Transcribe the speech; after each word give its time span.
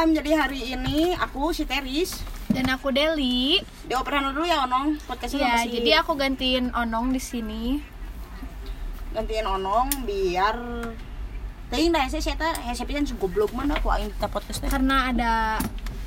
malam. 0.00 0.16
Jadi 0.16 0.32
hari 0.32 0.60
ini 0.72 1.12
aku 1.12 1.52
si 1.52 1.68
Teris. 1.68 2.24
Dan 2.48 2.72
aku 2.72 2.88
Deli. 2.88 3.60
Dioperan 3.84 4.32
dulu 4.32 4.48
ya 4.48 4.64
Onong. 4.64 4.96
Podcastnya 5.04 5.44
Ya, 5.44 5.52
masih 5.60 5.76
jadi 5.76 5.90
aku 6.00 6.16
gantiin 6.16 6.72
Onong 6.72 7.12
di 7.12 7.20
sini. 7.20 7.84
gantiin 9.10 9.44
Onong 9.44 10.06
biar 10.06 10.56
Teuing 11.68 11.90
dah 11.92 12.06
saya 12.08 12.22
saya 12.24 12.50
ya 12.62 12.72
saya 12.72 12.86
pisan 12.86 13.04
goblok 13.14 13.52
mana 13.52 13.76
aku 13.76 13.92
aing 13.92 14.08
kita 14.08 14.26
podcast 14.26 14.64
teh. 14.64 14.70
Karena 14.72 15.12
ada 15.12 15.32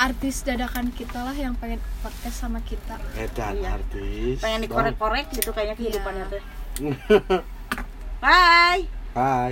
artis 0.02 0.42
dadakan 0.42 0.90
kita 0.90 1.22
lah 1.22 1.38
yang 1.38 1.54
pengen 1.56 1.78
podcast 2.02 2.42
sama 2.42 2.66
kita. 2.66 2.98
Edan 3.14 3.62
Iya. 3.62 3.78
artis. 3.78 4.42
Pengen 4.42 4.66
dikorek-korek 4.66 5.30
gitu 5.30 5.54
kayaknya 5.54 5.78
kehidupannya 5.78 6.26
Iya. 6.26 6.34
teh. 6.34 6.44
Hai. 8.26 8.90
Hai. 9.14 9.52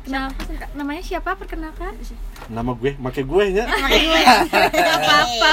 Kenapa? 0.00 0.40
Namanya 0.72 1.02
siapa? 1.02 1.36
Perkenalkan. 1.36 1.92
Nama 2.48 2.70
gue, 2.72 2.96
make 2.96 3.20
gue 3.20 3.44
nya. 3.52 3.64
apa-apa. 4.96 5.48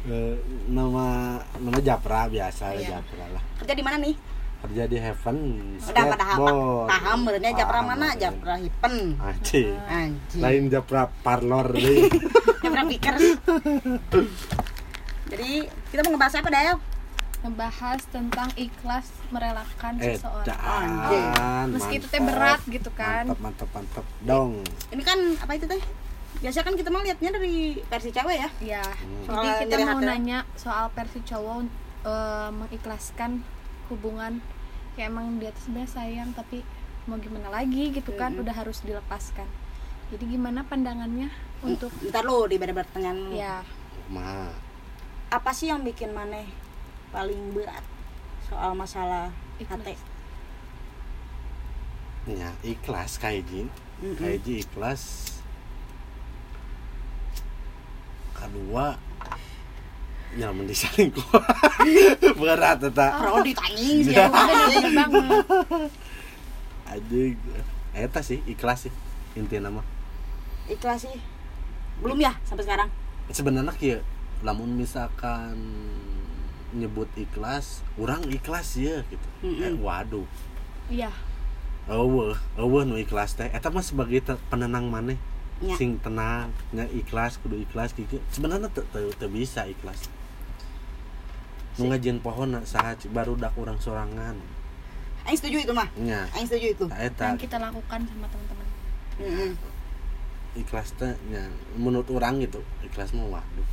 Eh, 0.00 0.34
nama 0.66 1.06
nama 1.54 1.78
Japra 1.78 2.24
biasa 2.26 2.72
Iya. 2.72 2.96
Japra 2.96 3.24
lah. 3.30 3.42
Kerja 3.58 3.74
di 3.76 3.84
mana 3.84 3.96
nih? 3.98 4.16
Kerja 4.60 4.84
di 4.84 4.96
Heaven 4.96 5.38
Udah 5.78 6.04
pada. 6.04 6.24
Skateboard. 6.26 6.86
Paham 6.86 7.18
benernya 7.22 7.52
Japra 7.54 7.78
Paham, 7.78 7.88
mana? 7.90 8.08
Japra 8.14 8.54
Hipen. 8.56 8.94
Anjing. 9.16 9.72
Anjing. 9.88 10.40
Lain 10.40 10.62
Japra 10.68 11.02
parlor 11.20 11.66
deh. 11.76 12.08
Japra. 12.60 12.82
Jadi 15.30 15.50
kita 15.90 16.00
mau 16.02 16.12
ngebahas 16.12 16.34
apa 16.36 16.50
Dayo? 16.50 16.74
Ngebahas 17.40 18.00
tentang 18.06 18.48
ikhlas 18.54 19.08
merelakan 19.28 19.96
seseorang. 19.96 20.44
Edan. 21.08 21.66
Meski 21.72 21.94
itu 21.96 22.06
teh 22.06 22.20
berat 22.20 22.60
gitu 22.62 22.90
kan. 22.92 23.24
Mantap, 23.26 23.40
mantap, 23.40 23.68
mantap. 23.72 24.04
Dong. 24.20 24.60
Ini 24.88 25.00
kan 25.00 25.18
apa 25.38 25.52
itu 25.54 25.64
teh? 25.64 25.80
Biasa 26.38 26.60
kan 26.60 26.72
kita 26.72 26.88
mah 26.88 27.00
liatnya 27.00 27.30
dari 27.30 27.80
versi 27.82 28.10
cewek 28.10 28.36
ya. 28.38 28.48
Ya, 28.60 28.84
Hmm. 28.84 29.24
jadi 29.24 29.26
Soal 29.26 29.58
kita 29.58 29.76
mau 29.82 29.92
hati. 29.94 30.06
nanya 30.06 30.38
soal 30.54 30.86
versi 30.90 31.20
cowok 31.20 31.58
eh, 32.02 32.50
mengikhlaskan 32.50 33.30
hubungan 33.88 34.40
kayak 34.94 35.08
emang 35.08 35.36
dia 35.36 35.50
tuh 35.50 35.62
sebenarnya 35.62 35.90
sayang 35.90 36.30
tapi 36.30 36.60
mau 37.04 37.16
gimana 37.16 37.48
lagi 37.50 37.90
gitu 37.90 38.12
kan 38.14 38.30
Mm-mm. 38.30 38.42
udah 38.42 38.54
harus 38.54 38.80
dilepaskan. 38.80 39.48
Jadi 40.10 40.24
gimana 40.28 40.62
pandangannya 40.62 41.28
untuk 41.60 41.88
Ntar 42.02 42.20
lu 42.22 42.44
di 42.44 42.56
beda 42.56 42.72
pertanyaan 42.74 43.18
lu. 43.18 43.32
ya 43.32 43.64
Ma. 44.08 44.48
Apa 45.30 45.50
sih 45.50 45.66
yang 45.66 45.80
bikin 45.80 46.10
maneh 46.10 46.46
paling 47.10 47.54
berat 47.54 47.82
soal 48.46 48.74
masalah 48.74 49.30
Ikhlas. 49.58 49.78
hati? 49.82 49.94
Ya, 52.30 52.50
ikhlas 52.62 53.18
kaiji. 53.18 53.66
Mm-mm. 54.00 54.16
Kaiji 54.16 54.62
ikhlas. 54.62 55.34
Kedua 58.32 58.96
nyaman 60.30 60.70
diselingkuh. 60.70 61.26
berat 62.40 62.78
eta. 62.86 63.06
Kalau 63.18 63.42
ditanying 63.42 63.98
sih 64.06 64.14
bener 64.14 64.90
banget. 64.94 65.44
Anjing. 66.90 67.34
Eta 67.90 68.20
sih 68.22 68.38
ikhlas 68.46 68.86
sih 68.86 68.92
intinya 69.34 69.70
mah. 69.70 69.86
ikhlas 70.70 71.02
sih. 71.02 71.18
Belum 71.98 72.16
ya 72.22 72.30
sampai 72.46 72.62
sekarang. 72.62 72.88
Sebenarnya 73.34 73.74
kieu 73.74 73.98
lamun 74.40 74.72
misalkan 74.78 75.58
nyebut 76.74 77.08
ikhlas, 77.16 77.82
orang 77.98 78.22
ikhlas 78.30 78.78
ya 78.78 79.02
gitu. 79.08 79.28
Mm-mm. 79.44 79.62
Eh, 79.62 79.74
waduh. 79.80 80.26
Iya, 80.90 81.10
Eueuh, 81.90 82.38
eueuh 82.54 82.82
nu 82.86 82.94
ikhlas 83.00 83.34
teh. 83.34 83.50
Eta 83.50 83.66
mah 83.72 83.82
sebagai 83.82 84.22
te- 84.22 84.38
penenang 84.46 84.86
maneh. 84.86 85.18
Ya. 85.60 85.74
Sing 85.76 85.98
tenang, 86.00 86.54
nya 86.72 86.86
ikhlas 86.88 87.36
kudu 87.42 87.58
ikhlas 87.58 87.92
gitu. 87.92 88.22
Sebenarnya 88.32 88.70
teu 88.70 88.86
teu 88.94 89.10
teu 89.12 89.28
bisa 89.28 89.66
ikhlas. 89.66 90.06
Nu 91.76 91.90
ngajieun 91.90 92.22
pohon 92.22 92.54
saha 92.64 92.94
baru 93.10 93.34
dak 93.36 93.52
urang 93.58 93.76
sorangan. 93.76 94.38
Aing 95.26 95.36
setuju 95.36 95.68
itu 95.68 95.72
mah. 95.76 95.88
Nya, 96.00 96.30
Aing 96.32 96.48
setuju 96.48 96.66
itu. 96.78 96.84
ta 96.88 96.96
eta 96.96 97.34
yang 97.34 97.40
kita 97.40 97.56
lakukan 97.60 98.00
sama 98.08 98.26
teman-teman. 98.30 98.66
Mm-mm. 99.20 99.52
ikhlas 100.56 100.90
teh 100.98 101.12
nya 101.30 101.46
menurut 101.76 102.08
orang 102.10 102.40
gitu. 102.40 102.62
Ikhlas 102.86 103.12
mah 103.12 103.26
waduh. 103.28 103.66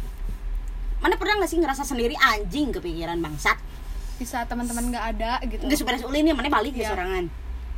Mana 0.97 1.15
pernah 1.15 1.39
gak 1.39 1.49
sih 1.49 1.57
ngerasa 1.57 1.83
sendiri 1.83 2.15
anjing 2.15 2.71
kepikiran 2.71 3.17
bangsat? 3.17 3.57
Bisa 4.17 4.43
teman-teman 4.45 4.89
nggak 4.89 5.05
ada 5.13 5.31
gitu. 5.45 5.61
Enggak 5.63 5.77
seberes 5.77 6.03
ulin 6.03 6.25
ya, 6.25 6.33
mana 6.33 6.49
balik 6.49 6.73
ke 6.73 6.81
Iya. 6.81 6.89
sorangan. 6.91 7.25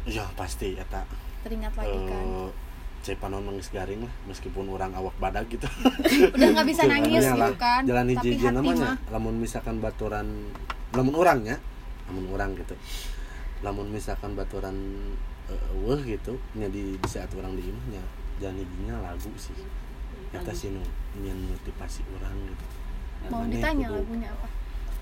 Ya 0.08 0.26
pasti 0.34 0.74
eta. 0.74 1.04
Teringat 1.44 1.76
lagi 1.76 2.00
kan. 2.06 2.26
Eh, 2.26 2.52
cai 3.00 3.16
panon 3.16 3.40
nangis 3.42 3.72
garing 3.72 4.04
lah 4.04 4.12
meskipun 4.28 4.68
orang 4.68 4.92
awak 4.92 5.16
badak 5.18 5.48
gitu 5.48 5.64
Udah 6.36 6.48
nggak 6.52 6.68
bisa 6.68 6.84
nangis 6.84 7.24
gitu 7.24 7.40
lah, 7.40 7.56
kan. 7.56 7.88
jalan 7.88 8.12
Tapi 8.12 8.28
hiji 8.28 8.48
namanya 8.52 8.76
mah 8.76 8.96
lamun 9.08 9.40
misalkan 9.40 9.80
baturan 9.80 10.28
lamun 10.92 11.16
orangnya 11.16 11.56
lamun 12.12 12.28
orang 12.28 12.60
gitu 12.60 12.76
lamun 13.64 13.88
misalkan 13.88 14.36
baturan 14.36 14.76
eh, 15.48 15.80
weh 15.80 16.02
gitu 16.12 16.36
nya 16.60 16.68
di, 16.68 17.00
di 17.00 17.08
saat 17.08 17.32
orang 17.40 17.56
di 17.56 17.72
imahnya 17.72 18.04
jalan 18.44 18.60
hijinya 18.60 18.96
lagu 19.00 19.32
sih 19.40 19.56
eta 20.36 20.52
sih 20.52 20.68
nu 20.68 20.84
nyen 21.18 21.40
motivasi 21.48 22.04
orang 22.20 22.36
gitu 22.52 22.66
mau 23.28 23.44
ditanya 23.44 23.88
lagunya 23.90 24.30
apa? 24.30 24.48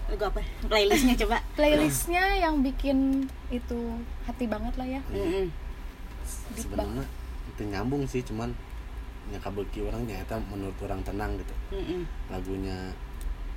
Lagu 0.08 0.24
apa? 0.26 0.40
Playlistnya 0.64 1.14
coba. 1.18 1.38
Playlistnya 1.58 2.24
yang 2.36 2.60
bikin 2.60 2.98
itu 3.48 3.80
hati 4.24 4.46
banget 4.46 4.74
lah 4.76 4.88
ya. 4.88 5.02
Mm-mm. 5.08 5.46
Deep 6.52 6.66
sebenarnya 6.66 7.06
itu 7.48 7.62
nyambung 7.64 8.04
sih 8.04 8.20
cuman 8.22 8.52
nya 9.28 9.38
kabeuki 9.38 9.80
orang 9.82 10.04
nya 10.04 10.18
eta 10.18 10.40
menurut 10.42 10.76
orang 10.80 11.00
tenang 11.02 11.36
gitu 11.36 11.52
Mm-mm. 11.72 12.02
lagunya 12.28 12.96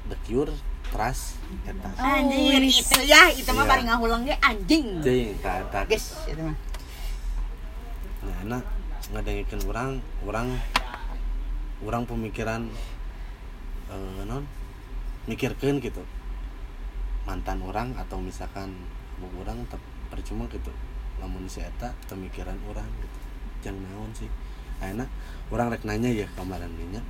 The 0.07 0.17
Cure 0.21 0.51
Trust 0.87 1.39
eta 1.63 1.87
Oh, 1.93 2.03
Anjing 2.03 2.59
wis. 2.61 2.83
itu 2.83 2.99
ya, 3.05 3.31
itu 3.31 3.47
mah 3.49 3.63
Iya. 3.63 3.71
paling 3.71 3.87
ngahulang 3.87 4.21
ge 4.25 4.35
anjing. 4.41 4.87
Jeung 4.99 5.39
ta 5.39 5.53
eta 5.61 5.81
Guys, 5.87 6.07
itu 6.27 6.41
mah. 6.41 6.57
nah 8.21 8.37
enak 8.43 8.63
ngadengikeun 9.11 9.63
orang 9.67 9.91
orang 10.23 10.47
orang 11.81 12.03
pemikiran 12.05 12.69
eh, 13.91 14.23
non 14.25 14.47
mikirkeun 15.27 15.83
gitu. 15.83 16.03
Mantan 17.29 17.61
orang 17.63 17.95
atau 17.99 18.19
misalkan 18.23 18.73
orang 19.21 19.67
tep 19.69 19.83
percuma 20.09 20.49
gitu. 20.49 20.73
Lamun 21.21 21.45
si 21.51 21.61
eta 21.61 21.93
pemikiran 22.09 22.57
orang 22.71 22.89
gitu. 22.99 23.19
Jangan 23.69 23.83
naon 23.85 24.11
sih. 24.17 24.31
Enak 24.81 25.09
orang 25.53 25.69
rek 25.69 25.85
nanya 25.85 26.09
ya 26.09 26.25
kemarin 26.39 26.73
nya 26.89 27.05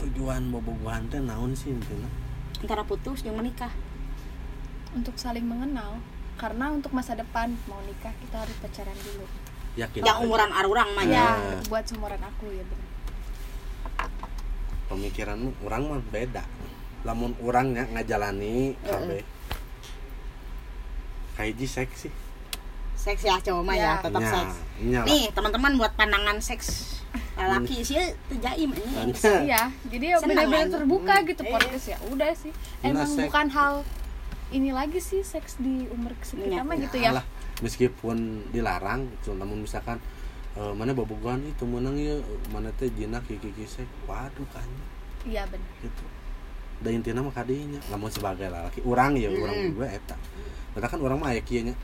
tujuan 0.00 0.50
bobogohan 0.50 1.06
teh 1.12 1.20
naon 1.20 1.52
sih 1.52 1.70
intinya? 1.70 2.08
Antara 2.60 2.82
putus 2.84 3.22
yang 3.26 3.36
menikah. 3.38 3.70
untuk 4.94 5.18
saling 5.18 5.42
mengenal 5.42 5.98
karena 6.38 6.70
untuk 6.70 6.94
masa 6.94 7.18
depan 7.18 7.50
mau 7.66 7.82
nikah 7.82 8.14
kita 8.22 8.46
harus 8.46 8.54
pacaran 8.62 8.94
dulu. 8.94 9.26
Yakin. 9.74 10.06
Yang 10.06 10.18
umuran 10.22 10.54
arurang 10.54 10.86
mah 10.94 11.02
Ya. 11.02 11.10
ya. 11.10 11.26
ya 11.34 11.58
buat 11.66 11.82
seumuran 11.82 12.22
aku 12.22 12.46
ya 12.54 12.62
benar 12.62 12.93
pemikiran 14.86 15.36
orang 15.60 15.82
mah 15.86 16.02
beda 16.04 16.44
lamun 17.02 17.36
orangnya 17.38 17.84
ngajalani 17.90 18.76
kabeh 18.80 19.22
kaiji 21.34 21.66
seksi 21.66 22.08
Seks 22.94 23.20
ya 23.20 23.36
cowok 23.36 23.62
mah 23.62 23.76
ya, 23.76 23.84
Ya. 23.84 23.94
tetap 24.00 24.16
Nya, 24.16 24.30
seks. 24.32 24.54
lah. 24.80 25.04
Nih, 25.04 25.24
teman-teman 25.28 25.76
buat 25.76 25.92
pandangan 25.92 26.40
seks 26.40 26.96
laki 27.36 27.84
sih 27.84 28.00
terjaim 28.30 28.70
ini. 28.70 29.12
Iya 29.44 29.68
jadi 29.84 30.04
ya 30.06 30.16
Senang 30.16 30.48
benar-benar 30.48 30.66
terbuka 30.72 31.14
Hmm. 31.14 31.26
gitu 31.26 31.42
Iya. 31.42 31.52
podcast 31.52 31.84
ya 31.84 31.98
udah 32.08 32.32
sih 32.32 32.52
Nah, 32.80 32.86
emang 32.88 33.04
seks- 33.06 33.20
bukan 33.20 33.46
hal 33.50 33.74
ini 34.50 34.70
lagi 34.70 34.98
sih 34.98 35.20
seks 35.20 35.58
di 35.58 35.84
umur 35.86 36.14
Iya. 36.16 36.24
kita 36.24 36.62
mah 36.62 36.76
gitu 36.78 36.96
ya 36.96 37.10
Alah, 37.12 37.26
meskipun 37.60 38.16
dilarang 38.48 39.00
namun 39.28 39.58
misalkan 39.60 40.00
eh, 40.54 40.72
mana 40.74 40.94
bobogohan 40.94 41.42
itu 41.42 41.64
menang 41.66 41.96
ya. 41.98 42.14
Mana 42.54 42.70
teh 42.78 42.90
jinak 42.90 43.22
kiki 43.26 43.50
kisek 43.54 43.86
waduh 44.06 44.46
kan. 44.54 44.66
Iya 45.24 45.44
benar 45.48 45.72
gitu. 45.80 46.04
Da 46.82 46.90
intina 46.90 47.22
mah 47.22 47.32
kadinya. 47.32 47.80
Lamun 47.88 48.10
sebagai 48.10 48.50
laki 48.50 48.82
orang 48.84 49.16
ya 49.16 49.30
orang 49.30 49.56
Mm. 49.56 49.66
juga 49.72 49.86
eta. 49.88 50.16
Padahal 50.74 50.90
kan 50.90 51.00
orang 51.00 51.18
mah 51.22 51.30
aya 51.32 51.40
kieu 51.42 51.62
nya. 51.64 51.74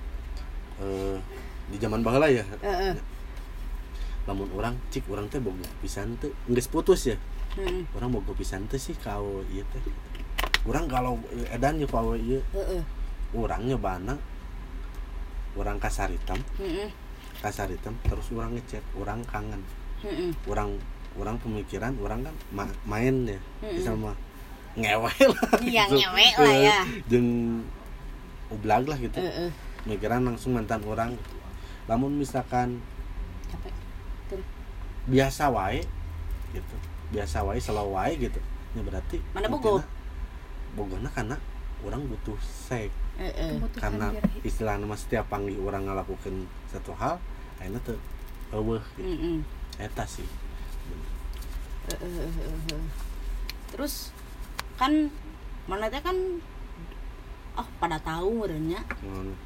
Eh 0.83 1.17
di 1.71 1.79
zaman 1.79 2.03
baheula 2.03 2.27
ya. 2.27 2.43
Heeh. 2.63 2.95
lamun 4.29 4.47
orang 4.53 4.77
cik 4.93 5.09
orang 5.09 5.27
teh 5.33 5.41
boga 5.41 5.65
pisan 5.81 6.15
teh. 6.21 6.31
Geus 6.47 6.69
putus 6.69 7.09
ya. 7.09 7.17
Heeh. 7.57 7.83
orang 7.97 8.13
boga 8.13 8.31
pisan 8.37 8.69
teh 8.69 8.79
sih 8.79 8.95
kau 8.99 9.41
ieu 9.49 9.65
teh. 9.73 9.83
Orang 10.69 10.87
kalau 10.87 11.17
edan 11.49 11.81
ya 11.81 11.87
kau 11.89 12.13
ieu. 12.15 12.43
Heeh. 12.53 12.83
orang 13.31 13.63
nyobana 13.63 14.19
orang 15.55 15.79
kasar 15.79 16.11
hitam. 16.11 16.39
Kasar 17.41 17.67
hitam 17.67 17.97
terus 18.03 18.29
orang 18.31 18.53
ngechat 18.53 18.85
orang 18.95 19.21
kangen 19.25 19.61
Heeh. 20.01 20.33
orang 20.45 20.77
orang 21.15 21.37
pemikiran 21.37 21.93
orang 21.99 22.21
kan 22.23 22.35
ma- 22.51 22.79
main 22.87 23.27
ya 23.27 23.41
Mm-mm. 23.61 23.81
sama 23.81 24.13
ngewe 24.73 25.11
lah 25.35 25.51
Iya, 25.59 25.83
gitu. 25.87 25.99
ngewe 25.99 26.27
lah 26.39 26.55
ya. 26.55 26.79
jeung 27.07 27.29
ublag 28.49 28.85
lah 28.85 28.97
gitu 28.97 29.19
Heeh. 29.19 29.51
mikiran 29.83 30.23
langsung 30.23 30.53
mantan 30.53 30.85
orang 30.85 31.17
lamun 31.87 32.15
misalkan 32.15 32.79
Capek. 33.49 33.73
Tuh. 34.29 34.43
biasa 35.07 35.49
wae 35.49 35.83
gitu 36.51 36.77
biasa 37.11 37.43
wae 37.43 37.59
selalu 37.59 37.91
wae 37.91 38.13
gitu 38.17 38.41
ya 38.71 38.83
berarti 38.83 39.19
Mana 39.33 39.49
bogo? 39.49 39.83
bogona 40.73 41.11
karena 41.11 41.35
orang 41.83 42.07
butuh 42.07 42.39
seks 42.39 42.95
Heeh. 43.19 43.59
kebutuhan 43.59 43.81
karena 43.81 44.07
istilahnya 44.41 44.87
setiap 44.95 45.27
panggil 45.27 45.59
orang 45.59 45.83
ngelakukan 45.85 46.47
satu 46.71 46.93
hal 46.95 47.19
akhirnya 47.59 47.81
tuh 47.83 47.99
eueuh 48.51 48.83
gitu 48.95 49.43
eta 49.79 50.05
sih 50.05 50.27
terus 53.71 54.15
kan 54.77 55.11
mana 55.67 55.87
teh 55.87 56.01
kan 56.01 56.17
oh 57.55 57.67
pada 57.79 57.99
tahu 57.99 58.43
merenya 58.43 58.83
Ngon- 59.03 59.37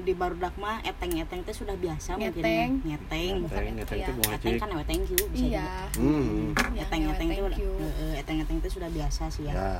di 0.00 0.14
barudak 0.14 0.54
mah 0.54 0.78
eteng-eteng 0.86 1.42
teh 1.42 1.52
sudah 1.52 1.74
biasa 1.74 2.14
mungkin 2.14 2.30
Ngeteng. 2.40 2.70
ngeteng 2.86 3.32
Ngeteng, 3.42 3.66
ngeteng 3.74 3.98
Iya. 3.98 4.06
tuh 4.06 4.14
bunga 4.16 4.34
eteng 4.38 4.54
kan 4.56 4.68
ewe 4.70 4.84
thank 4.86 5.04
you 5.10 5.20
bisa 5.28 5.44
iya 5.44 5.66
juga. 5.90 5.98
hmm 5.98 6.78
teh 6.78 6.86
thank 6.86 7.34
you. 7.34 7.44
udah 7.44 7.58
eteng-eteng 8.16 8.58
teh 8.62 8.70
sudah 8.70 8.88
biasa 8.88 9.22
sih 9.28 9.50
ya. 9.50 9.52
ya 9.52 9.70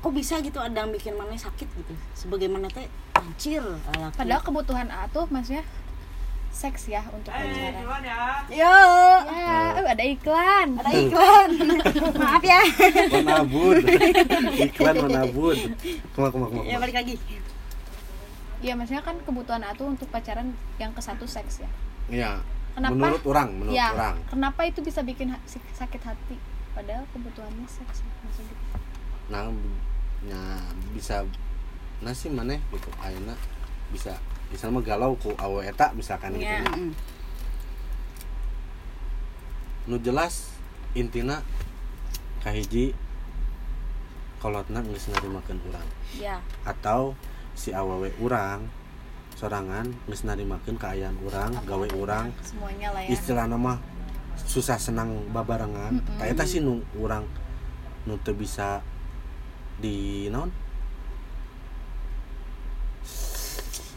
kok 0.00 0.12
bisa 0.16 0.40
gitu 0.40 0.56
ada 0.56 0.72
yang 0.72 0.90
bikin 0.90 1.12
mana 1.12 1.36
sakit 1.36 1.68
gitu? 1.68 1.92
Sebagaimana 2.16 2.72
teh 2.72 2.88
anjir 3.12 3.60
laki. 3.60 4.16
padahal 4.16 4.40
kebutuhan 4.40 4.88
A 4.88 5.04
tuh 5.12 5.28
maksudnya 5.28 5.60
seks 6.50 6.90
ya 6.90 7.04
untuk 7.14 7.30
pacaran 7.30 8.02
yo! 8.50 8.74
Ya 9.30 9.76
eh, 9.78 9.86
ada 9.86 10.04
iklan. 10.04 10.68
Ada 10.82 10.90
iklan. 10.98 11.48
Maaf 12.20 12.42
ya. 12.42 12.60
Menabur 13.12 13.76
iklan 14.56 14.94
menabur 14.98 15.54
kumak 16.16 16.30
kumak 16.32 16.48
kumak 16.50 16.64
ya 16.66 16.76
balik 16.80 16.96
lagi. 16.96 17.14
Iya 18.60 18.72
maksudnya 18.76 19.04
kan 19.04 19.16
kebutuhan 19.24 19.62
A 19.62 19.76
tuh 19.76 19.88
untuk 19.88 20.08
pacaran 20.08 20.52
yang 20.80 20.90
ke 20.96 21.00
satu 21.04 21.28
seks 21.28 21.60
ya. 21.62 21.70
Ya 22.10 22.30
Kenapa? 22.74 22.96
menurut 22.96 23.24
orang 23.28 23.48
menurut 23.54 23.76
ya 23.76 23.92
orang. 23.92 24.16
kenapa 24.32 24.60
itu 24.64 24.80
bisa 24.80 25.04
bikin 25.04 25.30
ha- 25.36 25.44
sakit 25.76 26.02
hati? 26.02 26.36
Padahal 26.72 27.04
kebutuhannya 27.12 27.66
seks 27.68 28.00
ya, 28.00 28.10
maksudnya. 28.24 28.56
Gitu. 28.56 29.89
Nah 30.28 30.60
bisa 30.92 31.24
nasi 32.04 32.28
mana 32.28 32.56
gitu. 32.56 32.90
Ayeuna 33.00 33.36
bisa 33.92 34.16
mah 34.68 34.82
galau 34.82 35.14
ku 35.16 35.32
awe 35.38 35.62
eta 35.62 35.92
misalkan 35.94 36.36
gitu. 36.36 36.44
Iya. 36.44 36.64
nya. 36.64 36.72
Mm-mm. 36.74 36.92
nu 39.88 39.96
jelas 39.98 40.54
intina 40.94 41.42
kahiji 42.44 42.92
kolotna 44.40 44.80
geus 44.84 45.08
narimakeun 45.12 45.60
urang. 45.66 45.88
Ya 46.16 46.40
atau 46.64 47.14
si 47.54 47.74
awewe 47.74 48.12
urang 48.20 48.68
sorangan 49.36 49.88
geus 50.08 50.24
narimakeun 50.24 50.76
kaayaan 50.76 51.16
urang 51.22 51.52
gawe 51.64 51.88
urang. 51.96 52.32
Semuanya 52.42 52.92
lah 52.92 53.02
ya. 53.04 53.10
Istilah 53.12 53.46
nama 53.46 53.78
susah 54.40 54.80
senang 54.80 55.30
babarengan. 55.30 56.00
Mm 56.00 56.26
eta 56.26 56.44
sih 56.48 56.58
nu 56.64 56.82
urang 56.96 57.24
nu 58.08 58.16
bisa 58.34 58.80
di 59.80 59.96
naon 60.28 60.50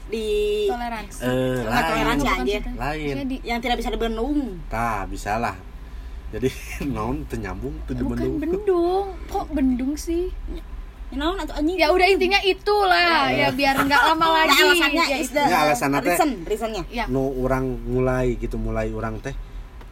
di 0.06 0.28
toleransi. 0.68 1.20
Eh 1.22 1.58
Nggak 1.64 1.84
toleransi, 1.84 2.26
lain. 2.26 2.40
anjir. 2.40 2.62
lain. 2.76 3.16
di 3.26 3.38
yang 3.42 3.60
tidak 3.60 3.78
bisa 3.80 3.90
dibendung 3.90 4.60
tah 4.68 5.04
bisa 5.06 5.38
lah. 5.38 5.56
Jadi 6.30 6.50
naon 6.94 7.26
teu 7.26 7.38
nyambung 7.38 7.76
teu 7.84 7.94
bukan 7.96 8.18
dibendung 8.18 8.36
bendung. 8.40 9.06
Kok 9.28 9.46
bendung 9.50 9.94
sih? 9.96 10.30
You 11.10 11.22
know 11.22 11.34
atau 11.36 11.54
anjing? 11.54 11.78
Ya 11.78 11.90
udah 11.90 12.08
intinya 12.08 12.42
itulah. 12.42 13.30
Ya 13.30 13.50
biar 13.50 13.78
nggak 13.80 14.02
lama 14.04 14.26
Nah, 14.26 14.34
lagi. 14.44 14.62
alasannya 14.66 15.06
ya 15.06 15.18
Ya, 15.46 15.58
alasannya 15.64 16.00
teh. 16.00 16.10
reason 16.10 16.30
reasonnya. 16.44 16.84
Ya. 16.90 17.06
Nu 17.06 17.30
orang 17.38 17.64
mulai 17.84 18.34
gitu 18.36 18.58
mulai 18.58 18.90
orang 18.90 19.18
teh 19.20 19.34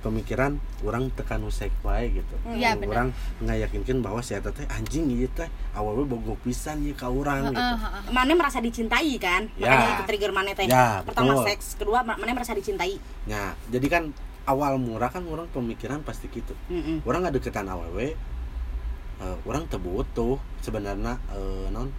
pemikiran 0.01 0.51
orang 0.81 1.07
tekan 1.11 1.41
usek 1.41 1.69
wae 1.81 2.09
gitu 2.11 2.35
Iya, 2.47 2.73
Nu 2.73 2.83
benar. 2.83 2.91
orang 2.91 3.07
ngayakinkan 3.39 3.97
bahwa 3.99 4.19
si 4.19 4.33
eta 4.33 4.49
teh 4.49 4.65
anjing 4.67 5.07
ieu 5.09 5.29
teh 5.29 5.45
awalnya 5.71 6.05
bogo 6.07 6.33
pisan 6.37 6.81
ieu 6.81 6.91
ka 6.91 7.07
urang 7.07 7.47
gitu 7.47 7.55
Heeh, 7.55 7.77
heeh. 7.77 8.01
mana 8.09 8.33
merasa 8.33 8.57
dicintai 8.57 9.13
kan 9.15 9.45
Ya. 9.55 9.69
makanya 9.71 9.93
itu 9.93 10.03
trigger 10.05 10.31
mana 10.31 10.51
teh 10.51 10.65
Ya, 10.65 11.01
pertama 11.01 11.31
betul. 11.33 11.45
seks 11.47 11.65
kedua 11.75 12.01
ma- 12.01 12.15
mana 12.15 12.33
merasa 12.33 12.51
dicintai 12.51 12.97
Nah, 13.23 13.53
jadi 13.67 13.87
kan 13.87 14.03
awal 14.43 14.75
murah 14.75 15.07
kan 15.07 15.21
orang 15.23 15.45
pemikiran 15.47 16.01
pasti 16.01 16.25
gitu. 16.27 16.57
Mm-mm. 16.67 17.05
Orang 17.05 17.21
nggak 17.21 17.37
deketan 17.37 17.65
awewe, 17.67 18.17
eh, 19.17 19.37
orang 19.43 19.63
teu 19.67 19.77
butuh 19.77 20.35
sebenarnya 20.59 21.21
eh, 21.29 21.69
non 21.69 21.93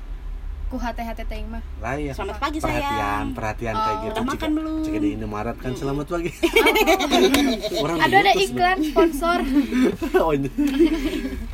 ku 0.72 0.80
hati 0.80 1.04
hati 1.04 1.20
teing 1.28 1.44
mah 1.46 1.60
lain 1.84 2.16
selamat 2.16 2.40
pagi 2.40 2.56
perhatian 2.56 2.88
sayang 2.88 3.26
perhatian 3.36 3.74
Oh, 3.76 3.82
kayak 3.82 3.96
gitu. 4.00 4.12
udah 4.16 4.24
makan 4.24 4.50
belum? 4.56 4.76
jika 4.80 4.98
di 4.98 5.08
Indomaret 5.12 5.56
kan 5.60 5.72
selamat 5.76 6.06
pagi. 6.08 6.30
Orang 7.84 7.96
aduh 7.98 8.16
ada 8.16 8.32
butuh 8.32 8.40
iklan 8.40 8.78
sponsor. 8.82 9.38
Oh, 10.22 10.32
ini. 10.32 10.48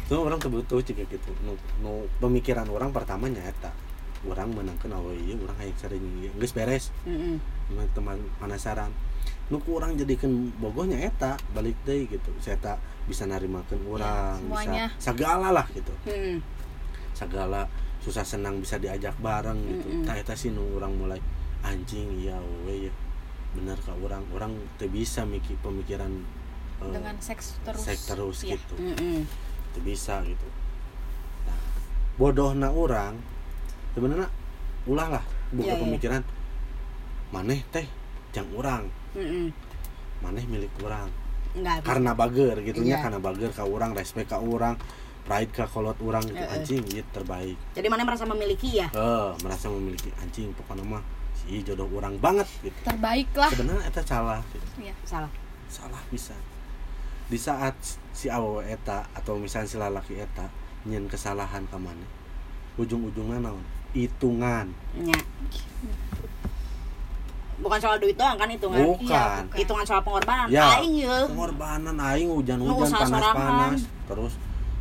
Tuh, 0.06 0.20
orang 0.20 0.38
teu 0.38 0.50
butuh 0.50 0.78
jika 0.78 1.02
gitu. 1.02 1.30
Nu, 1.42 1.52
nu 1.80 2.06
pemikiran 2.18 2.68
orang 2.68 2.94
pertama 2.94 3.26
nyata 3.26 3.74
orang 4.22 4.50
menangkan 4.50 4.90
awewe 4.92 5.14
ieu 5.16 5.34
orang 5.40 5.56
hayang 5.58 5.78
sering 5.78 6.04
geus 6.36 6.52
beres. 6.52 6.94
Mm-mm. 7.02 7.42
Teman 7.68 7.86
teman 7.92 8.16
penasaran 8.38 8.94
nu 9.48 9.58
kurang 9.58 9.96
jadikan 9.96 10.30
bogohnya 10.60 11.00
eta 11.00 11.34
balik 11.50 11.74
deh 11.82 12.06
gitu. 12.06 12.30
Saya 12.38 12.54
tak 12.60 12.78
bisa 13.04 13.24
narimakan 13.24 13.82
orang 13.82 14.38
Ya, 14.38 14.38
semuanya. 14.38 14.86
bisa 14.94 15.02
segala 15.02 15.48
lah 15.50 15.66
gitu. 15.74 15.90
Mm. 16.06 16.38
segala 17.18 17.66
susah 17.98 18.22
senang 18.22 18.58
bisa 18.58 18.78
diajak 18.78 19.14
bareng 19.18 19.58
gitu 19.60 19.88
Mm-mm. 19.90 20.06
tak 20.06 20.22
eta 20.22 20.34
sih 20.34 20.48
nu 20.48 20.62
orang 20.74 20.94
mulai 20.94 21.20
anjing 21.60 22.06
iya 22.16 22.38
we 22.62 22.86
ya 22.86 22.92
bener 23.52 23.74
kak 23.76 23.96
orang 23.98 24.22
orang 24.30 24.52
teu 24.76 24.86
bisa 24.86 25.24
mikir 25.24 25.58
pemikiran 25.58 26.12
eh, 26.78 26.92
dengan 26.94 27.16
seks 27.18 27.58
terus 27.62 27.82
seks 27.82 28.02
terus 28.06 28.38
Iya. 28.42 28.54
gitu 28.54 28.74
Mm-mm. 28.78 29.26
teu 29.74 29.82
bisa 29.82 30.22
gitu 30.22 30.46
nah, 31.44 31.58
bodohna 32.16 32.70
orang 32.70 33.18
sebenarnya 33.92 34.28
ulah 34.86 35.08
lah 35.18 35.24
buka 35.50 35.66
Iya, 35.66 35.74
iya. 35.74 35.82
pemikiran 35.82 36.22
maneh 37.28 37.60
teh 37.68 37.86
jang 38.30 38.46
orang 38.54 38.86
maneh 40.18 40.44
milik 40.46 40.70
orang 40.80 41.10
karena 41.82 42.14
bager 42.14 42.62
gitu 42.62 42.86
nya 42.86 43.00
Iya. 43.00 43.02
karena 43.02 43.18
bager 43.18 43.50
ka 43.50 43.66
orang 43.66 43.90
respect 43.92 44.30
ka 44.30 44.38
orang 44.38 44.78
pride 45.28 45.52
ka 45.52 45.68
kolot 45.68 45.98
orang 46.00 46.24
gitu 46.24 46.40
Heeh. 46.40 46.54
anjing 46.56 46.82
ieu 46.88 47.04
terbaik. 47.12 47.60
Jadi 47.76 47.86
mana 47.92 48.08
merasa 48.08 48.24
memiliki 48.24 48.80
ya? 48.80 48.88
Eh 48.96 49.28
merasa 49.44 49.68
memiliki 49.68 50.08
anjing 50.16 50.56
pokoknya 50.56 50.88
mah 50.88 51.04
si 51.36 51.60
jodoh 51.60 51.84
orang 51.92 52.16
banget 52.16 52.48
gitu. 52.64 52.78
Terbaik 52.88 53.28
lah. 53.36 53.52
Sebenarnya 53.52 53.84
eta 53.84 54.00
salah 54.00 54.40
gitu. 54.56 54.66
Iya. 54.80 54.94
salah. 55.04 55.30
Salah 55.68 56.00
bisa. 56.08 56.32
Di 57.28 57.36
saat 57.36 57.76
si 58.16 58.32
awewe 58.32 58.64
eta 58.64 59.04
atau 59.12 59.36
misalnya 59.36 59.68
si 59.68 59.76
lalaki 59.76 60.16
eta 60.16 60.48
nyen 60.88 61.04
kesalahan 61.12 61.68
ka 61.68 61.76
maneh 61.76 62.08
ujung-ujungnya 62.80 63.44
naon? 63.44 63.64
Hitungan. 63.92 64.72
Ya 64.96 65.20
bukan 67.58 67.78
soal 67.82 67.96
duit 67.98 68.14
doang 68.14 68.38
kan 68.38 68.48
hitungan. 68.48 68.78
Bukan. 68.86 69.42
Iya, 69.50 69.58
hitungan 69.58 69.84
soal 69.84 70.00
pengorbanan. 70.06 70.46
Ya. 70.46 70.78
aing 70.78 71.02
ye 71.02 71.16
pengorbanan 71.26 71.96
aing 71.98 72.30
hujan-hujan 72.30 72.90
panas-panas. 72.94 73.82
terus 74.08 74.32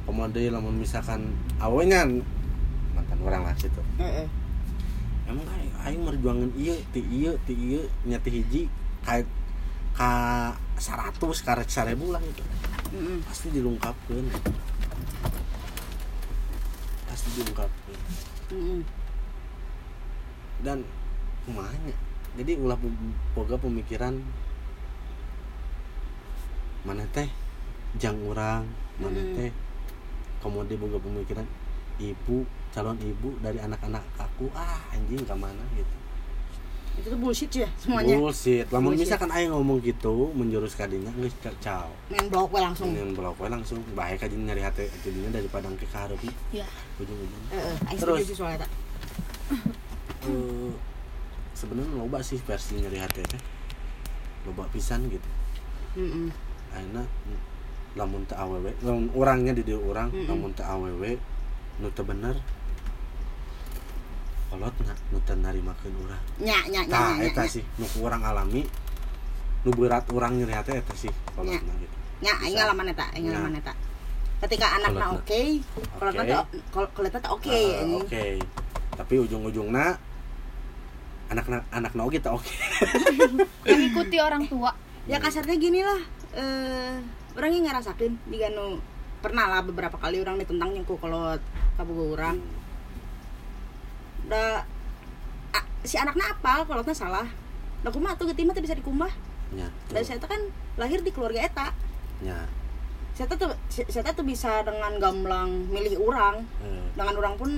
kemudian 0.07 0.55
lamun 0.55 0.79
misalkan 0.79 1.35
awenya 1.59 2.07
mantan 2.95 3.19
orang 3.21 3.43
lah 3.43 3.55
situ 3.59 3.83
Heeh. 3.99 4.23
emang 5.27 5.43
aing, 5.45 5.73
aing 5.83 6.01
merjuangin 6.01 6.51
iya 6.55 6.75
ti 6.89 7.03
iya 7.03 7.35
ti 7.43 7.53
iya 7.53 7.83
nyati 8.07 8.29
hiji 8.31 8.61
kayak 9.03 9.27
ka 9.91 10.53
100 10.79 11.19
karek 11.19 11.67
1000 11.67 11.91
lah 12.07 12.21
gitu 12.23 12.43
Mm-mm. 12.95 13.19
pasti 13.27 13.51
dilungkapkan 13.51 14.23
pasti 17.03 17.29
diungkapkan 17.35 17.97
Mm-mm. 18.55 18.79
dan 20.63 20.87
kumanya 21.43 21.95
jadi 22.37 22.55
ulah 22.55 22.77
boga 23.35 23.57
pemikiran 23.57 24.21
mana 26.85 27.03
teh 27.11 27.27
jang 27.97 28.15
urang 28.23 28.63
mana 28.97 29.19
Mm. 29.19 29.35
teh 29.35 29.51
kemudian 30.44 30.77
boga 30.79 30.98
pemikiran 31.01 31.46
ibu 31.98 32.46
calon 32.70 32.98
ibu 33.01 33.34
dari 33.41 33.58
anak-anak 33.58 34.03
aku 34.22 34.50
ah 34.53 34.77
anjing 34.94 35.22
ke 35.25 35.36
mana 35.36 35.63
gitu. 35.74 35.96
Itu 36.98 37.13
tuh 37.13 37.20
bullshit 37.22 37.51
ya 37.53 37.70
semuanya? 37.77 38.17
Bullshit. 38.17 38.65
Lamun 38.74 38.98
misalkan 38.98 39.29
aing 39.29 39.53
ngomong 39.53 39.77
gitu 39.86 40.34
menjurus 40.34 40.74
kadinya 40.74 41.13
geus 41.17 41.34
ciao. 41.62 41.94
Main 42.10 42.25
blok 42.29 42.50
we 42.50 42.60
langsung. 42.62 42.89
Kemudian 42.89 43.13
blok 43.13 43.38
we 43.38 43.48
langsung. 43.50 43.82
Baik 43.94 44.25
aja 44.25 44.34
nyari 44.34 44.62
hati 44.65 44.89
jadinya 45.06 45.38
daripada 45.38 45.70
ke 45.77 45.86
kahareup 45.89 46.17
Iya. 46.50 46.65
ujung-ujung. 46.98 47.44
Heeh, 47.53 47.75
aing 47.94 48.00
Terus. 48.01 48.25
eh 50.27 50.72
sebenarnya 51.58 51.94
loba 51.98 52.20
sih 52.22 52.38
versi 52.41 52.77
nyari 52.77 52.98
hati 53.01 53.22
teh 53.25 53.41
loba 54.46 54.70
pisan 54.70 55.06
gitu. 55.10 55.29
Mm-mm. 55.98 56.29
akhirnya 56.70 57.10
lamun 57.97 58.21
teu 58.23 58.37
awewe 58.37 58.71
orangnya 59.11 59.51
di 59.51 59.65
dia 59.65 59.75
orang 59.75 60.13
Mm-mm. 60.13 60.29
lamun 60.29 60.51
teu 60.53 60.63
awewe 60.63 61.17
nu 61.81 61.89
teu 61.91 62.05
bener 62.05 62.37
kolot 64.47 64.75
na 64.87 64.93
nu 65.11 65.17
teu 65.27 65.35
narimakeun 65.35 65.95
urang. 65.99 66.23
Nya 66.39 66.57
nya 66.71 66.81
nya 66.87 66.93
tah 66.93 67.13
nya, 67.19 67.27
eta 67.27 67.43
sih 67.45 67.63
nu 67.75 67.85
ku 67.89 68.05
urang 68.07 68.23
alami 68.23 68.63
nu 69.65 69.69
berat 69.75 70.07
orang 70.07 70.39
nyeri 70.39 70.53
hati 70.55 70.79
eta 70.79 70.93
sih 70.95 71.11
kalau 71.35 71.51
Ya. 71.51 71.59
gitu. 71.59 71.95
Nya 72.23 72.33
aing 72.39 72.55
ngalaman 72.55 72.87
eta 72.89 73.05
aing 73.11 73.25
ngalaman 73.27 73.59
eta. 73.59 73.73
Ketika 74.37 74.65
anakna 74.77 75.05
Kolotna. 75.09 75.17
oke 75.17 75.41
kolotna 75.97 76.21
Oke. 76.21 76.29
teh 76.29 76.61
kol- 76.71 76.91
kolotna 76.93 77.19
teh 77.19 77.31
oke 77.33 77.57
Ah, 77.57 77.97
oke. 77.99 78.25
Tapi 78.97 79.13
ujung-ujungnya 79.19 79.85
anak 81.27 81.45
anak 81.73 81.91
oge 81.97 82.19
teh 82.21 82.31
oke. 82.31 82.53
Mengikuti 83.67 84.17
orang 84.21 84.45
tua. 84.47 84.71
Ya 85.09 85.17
kasarnya 85.19 85.57
gini 85.57 85.81
lah 85.81 85.99
eh 86.37 86.95
orang 87.01 87.16
yang 87.46 87.70
ngerasakin 87.70 88.17
jika 88.34 88.50
nu 88.50 88.82
pernah 89.22 89.46
lah 89.50 89.62
beberapa 89.62 89.98
kali 89.98 90.22
orang 90.22 90.41
ditentang 90.41 90.74
ku 90.86 90.98
kolot 90.98 91.41
kabogo 91.77 92.17
orang 92.17 92.41
da 94.25 94.65
a- 95.53 95.67
si 95.86 95.96
anaknya 95.96 96.34
apal 96.34 96.65
kolotnya 96.65 96.98
salah. 96.98 97.27
Da 97.86 97.94
kumaha 97.94 98.17
tuh 98.17 98.27
getima 98.34 98.51
teh 98.51 98.65
bisa 98.65 98.74
dikumbah. 98.74 99.13
Nya 99.53 99.70
dan 99.94 100.03
saya 100.03 100.17
tuh 100.20 100.27
kan 100.27 100.41
lahir 100.75 101.00
di 101.06 101.13
keluarga 101.13 101.46
eta. 101.46 101.72
Nya 102.25 102.50
saya 103.15 103.29
tuh 103.29 103.53
saya 103.70 104.13
tuh 104.13 104.25
bisa 104.25 104.65
dengan 104.65 104.98
gamblang 104.98 105.70
milih 105.70 106.01
orang. 106.01 106.44
Eh, 106.65 106.86
dengan 106.98 107.15
orang 107.15 107.34
pun 107.39 107.50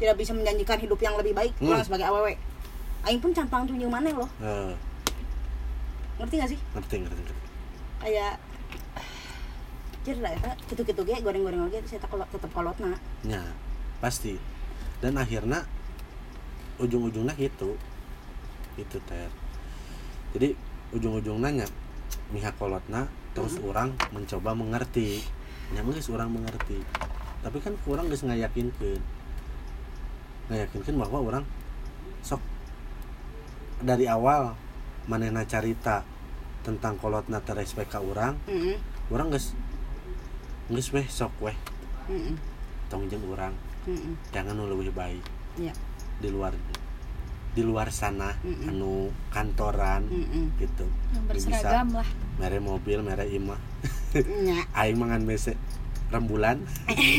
tidak 0.00 0.16
bisa 0.16 0.32
menjanjikan 0.32 0.78
hidup 0.80 1.00
yang 1.00 1.16
lebih 1.16 1.32
baik. 1.32 1.52
Hmm. 1.60 1.72
orang 1.74 1.84
sebagai 1.84 2.06
awewe 2.08 2.36
aing 3.08 3.20
pun 3.20 3.32
campang 3.32 3.64
tuh 3.64 3.76
mana 3.88 4.12
loh? 4.12 4.28
Eh, 4.44 4.72
ngerti 6.20 6.34
gak 6.36 6.50
sih? 6.52 6.60
Ngerti 6.76 6.94
ngerti 7.00 7.20
ngerti. 7.24 7.42
Kayak 8.00 8.34
Jir 10.00 10.16
lah 10.24 10.32
eta 10.32 10.56
gitu-gitu 10.68 11.04
ge 11.04 11.20
goreng-goreng 11.20 11.68
lagi 11.68 11.84
saya 11.84 12.00
tak 12.00 12.16
tetep 12.32 12.50
kolotna 12.56 12.96
nya 13.24 13.44
pasti. 14.00 14.40
Dan 15.00 15.16
akhirnya 15.20 15.64
ujung-ujungnya 16.80 17.36
gitu 17.36 17.76
itu 18.80 18.98
ter. 19.04 19.28
Jadi 20.32 20.56
ujung-ujungnya 20.96 21.50
nya 21.52 21.66
mihak 22.32 22.56
kolotna 22.56 23.12
terus 23.36 23.60
orang 23.60 23.92
mencoba 24.12 24.56
mengerti. 24.56 25.20
Nya 25.76 25.84
geus 25.84 26.08
orang 26.08 26.32
mengerti. 26.32 26.80
Tapi 27.44 27.58
kan 27.60 27.76
kurang 27.84 28.08
geus 28.08 28.24
ngayakinkeun 28.24 29.20
ngayakinkeun 30.50 30.98
bahwa 30.98 31.18
orang 31.22 31.44
sok 32.26 32.42
dari 33.80 34.10
awal 34.10 34.58
manehna 35.06 35.46
carita 35.46 36.02
tentang 36.66 36.98
kolotna 37.00 37.40
terespek 37.40 37.88
ka 37.88 38.02
orang 38.02 38.36
Heeh. 38.50 38.76
orang 39.08 39.30
geus 39.32 39.54
geus 40.70 40.88
weh 40.90 41.06
sok 41.06 41.34
weh 41.42 41.56
tong 42.86 43.06
jeung 43.06 43.22
urang 43.26 43.54
Heeh. 43.86 44.14
jangan 44.30 44.54
nu 44.54 44.66
lebih 44.66 44.92
baik 44.92 45.22
Iya. 45.58 45.74
di 46.22 46.30
luar 46.30 46.54
di 47.50 47.62
luar 47.66 47.90
sana 47.90 48.30
Mm-mm. 48.40 48.70
anu 48.70 49.10
kantoran 49.28 50.06
Heeh. 50.06 50.46
gitu 50.58 50.86
yang 51.10 51.26
Bisa. 51.26 51.50
berseragam 51.50 51.88
lah 51.98 52.08
mere 52.38 52.58
mobil 52.58 53.02
mere 53.02 53.26
imah 53.26 53.58
aing 54.78 54.94
mangan 54.94 55.22
bese 55.22 55.54
rembulan 56.10 56.62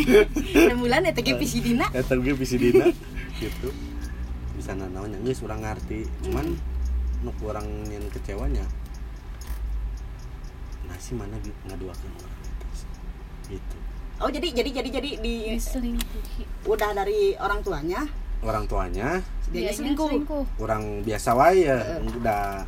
Rembulan 0.72 1.08
eta 1.08 1.20
ge 1.20 1.36
pisi 1.36 1.60
dina. 1.60 1.88
eta 1.96 2.15
ge 2.15 2.31
bisi 2.36 2.55
dina 2.55 2.88
gitu 3.39 3.72
bisa 4.55 4.75
nanaon 4.75 5.12
yang 5.12 5.24
geus 5.24 5.39
urang 5.41 5.63
ngarti 5.63 6.03
cuman 6.22 6.55
nu 7.24 7.31
kurang 7.39 7.65
nyen 7.88 8.03
kecewanya 8.12 8.63
nasi 10.86 11.15
mana 11.15 11.36
ngaduakeun 11.67 12.12
sih. 12.20 12.31
Gitu. 13.51 13.75
Oh 14.22 14.29
jadi 14.29 14.53
jadi 14.53 14.70
jadi 14.70 14.89
jadi 15.01 15.10
di 15.17 15.34
diselingkuhi 15.58 16.70
udah 16.70 16.93
dari 16.93 17.34
orang 17.41 17.60
tuanya? 17.65 18.05
Orang 18.46 18.70
tuanya. 18.70 19.17
Dia 19.50 19.74
selingkuh. 19.74 20.62
orang 20.62 21.01
biasa 21.01 21.34
wae 21.36 21.65
ya 21.67 21.77
Heeh. 21.77 22.05
udah 22.22 22.63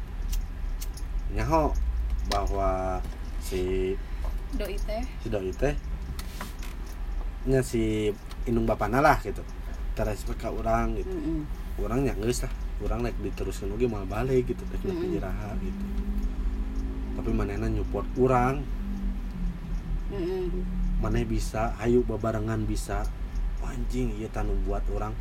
nyaho 1.34 1.72
bahwa 2.28 3.00
si 3.42 3.94
doi 4.54 4.78
teh. 4.78 5.02
si 5.24 5.28
doi 5.34 5.50
teh 5.50 5.74
nya 7.50 7.60
si 7.64 8.10
indung 8.50 8.66
bapana 8.66 9.00
lah 9.00 9.22
gitu. 9.22 9.46
Terespek 9.94 10.42
ka 10.42 10.50
orang 10.50 10.98
gitu. 10.98 11.14
Heeh. 11.14 11.42
orang 11.86 12.02
nya 12.02 12.14
geus 12.18 12.44
lah. 12.44 12.54
Orang 12.82 13.06
rek 13.06 13.16
diteruskeun 13.22 13.72
oge 13.78 13.88
malah 13.88 14.10
balik 14.10 14.50
gitu 14.50 14.66
Mm-mm. 14.66 14.90
mm 14.90 15.10
jiraha 15.16 15.50
gitu. 15.62 15.86
Tapi 17.14 17.30
manehna 17.30 17.70
nyupport 17.70 18.10
orang 18.18 18.66
Maneh 21.02 21.26
bisa 21.28 21.76
ayo 21.82 22.06
babarengan 22.06 22.64
bisa. 22.64 23.04
Wah, 23.60 23.72
anjing 23.72 24.14
ieu 24.20 24.30
tanu 24.32 24.56
buat 24.64 24.84
orang. 24.92 25.16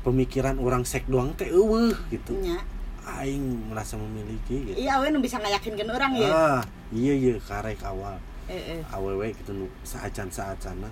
Pemikiran 0.00 0.56
orang 0.56 0.88
sek 0.88 1.04
doang 1.08 1.36
teh 1.36 1.48
eueuh 1.52 1.92
gitu. 2.08 2.36
Nya. 2.40 2.60
aing 3.00 3.72
merasa 3.72 3.96
memiliki 3.96 4.70
gitu. 4.70 4.76
Iya 4.76 5.00
awe 5.00 5.08
nu 5.10 5.18
bisa 5.24 5.40
ngayakinkeun 5.40 5.90
orang 5.90 6.14
ya. 6.20 6.30
ah 6.30 6.62
iya 6.92 7.16
iya 7.16 7.34
karek 7.42 7.80
awal. 7.82 8.20
Heeh. 8.46 8.84
awewe 8.92 9.32
gitu 9.34 9.50
nu 9.56 9.66
saacan 9.82 10.28
saacana 10.30 10.90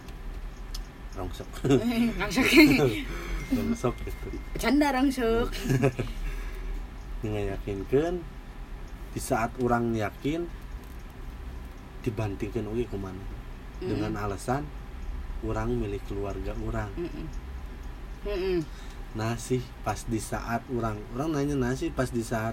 rongsok. 1.15 1.47
Langsung 2.21 2.47
rongsok 3.57 3.95
gitu. 4.03 4.27
Bercanda 4.57 4.89
rangsuk. 4.91 5.49
ngayakinkeun 7.23 8.23
di 9.11 9.21
saat 9.21 9.51
orang 9.59 9.91
yakin 9.95 10.47
dibantingkan 12.09 12.65
oke 12.65 12.85
ke 12.89 12.97
mana? 12.97 13.25
Dengan 13.79 14.17
alasan 14.19 14.65
orang 15.45 15.71
milik 15.77 16.03
keluarga 16.09 16.57
orang. 16.59 16.91
Heeh. 16.97 17.27
Heeh. 18.27 18.61
nasi 19.17 19.65
pas 19.89 19.97
di 20.05 20.21
saat 20.21 20.61
orang 20.69 21.01
orang 21.17 21.33
nanya 21.33 21.57
nasi 21.57 21.89
pas 21.89 22.13
di 22.13 22.21
saat 22.21 22.53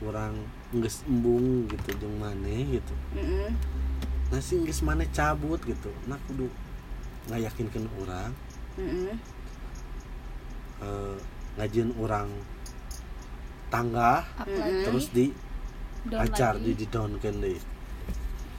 orang 0.00 0.32
nges 0.72 1.04
embung 1.04 1.68
gitu 1.68 1.90
jeung 2.00 2.16
maneh 2.20 2.78
gitu. 2.78 2.94
Heeh. 3.16 3.50
nasi 4.30 4.60
nges 4.62 4.84
maneh 4.86 5.08
cabut 5.10 5.58
gitu. 5.64 5.90
Nah 6.06 6.20
kudu 6.28 6.46
ngayakinkan 7.32 7.88
orang. 8.04 8.30
Heeh. 8.78 9.16
eh, 10.84 11.16
ngajin 11.58 11.90
orang 11.98 12.28
tangga 13.70 14.22
apalagi 14.38 14.86
terus 14.86 15.06
di 15.10 15.26
down 16.06 16.22
acar 16.22 16.54
di 16.58 16.70
lagi 16.70 16.72
di 16.78 16.86
downkan 16.86 17.34
deh 17.42 17.58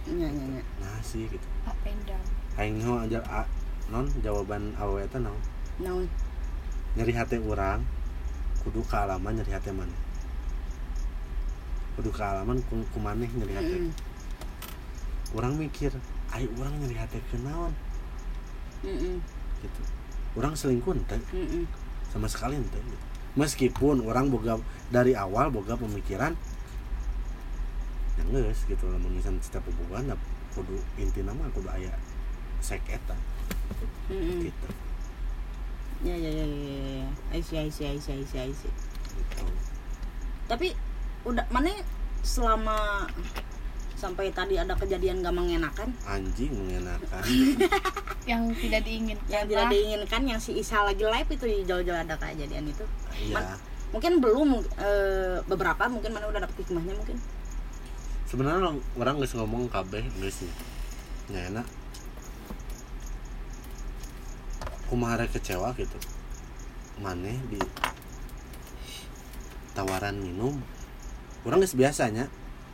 Nya 0.06 0.30
nya 0.30 0.46
nya. 0.54 0.62
nasi 0.78 1.26
gitu 1.26 1.48
up 1.66 1.74
and 1.82 2.02
down 2.06 2.26
aing 2.62 2.78
ho 2.86 3.02
ajar 3.02 3.26
a, 3.26 3.42
non 3.90 4.06
jawaban 4.22 4.78
awe 4.78 5.02
eta 5.02 5.18
naon 5.18 5.42
Naon? 5.82 6.06
nyeri 6.96 7.12
hati 7.12 7.42
orang 7.42 7.82
kudu 8.62 8.86
kealaman 8.86 9.36
nyeri 9.42 9.52
hati 9.52 9.74
mana 9.74 9.92
kudu 11.98 12.14
kealaman 12.14 12.62
ku, 12.70 12.80
ku 12.94 12.98
maneh 13.02 13.28
nyeri 13.34 13.54
hati 13.58 13.76
Heeh. 13.82 13.92
orang 15.34 15.58
mikir 15.58 15.92
ayo 16.32 16.48
orang 16.62 16.74
nyeri 16.80 16.96
hati 16.96 17.18
ke 17.26 17.38
naon 17.42 17.74
Heeh. 18.86 19.18
gitu 19.66 19.82
orang 20.38 20.54
selingkuh 20.54 20.94
ente 20.94 21.18
Heeh. 21.34 21.66
sama 22.14 22.30
sekali 22.30 22.62
ente 22.62 22.78
gitu. 22.78 22.98
meskipun 23.36 24.06
orang 24.06 24.30
boga 24.30 24.62
dari 24.94 25.18
awal 25.18 25.50
boga 25.50 25.76
pemikiran 25.76 26.38
yang 28.16 28.28
geus 28.32 28.60
gitu 28.66 28.86
lamun 28.88 29.12
misalnya 29.16 29.44
setiap 29.44 29.64
hubungan 29.68 30.14
da 30.14 30.16
kudu 30.56 30.80
inti 30.96 31.22
nama 31.22 31.48
kudu 31.52 31.68
aya 31.68 31.92
sek 32.64 32.82
eta 32.88 33.16
Heeh. 34.12 34.50
gitu 34.52 34.68
Ya 36.04 36.12
ya 36.12 36.28
ya 36.28 36.44
ya 36.44 36.60
ya. 36.70 37.08
ya. 37.34 37.40
See 37.42 37.56
I 37.58 37.72
see. 37.72 37.88
gitu 37.96 39.46
Tapi 40.46 40.76
udah 41.26 41.42
mana 41.50 41.72
selama 42.22 43.08
sampai 43.96 44.30
tadi 44.36 44.60
ada 44.60 44.76
kejadian 44.76 45.24
gak 45.24 45.34
mengenakan 45.34 45.90
anjing 46.04 46.52
mengenakan 46.52 47.24
yang 48.30 48.44
tidak 48.54 48.84
diinginkan 48.84 49.26
yang 49.32 49.48
tidak 49.48 49.66
diinginkan 49.72 50.22
yang 50.28 50.40
si 50.42 50.60
Isa 50.60 50.84
lagi 50.84 51.08
live 51.08 51.30
itu 51.32 51.46
jauh-jauh 51.64 51.96
ada 52.04 52.20
kejadian 52.20 52.68
itu 52.68 52.84
iya 53.16 53.56
mungkin 53.96 54.20
belum 54.20 54.62
eh, 54.78 55.40
beberapa 55.48 55.88
mungkin 55.88 56.12
mana 56.12 56.28
udah 56.28 56.44
dapet 56.44 56.68
hikmahnya 56.68 56.92
mungkin 56.92 57.18
sebenarnya 58.36 58.68
orang, 58.68 58.77
orang 59.00 59.13
nggak 59.24 59.32
ngomong 59.39 59.63
kabeh 59.72 60.04
nggak 60.20 60.27
sih 60.36 60.51
nggak 61.32 61.56
enak. 61.56 61.68
Kumaha 64.92 65.24
kecewa 65.32 65.72
gitu. 65.80 65.96
Maneh 67.00 67.39
di 67.48 67.63
tawaran 69.72 70.20
minum. 70.20 70.60
Orang 71.48 71.63
nggak 71.63 71.80
biasanya 71.80 72.27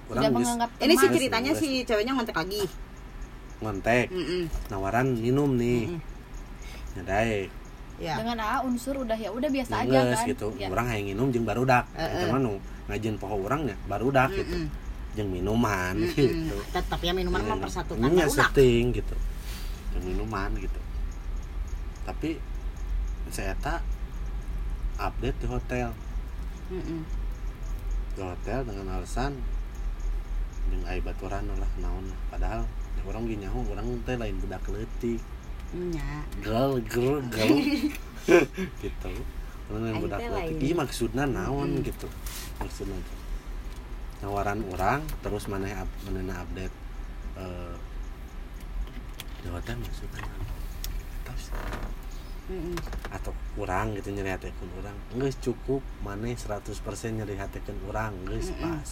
orang 0.09 0.33
geus 0.33 0.33
menganggap 0.33 0.69
ini 0.81 0.93
sih 0.97 1.09
ceritanya 1.13 1.51
si 1.53 1.69
ceweknya 1.85 2.17
ngontek 2.17 2.41
lagi. 2.41 2.65
Ngontek. 3.61 4.09
Mm-mm. 4.09 4.49
nawaran 4.73 5.13
minum 5.13 5.61
nih. 5.61 5.93
Mm-mm. 5.93 6.01
nyadai. 6.97 7.53
Ya. 8.01 8.17
Dengan 8.17 8.41
A 8.41 8.65
unsur 8.65 8.97
udah 8.97 9.13
ya 9.13 9.29
udah 9.29 9.45
biasa 9.45 9.85
aja 9.85 10.09
kan. 10.09 10.25
gitu. 10.25 10.57
Ya. 10.57 10.73
orang 10.73 10.89
hayang 10.89 11.13
minum 11.13 11.29
jeung 11.29 11.45
barudak. 11.45 11.85
Eh, 11.93 12.01
uh, 12.01 12.33
eh. 12.33 12.41
nu 12.41 12.57
ngajin 12.89 13.21
poho 13.21 13.37
orangnya 13.45 13.77
barudak 13.85 14.33
gitu 14.33 14.65
Jeung 15.11 15.27
minuman 15.27 15.95
Mm-mm. 15.99 16.15
gitu. 16.15 16.55
Tetap 16.71 16.99
ya 17.03 17.11
minuman 17.11 17.43
Iya, 17.43 17.49
mempersatukan 17.51 18.07
udah 18.07 18.29
setting 18.31 18.95
gitu. 18.95 19.15
Yang 19.91 20.03
minuman 20.15 20.49
gitu. 20.55 20.79
Tapi 22.07 22.39
saya 23.27 23.51
tak 23.59 23.83
update 24.95 25.37
di 25.43 25.47
hotel. 25.51 25.89
Mm-mm. 26.71 27.03
di 28.11 28.19
hotel 28.23 28.63
dengan 28.67 28.99
alasan 28.99 29.35
ai 30.87 31.03
baturan 31.03 31.47
lah 31.47 31.71
naon 31.83 32.11
padahal 32.31 32.63
ya 32.95 33.01
orang 33.07 33.27
gini 33.27 33.43
nyaho 33.43 33.59
orang 33.71 33.87
teh 34.07 34.15
lain 34.15 34.35
budak 34.39 34.63
leutik. 34.71 35.19
Nya. 35.75 36.23
Girl 36.39 36.79
girl 36.87 37.19
girl 37.27 37.59
gitu. 38.83 39.11
Orang 39.67 39.81
lain 39.83 39.95
budak 39.99 40.19
lain. 40.27 40.55
iya 40.59 40.75
maksudnya 40.75 41.23
naon 41.27 41.79
Mm-mm. 41.79 41.87
gitu. 41.87 42.07
Maksudnya. 42.59 42.95
Nawaran 44.21 44.61
orang 44.69 45.01
terus 45.25 45.49
mana 45.49 45.85
mana 46.05 46.33
update 46.45 46.75
eh 47.41 47.75
maksudnya 49.41 50.21
naon? 50.21 50.45
Terus, 51.25 51.45
Mm-mm. 52.51 52.77
atau 53.09 53.33
kurang 53.57 53.97
gitu 53.97 54.13
nyeri 54.13 54.33
hatekeun 54.33 54.69
orang 54.81 54.97
geus 55.17 55.37
cukup 55.41 55.81
mana 56.05 56.29
100% 56.29 56.69
nyeri 57.17 57.37
hatekeun 57.37 57.79
orang 57.89 58.13
geus 58.29 58.53
Mm-mm. 58.53 58.61
pas 58.61 58.89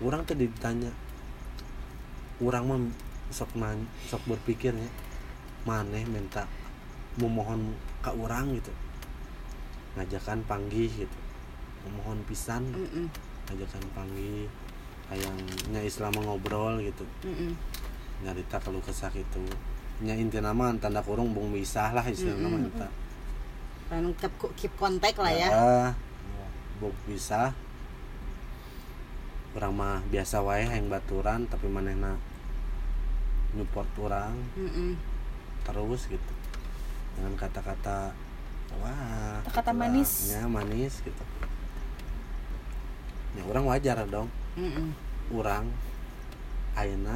orang 0.00 0.22
tadi 0.24 0.46
ditanya 0.46 0.92
orang 2.38 2.64
mah 2.64 2.80
sok 3.28 3.52
man, 3.58 3.84
sok 4.08 4.24
berpikirnya 4.24 4.88
maneh 5.68 6.06
minta 6.08 6.48
memohon 7.20 7.76
ke 8.00 8.08
orang 8.14 8.56
gitu 8.56 8.72
ngajakan 9.98 10.46
panggih 10.46 10.88
gitu 10.88 11.18
memohon 11.88 12.20
pisan 12.28 12.68
Mm-mm. 12.68 13.08
ngajakan 13.48 13.84
panggih 13.96 14.44
ayangnya 15.08 15.80
Islam 15.80 16.12
ngobrol 16.20 16.84
gitu 16.84 17.08
Mm-mm. 17.24 17.56
nyarita 18.22 18.60
kalau 18.60 18.84
kesah 18.84 19.10
itu 19.10 19.40
nya 19.98 20.12
inti 20.14 20.38
nama 20.38 20.70
tanda 20.76 21.00
kurung 21.00 21.32
bung 21.32 21.48
misah 21.50 21.90
lah 21.90 22.04
istilahnya 22.04 22.44
Mm-mm. 22.44 22.60
nama 22.60 22.68
eta 22.68 22.88
Lalu 23.88 24.12
keep, 24.20 24.34
keep 24.54 24.72
kontak 24.76 25.16
lah 25.16 25.32
ya 25.32 25.48
bung 26.76 26.92
bisa 27.08 27.56
orang 29.56 29.74
mah 29.74 29.98
biasa 30.06 30.38
wae 30.44 30.62
yang 30.62 30.86
baturan 30.86 31.48
tapi 31.48 31.66
manehna 31.66 32.14
nyupport 33.56 33.88
orang 33.98 34.36
Mm-mm. 34.54 34.92
terus 35.64 36.06
gitu 36.06 36.32
dengan 37.16 37.34
kata-kata 37.34 38.12
wah 38.78 39.40
Kata-kata 39.42 39.72
gitulah. 39.72 39.88
manis. 39.88 40.10
ya 40.30 40.44
manis 40.46 41.00
gitu 41.02 41.24
ya 43.38 43.42
orang 43.46 43.64
wajar 43.70 43.96
dong. 44.10 44.26
Mm-mm. 44.58 44.90
orang 45.38 45.70
ayeuna 46.74 47.14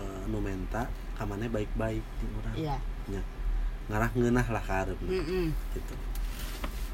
eh, 0.00 0.22
nu 0.32 0.40
menta 0.40 0.88
kamane 1.20 1.44
baik-baik 1.52 2.00
di 2.00 2.24
orang 2.40 2.54
iya. 2.56 2.76
Nya 3.12 3.20
ngarah 3.92 4.10
ngeunah 4.16 4.46
lah 4.48 4.62
ka 4.64 4.74
hareup 4.80 4.96
Mm-mm. 5.04 5.52
gitu. 5.76 5.94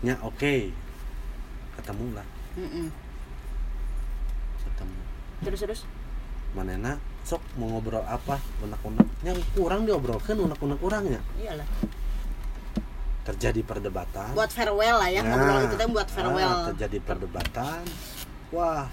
Nya 0.03 0.19
oke. 0.27 0.75
Ketemu 1.79 2.05
lah. 2.19 2.27
Mm-mm. 2.59 2.91
ketemu. 4.67 5.01
Terus 5.47 5.61
terus? 5.63 5.81
Manena 6.59 6.99
sok 7.23 7.45
mau 7.55 7.71
ngobrol 7.71 8.03
apa? 8.03 8.43
Unek-unek. 8.65 9.07
Yang 9.23 9.39
kurang 9.55 9.87
diobrolkan 9.87 10.35
unek-unek 10.35 10.83
orangnya 10.83 11.21
iyalah 11.39 11.67
terjadi 13.29 13.61
perdebatan. 13.61 14.33
Buat 14.33 14.51
farewell 14.57 14.97
lah 15.05 15.09
ya 15.13 15.21
ngobrol 15.21 15.69
itu 15.69 15.77
teh 15.77 15.89
buat 15.93 16.09
farewell. 16.09 16.73
terjadi 16.73 16.99
perdebatan. 17.05 17.85
Wah 18.57 18.89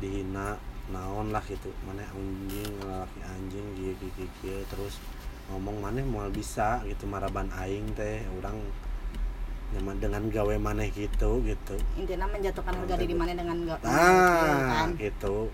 dihina 0.00 0.56
naon 0.88 1.28
lah 1.28 1.44
gitu. 1.44 1.68
Mana 1.84 2.08
anjing 2.16 2.72
laki 2.80 3.20
anjing 3.20 3.66
gigi 3.76 4.08
gigi 4.16 4.64
terus 4.72 4.96
ngomong 5.52 5.76
mana 5.84 6.00
mau 6.08 6.24
bisa 6.32 6.80
gitu 6.88 7.04
maraban 7.04 7.52
aing 7.52 7.92
teh 7.92 8.24
orang 8.40 8.56
nyaman 9.76 9.96
dengan 10.00 10.22
gawe 10.32 10.56
maneh 10.56 10.88
gitu 10.96 11.44
gitu. 11.44 11.74
Intinya 12.00 12.24
menjatuhkan 12.32 12.72
harga 12.80 12.96
diri 12.96 13.12
mana 13.12 13.36
dengan 13.36 13.56
nggak 13.60 13.84
ah 13.84 14.88
kan 14.88 14.88
gitu. 14.96 15.52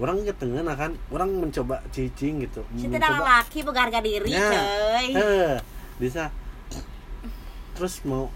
Orang 0.00 0.24
ketengen 0.24 0.64
kan 0.74 0.96
orang 1.12 1.28
mencoba 1.38 1.84
cicing 1.92 2.40
gitu 2.42 2.64
si 2.72 2.88
tidak 2.88 3.20
laki 3.20 3.60
berharga 3.62 4.00
diri 4.00 4.32
Ya. 4.32 4.48
coy. 4.48 5.06
Eh, 5.12 5.54
bisa 6.00 6.32
terus 7.80 8.04
mau 8.04 8.28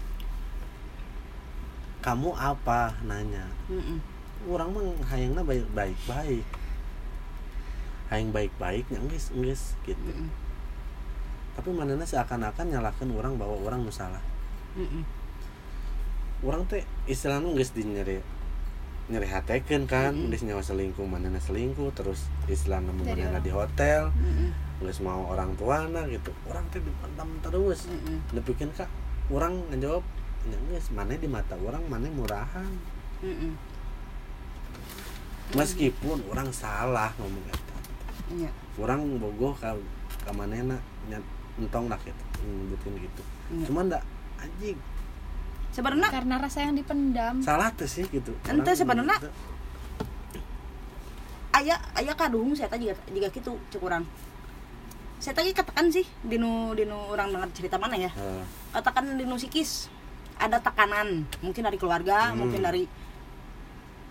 kamu 2.01 2.33
apa 2.33 2.97
nanya 3.05 3.45
Mm-mm. 3.69 4.01
orang 4.49 4.73
mah 4.73 4.81
hayangna 5.05 5.45
baik 5.45 5.69
baik 5.69 5.99
baik 6.09 6.45
hayang 8.09 8.33
baik 8.33 8.49
baiknya 8.57 8.97
geus 9.05 9.29
geus 9.37 9.77
gitu 9.85 10.01
Mm-mm. 10.01 10.33
tapi 11.53 11.69
manana 11.77 12.01
seakan-akan 12.01 12.73
nyalakan 12.73 13.13
orang 13.13 13.37
bahwa 13.37 13.53
orang 13.61 13.85
nu 13.85 13.93
salah 13.93 14.21
Mm-mm. 14.73 15.05
orang 16.41 16.65
teh 16.65 16.81
istilahnya 17.05 17.53
di 17.53 17.81
nyeri 17.85 18.17
nyeri 19.13 19.29
hatekeun 19.29 19.85
kan 19.85 20.09
Mm-mm. 20.17 20.33
geus 20.33 20.41
nyawa 20.41 20.65
selingkuh 20.65 21.05
manana 21.05 21.37
selingkuh 21.37 21.93
terus 21.93 22.33
istilahnya 22.49 22.89
orang- 22.97 23.45
di 23.45 23.53
hotel 23.53 24.09
Mm-mm. 24.09 24.49
geus 24.81 25.05
mau 25.05 25.21
orang 25.29 25.53
tuana 25.53 26.01
gitu 26.09 26.33
orang 26.49 26.65
teh 26.73 26.81
dipendam 26.81 27.29
terus 27.45 27.85
Mm-mm. 27.93 28.25
Lepikeun 28.33 28.73
kak 28.73 28.89
orang 29.27 29.53
ngejawab 29.69 30.03
ya 30.45 30.57
geus 30.69 30.87
mana 30.89 31.13
di 31.13 31.25
mata 31.25 31.57
orang 31.57 31.81
mana 31.85 32.05
murahan 32.07 32.69
Mm-mm. 33.19 33.57
meskipun 35.51 36.21
orang 36.27 36.49
salah 36.51 37.09
ngomong 37.17 37.45
eta 37.45 37.73
Iya. 38.27 38.49
orang 38.75 39.05
bogoh 39.17 39.53
ka 39.53 39.77
ka 40.21 40.31
manehna 40.31 40.77
nya 41.05 41.21
entong 41.55 41.85
dah 41.85 41.97
gitu 41.99 42.23
nyebutin 42.43 42.93
gitu 42.99 43.21
Iya. 43.51 43.65
cuman 43.65 43.83
ndak 43.87 44.03
anjing 44.37 44.77
sebenarnya 45.69 46.09
karena 46.09 46.35
rasa 46.37 46.59
yang 46.61 46.73
dipendam 46.73 47.35
salah 47.41 47.69
tuh 47.71 47.85
sih 47.85 48.05
gitu 48.05 48.33
Ente 48.43 48.73
sebenarnya- 48.73 49.17
gitu. 49.19 49.29
ayah 51.55 51.77
ayah 51.95 52.15
kadung 52.15 52.51
saya 52.51 52.67
tadi 52.67 52.89
juga 52.89 53.01
juga 53.07 53.27
gitu 53.29 53.51
cek 53.69 53.81
orang 53.81 54.03
saya 55.17 55.33
tadi 55.33 55.51
katakan 55.51 55.89
sih 55.89 56.03
dinu 56.21 56.75
dinu 56.75 56.95
orang 57.09 57.31
dengar 57.31 57.49
cerita 57.51 57.75
mana 57.75 57.95
ya? 57.95 58.11
Eh, 58.11 58.43
katakan 58.71 59.15
dinu 59.15 59.35
psikis 59.35 59.87
ada 60.35 60.59
tekanan 60.59 61.23
mungkin 61.39 61.63
dari 61.63 61.77
keluarga 61.79 62.29
Hmm. 62.29 62.43
mungkin 62.43 62.61
dari 62.61 62.83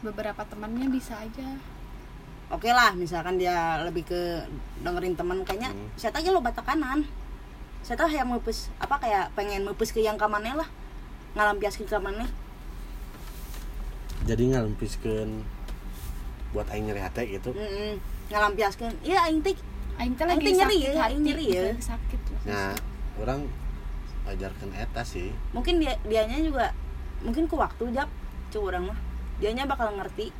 beberapa 0.01 0.45
temannya 0.45 0.89
bisa 0.89 1.17
aja. 1.17 1.49
Oke 2.49 2.69
lah 2.69 2.93
misalkan 2.93 3.37
dia 3.37 3.81
lebih 3.83 4.05
ke 4.05 4.45
dengerin 4.81 5.15
teman 5.15 5.41
kayaknya 5.43 5.73
Hmm. 5.73 5.89
saya 5.97 6.13
tadi 6.13 6.29
lo 6.29 6.41
tekanan 6.41 7.05
saya 7.85 8.01
tahu 8.01 8.09
yang 8.09 8.29
mepes 8.29 8.73
apa 8.81 8.97
kayak 8.97 9.33
pengen 9.37 9.65
mepes 9.65 9.93
ke 9.93 10.01
yang 10.01 10.17
kamane 10.17 10.53
lah 10.53 10.69
ngalampiaskeun 11.37 11.85
ke 11.85 11.93
kamane 11.93 12.25
jadi 14.25 14.57
ngalempiskeun 14.57 15.45
buat 16.57 16.65
aing 16.73 16.89
nyeri 16.89 17.03
hati 17.03 17.37
gitu. 17.37 17.53
Mm 17.53 18.01
ngalampiaskeun 18.33 19.05
iya 19.05 19.29
aing 19.29 19.45
teh 19.45 19.53
Aing 19.95 20.15
teh 20.19 20.27
lagi 20.27 20.43
nyeri 20.43 20.59
sakit 20.59 20.81
ya, 20.83 20.93
hati, 20.99 21.07
aing 21.15 21.23
nyeri 21.23 21.47
ya. 21.47 21.63
sakit 21.79 22.21
nah 22.45 22.75
orang 23.17 23.47
ajarkan 24.25 24.71
eta 24.75 25.05
sih. 25.05 25.31
Mungkin 25.53 25.81
dia 25.81 25.97
dianya 26.05 26.41
juga 26.41 26.73
mungkin 27.21 27.45
ke 27.49 27.55
waktu 27.57 27.93
jap 27.93 28.09
cuy 28.51 28.63
orang 28.65 28.93
mah. 28.93 28.99
Dianya 29.39 29.65
bakal 29.69 29.93
ngerti. 29.97 30.33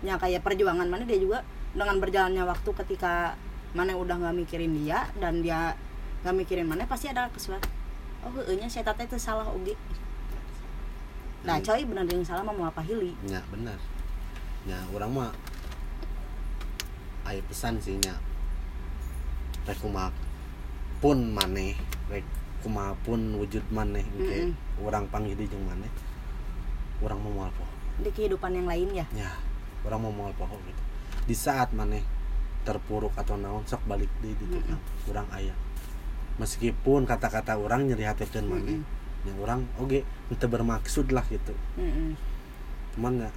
Ya 0.00 0.16
kayak 0.16 0.40
perjuangan 0.46 0.88
mana 0.88 1.04
dia 1.04 1.20
juga 1.20 1.44
dengan 1.76 2.00
berjalannya 2.00 2.42
waktu 2.46 2.70
ketika 2.82 3.36
mana 3.76 3.94
udah 3.94 4.16
nggak 4.18 4.36
mikirin 4.42 4.74
dia 4.74 5.06
dan 5.20 5.44
dia 5.44 5.76
nggak 6.24 6.34
mikirin 6.34 6.66
mana 6.66 6.88
pasti 6.90 7.06
ada 7.06 7.30
kesuat 7.30 7.62
oh 8.26 8.34
nya 8.52 8.66
saya 8.66 8.90
tata 8.90 9.06
itu 9.06 9.16
salah 9.20 9.46
oge. 9.48 9.76
Nah 11.46 11.56
coy 11.62 11.84
benar 11.86 12.04
yang 12.08 12.24
salah 12.26 12.42
mah 12.44 12.54
mau 12.56 12.66
apa 12.66 12.82
hili 12.82 13.14
nya 13.28 13.44
bener. 13.52 13.78
Nya 14.66 14.78
orang 14.92 15.10
mah 15.12 15.30
aya 17.28 17.40
pesan 17.46 17.78
sih 17.78 17.96
nya 18.00 18.16
rek 19.68 19.78
kumaha 19.80 20.10
pun 21.00 21.18
maneh 21.32 21.76
rek 22.12 22.24
kumaha 22.60 22.92
pun 23.04 23.20
wujud 23.40 23.64
maneh 23.72 24.04
engke 24.16 24.52
orang 24.80 25.04
panggil 25.08 25.36
di 25.36 25.48
jeung 25.48 25.64
maneh 25.64 25.88
orang 27.00 27.18
mau 27.20 27.32
moal 27.44 27.50
poho 27.56 27.72
di 28.00 28.10
kehidupan 28.12 28.52
yang 28.56 28.68
lain 28.68 28.88
ya 28.92 29.06
ya 29.16 29.30
orang 29.84 30.00
mau 30.04 30.12
moal 30.12 30.32
poho 30.36 30.56
gitu 30.68 30.82
di 31.24 31.34
saat 31.36 31.72
maneh 31.72 32.04
terpuruk 32.64 33.16
atau 33.16 33.40
naon 33.40 33.64
sok 33.64 33.80
balik 33.88 34.08
di 34.20 34.36
di 34.36 34.44
Mm-mm. 34.44 34.76
orang 35.08 35.28
ayah 35.40 35.56
meskipun 36.36 37.08
kata-kata 37.08 37.56
orang 37.56 37.88
nyeri 37.88 38.04
hatekeun 38.04 38.44
maneh 38.44 38.80
Mm-mm. 38.80 39.28
yang 39.28 39.36
orang 39.40 39.60
oke 39.80 40.04
itu 40.04 40.44
bermaksud 40.44 41.08
lah 41.12 41.24
gitu 41.32 41.56
Mm-mm. 41.80 42.16
cuman 42.96 43.24
ya 43.24 43.30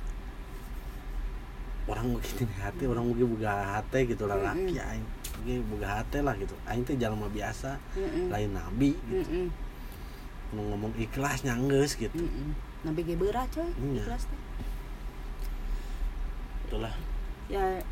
orang 1.87 2.15
begini 2.15 2.55
hati 2.63 2.83
orang 2.87 3.03
mungkin 3.07 3.27
buka 3.35 3.79
hati 3.79 3.99
gitu 4.11 4.27
lah 4.27 4.35
Mm-mm. 4.39 4.47
laki 4.47 4.75
aing 4.79 5.07
mungkin 5.43 5.59
buka 5.67 5.87
hati 5.99 6.23
lah 6.23 6.39
gitu 6.39 6.55
aing 6.63 6.87
teh 6.87 6.95
jalan 6.95 7.19
biasa 7.27 7.75
Mm-mm. 7.99 8.31
lain 8.31 8.55
nabi 8.55 8.95
gitu 9.11 9.27
Mm-mm. 9.27 9.47
nu 10.55 10.71
ngomong 10.71 10.95
ikhlas 10.95 11.43
nyangges 11.43 11.99
gitu 11.99 12.15
Mm-mm. 12.15 12.55
nabi 12.87 13.03
ge 13.03 13.19
beurah 13.19 13.43
coy 13.51 13.67
Iya. 13.75 14.07
ikhlas 14.07 14.23
teh 14.23 14.39
itulah 16.63 16.95
ya 17.51 17.83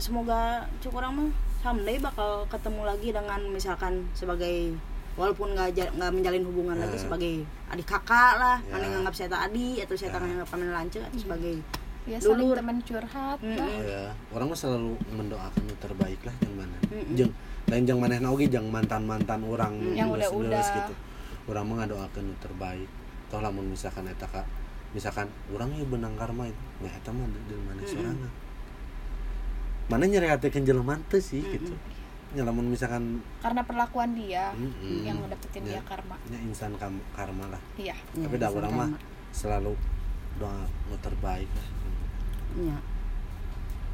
semoga 0.00 0.64
cukup 0.80 1.04
orang 1.04 1.12
mah 1.14 1.30
someday 1.60 2.00
bakal 2.00 2.48
ketemu 2.48 2.82
lagi 2.82 3.08
dengan 3.12 3.40
misalkan 3.52 4.08
sebagai 4.16 4.72
walaupun 5.14 5.52
nggak 5.52 5.92
nggak 5.94 6.10
menjalin 6.16 6.48
hubungan 6.48 6.80
lagi 6.80 6.96
Ya. 6.96 7.02
sebagai 7.04 7.34
adik 7.68 7.86
kakak 7.86 8.40
lah 8.40 8.56
Ya. 8.64 8.72
mana 8.72 8.88
nganggap 8.88 9.14
saya 9.14 9.28
adik 9.36 9.84
atau 9.84 9.94
saya 9.94 10.10
Ya. 10.10 10.18
nganggap 10.18 10.48
paman 10.48 10.72
lance 10.72 10.96
atau 10.98 11.20
sebagai 11.20 11.60
ya 12.04 12.18
saling 12.18 12.50
teman 12.50 12.78
curhat 12.80 13.38
lah. 13.38 13.68
ya 13.78 14.02
orang 14.28 14.46
mah 14.48 14.58
selalu 14.58 14.92
mendoakan 15.08 15.62
yang 15.64 15.78
terbaik 15.78 16.20
lah 16.20 16.34
yang 16.36 16.54
mana 16.56 16.78
Mm-mm. 16.84 17.14
jeng 17.14 17.30
lain 17.64 17.82
jeng 17.84 17.98
manehna 17.98 18.28
oge 18.28 18.46
jeng 18.46 18.66
mantan 18.68 19.02
mantan 19.02 19.40
orang 19.44 19.72
Mm. 19.72 19.94
Yang 19.94 20.08
geus-geus 20.12 20.34
udah-udah. 20.42 20.76
gitu 20.78 20.94
orang 21.44 21.64
mah 21.64 21.76
ngadoakeun 21.78 22.24
yang 22.24 22.40
terbaik 22.40 22.88
toh 23.28 23.38
lamun 23.38 23.66
misalkan 23.66 24.04
eta 24.04 24.26
kak 24.26 24.46
misalkan 24.92 25.24
orang 25.48 25.70
ya 25.72 25.84
benang 25.84 26.14
karma 26.14 26.44
itu 26.44 26.62
ya 26.80 26.90
eta 26.90 27.10
mah 27.10 27.24
di 27.24 27.38
di 27.44 27.54
mana 27.56 27.78
Mm-mm. 27.78 27.88
sorangan 27.88 28.32
mana 29.84 30.04
nyeriatekeun 30.04 30.64
jelema 30.64 30.94
teu 31.06 31.18
sih 31.18 31.38
Mm-mm. 31.38 31.54
gitu 31.54 31.74
ya 32.32 32.42
lamun 32.42 32.66
misalkan 32.66 33.20
karena 33.38 33.60
perlakuan 33.60 34.10
dia 34.12 34.50
mm-mm, 34.50 35.04
yang 35.04 35.20
dapetin 35.22 35.62
Ya. 35.62 35.70
dia 35.70 35.82
karma 35.84 36.16
nya 36.26 36.38
insan 36.40 36.74
kam- 36.74 37.04
karma 37.12 37.46
lah 37.46 37.62
iya 37.76 37.92
Ya, 38.10 38.24
tapi 38.24 38.36
dah 38.36 38.48
insan 38.48 38.58
orang 38.58 38.72
mah 38.72 38.88
karma. 38.90 39.30
selalu 39.30 39.72
doa 40.34 40.60
nu 40.88 40.96
terbaik 40.98 41.46
lah 41.46 41.66
Nya. 42.58 42.76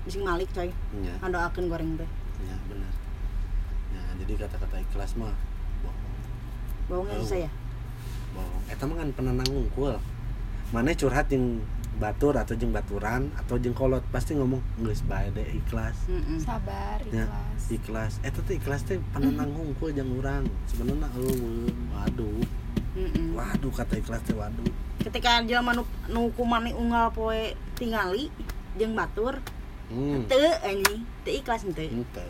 Bising 0.06 0.22
malik 0.24 0.48
coy. 0.56 0.70
Ya 1.04 1.14
ngadoakeun 1.22 1.66
goreng 1.68 1.90
teh. 1.98 2.10
Ya 2.46 2.56
benar 2.70 2.92
ya 3.88 4.02
jadi 4.22 4.32
kata-kata 4.46 4.76
ikhlas 4.84 5.12
mah 5.18 5.34
bohong. 5.82 6.14
Bohongnya 6.86 7.14
Oh. 7.18 7.22
susah 7.24 7.38
ya? 7.46 7.50
bohong. 8.34 8.62
Eta 8.70 8.84
mah 8.86 8.96
kan 9.00 9.08
penenang 9.16 9.48
unggul 9.50 9.96
mana 10.70 10.92
curhat 10.92 11.26
jeung 11.32 11.64
batur 11.98 12.36
atau 12.38 12.54
jeung 12.54 12.70
baturan 12.70 13.32
atau 13.34 13.58
jeung 13.58 13.74
kolot 13.74 14.04
pasti 14.14 14.38
ngomong 14.38 14.62
geus 14.86 15.02
bae 15.02 15.32
deh 15.34 15.48
ikhlas. 15.50 15.96
Mm-mm. 16.06 16.38
sabar 16.38 17.02
Ya. 17.10 17.26
ikhlas. 17.26 17.62
ikhlas. 17.72 18.12
Eta 18.22 18.40
teh 18.46 18.54
ikhlas 18.60 18.86
teh 18.86 19.02
penenang 19.10 19.50
unggul 19.66 19.90
jeung 19.90 20.14
urang. 20.14 20.46
Sebenarnya 20.70 21.08
eueuh 21.18 21.72
waduh 21.90 22.44
Mm-mm. 22.98 23.38
waduh 23.38 23.70
kata 23.70 23.94
ikhlas 24.02 24.26
teh 24.26 24.34
waduh. 24.34 24.66
Ketika 24.98 25.38
jelema 25.46 25.70
nu 25.70 25.86
nu 26.10 26.34
kumani 26.34 26.74
unggal 26.74 27.14
poe 27.14 27.54
tingali 27.78 28.26
jeung 28.74 28.98
batur 28.98 29.38
hmm. 29.88 30.26
teu 30.26 30.42
anjing. 30.66 31.06
Teu 31.22 31.32
ikhlas 31.38 31.62
teu 31.62 31.86
ente. 31.86 32.22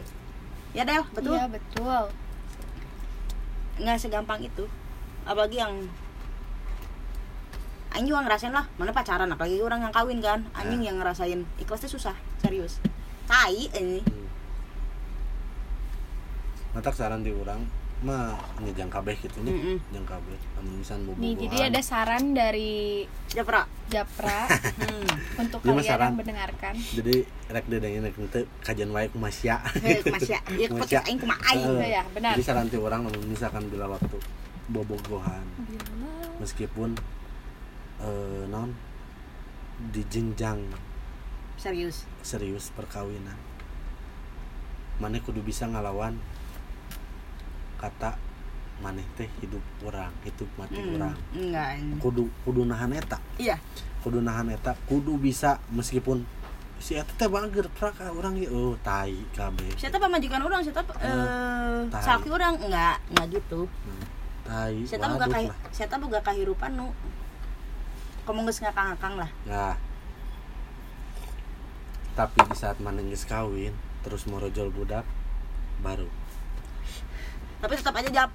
Ya 0.77 0.85
Del 0.85 1.01
betul? 1.17 1.41
Iya 1.41 1.49
betul. 1.49 2.13
Nggak 3.81 3.97
segampang 3.97 4.45
itu. 4.45 4.69
Apalagi 5.25 5.57
yang 5.57 5.89
Aing 7.89 8.05
juga 8.05 8.21
ngerasain 8.21 8.53
lah. 8.53 8.69
Mana 8.77 8.93
pacaran 8.93 9.33
apalagi 9.33 9.65
orang 9.65 9.81
yang 9.89 9.95
kawin 9.97 10.21
kan. 10.21 10.45
Anjing 10.53 10.85
Ya. 10.85 10.93
yang 10.93 11.01
ngerasain 11.01 11.41
ikhlasnya 11.57 11.89
susah 11.89 12.17
serius. 12.37 12.85
Tai 13.25 13.57
ini 13.57 14.05
Hmm. 14.05 14.29
matak 16.77 16.93
saran 16.93 17.25
di 17.25 17.33
urang 17.33 17.65
mah 17.99 18.39
kabeh 18.89 19.11
gitu 19.19 19.43
nya 19.43 19.51
Mm-mm. 19.51 19.77
jang 19.91 20.07
kabeh 20.07 20.39
misan 20.71 21.03
nih 21.19 21.35
jadi 21.35 21.57
ada 21.75 21.81
saran 21.83 22.31
dari 22.31 23.03
Japra. 23.27 23.67
Japra. 23.91 24.47
Hmm. 24.79 25.05
untuk 25.39 25.59
mah 25.63 25.83
kalian 25.83 25.91
saran. 25.91 26.07
yang 26.09 26.19
mendengarkan. 26.19 26.75
Jadi 26.79 27.15
rek 27.47 27.67
dedengin 27.67 28.03
rek 28.03 28.15
kajian 28.63 28.91
wae 28.91 29.11
kumasya 29.11 29.59
Heh, 29.79 30.01
kumasya 30.03 30.39
ya 30.63 30.67
Kumasya. 30.71 31.01
aing 31.05 31.19
aing. 31.21 31.75
Ya 31.83 32.03
benar. 32.11 32.35
Jadi 32.35 32.45
saran 32.47 32.67
ti 32.67 32.79
orang 32.79 33.05
lamun 33.05 33.27
misalkan 33.27 33.67
bila 33.67 33.91
waktu 33.91 34.19
bobogohan 34.69 35.43
Bila- 35.59 36.39
meskipun 36.39 36.95
eh 37.99 38.43
non 38.47 38.71
di 39.91 40.03
jenjang 40.07 40.63
serius. 41.59 42.07
serius 42.23 42.71
perkawinan. 42.73 43.39
Maneh 44.99 45.23
kudu 45.23 45.43
bisa 45.43 45.67
ngalawan 45.67 46.19
kata 47.79 48.19
maneh 48.79 49.03
teh 49.15 49.27
hidup 49.43 49.59
orang 49.83 50.11
hidup 50.23 50.47
mati 50.55 50.79
Hmm, 50.79 50.95
orang 50.95 51.15
enggak 51.35 51.69
ini. 51.79 51.95
kudu 51.99 52.31
kudu 52.43 52.63
nahan 52.63 52.95
eta. 52.95 53.19
Iya. 53.35 53.59
Kudu 53.99 54.19
nahan 54.21 54.51
eta 54.51 54.79
kudu 54.87 55.19
bisa 55.19 55.59
meskipun 55.71 56.23
si 56.79 56.95
eta 56.95 57.11
teh 57.11 57.27
bager 57.27 57.67
prak 57.73 57.99
orang 58.05 58.39
ya 58.39 58.47
oh 58.51 58.79
tai 58.79 59.19
kabeh 59.35 59.75
siapa 59.75 59.99
pemajikan 59.99 60.39
orang 60.41 60.63
siapa 60.63 60.87
eh 61.03 61.83
tai. 61.91 62.03
sakti 62.03 62.31
orang 62.31 62.55
enggak 62.55 63.03
enggak 63.11 63.27
gitu. 63.35 63.67
Hmm, 63.67 64.05
tai 64.47 64.79
siapa 64.87 65.07
boga 65.09 65.27
waduk 65.27 65.35
kahi 65.35 65.47
lah. 65.47 65.59
siapa 65.75 65.95
boga 65.99 66.21
kahirupan 66.23 66.71
nu 66.75 66.95
kamu 68.23 68.47
geus 68.47 68.61
ngakang-ngakang 68.61 69.15
lah. 69.17 69.31
Nah 69.45 69.75
tapi 72.15 72.39
di 72.43 72.55
saat 72.55 72.79
maneh 72.79 73.03
geus 73.07 73.23
kawin 73.25 73.75
terus 74.03 74.27
merojol 74.27 74.71
budak 74.71 75.03
baru 75.81 76.07
tapi 77.59 77.73
tetap 77.75 77.95
aja 77.99 78.11
jawab 78.11 78.31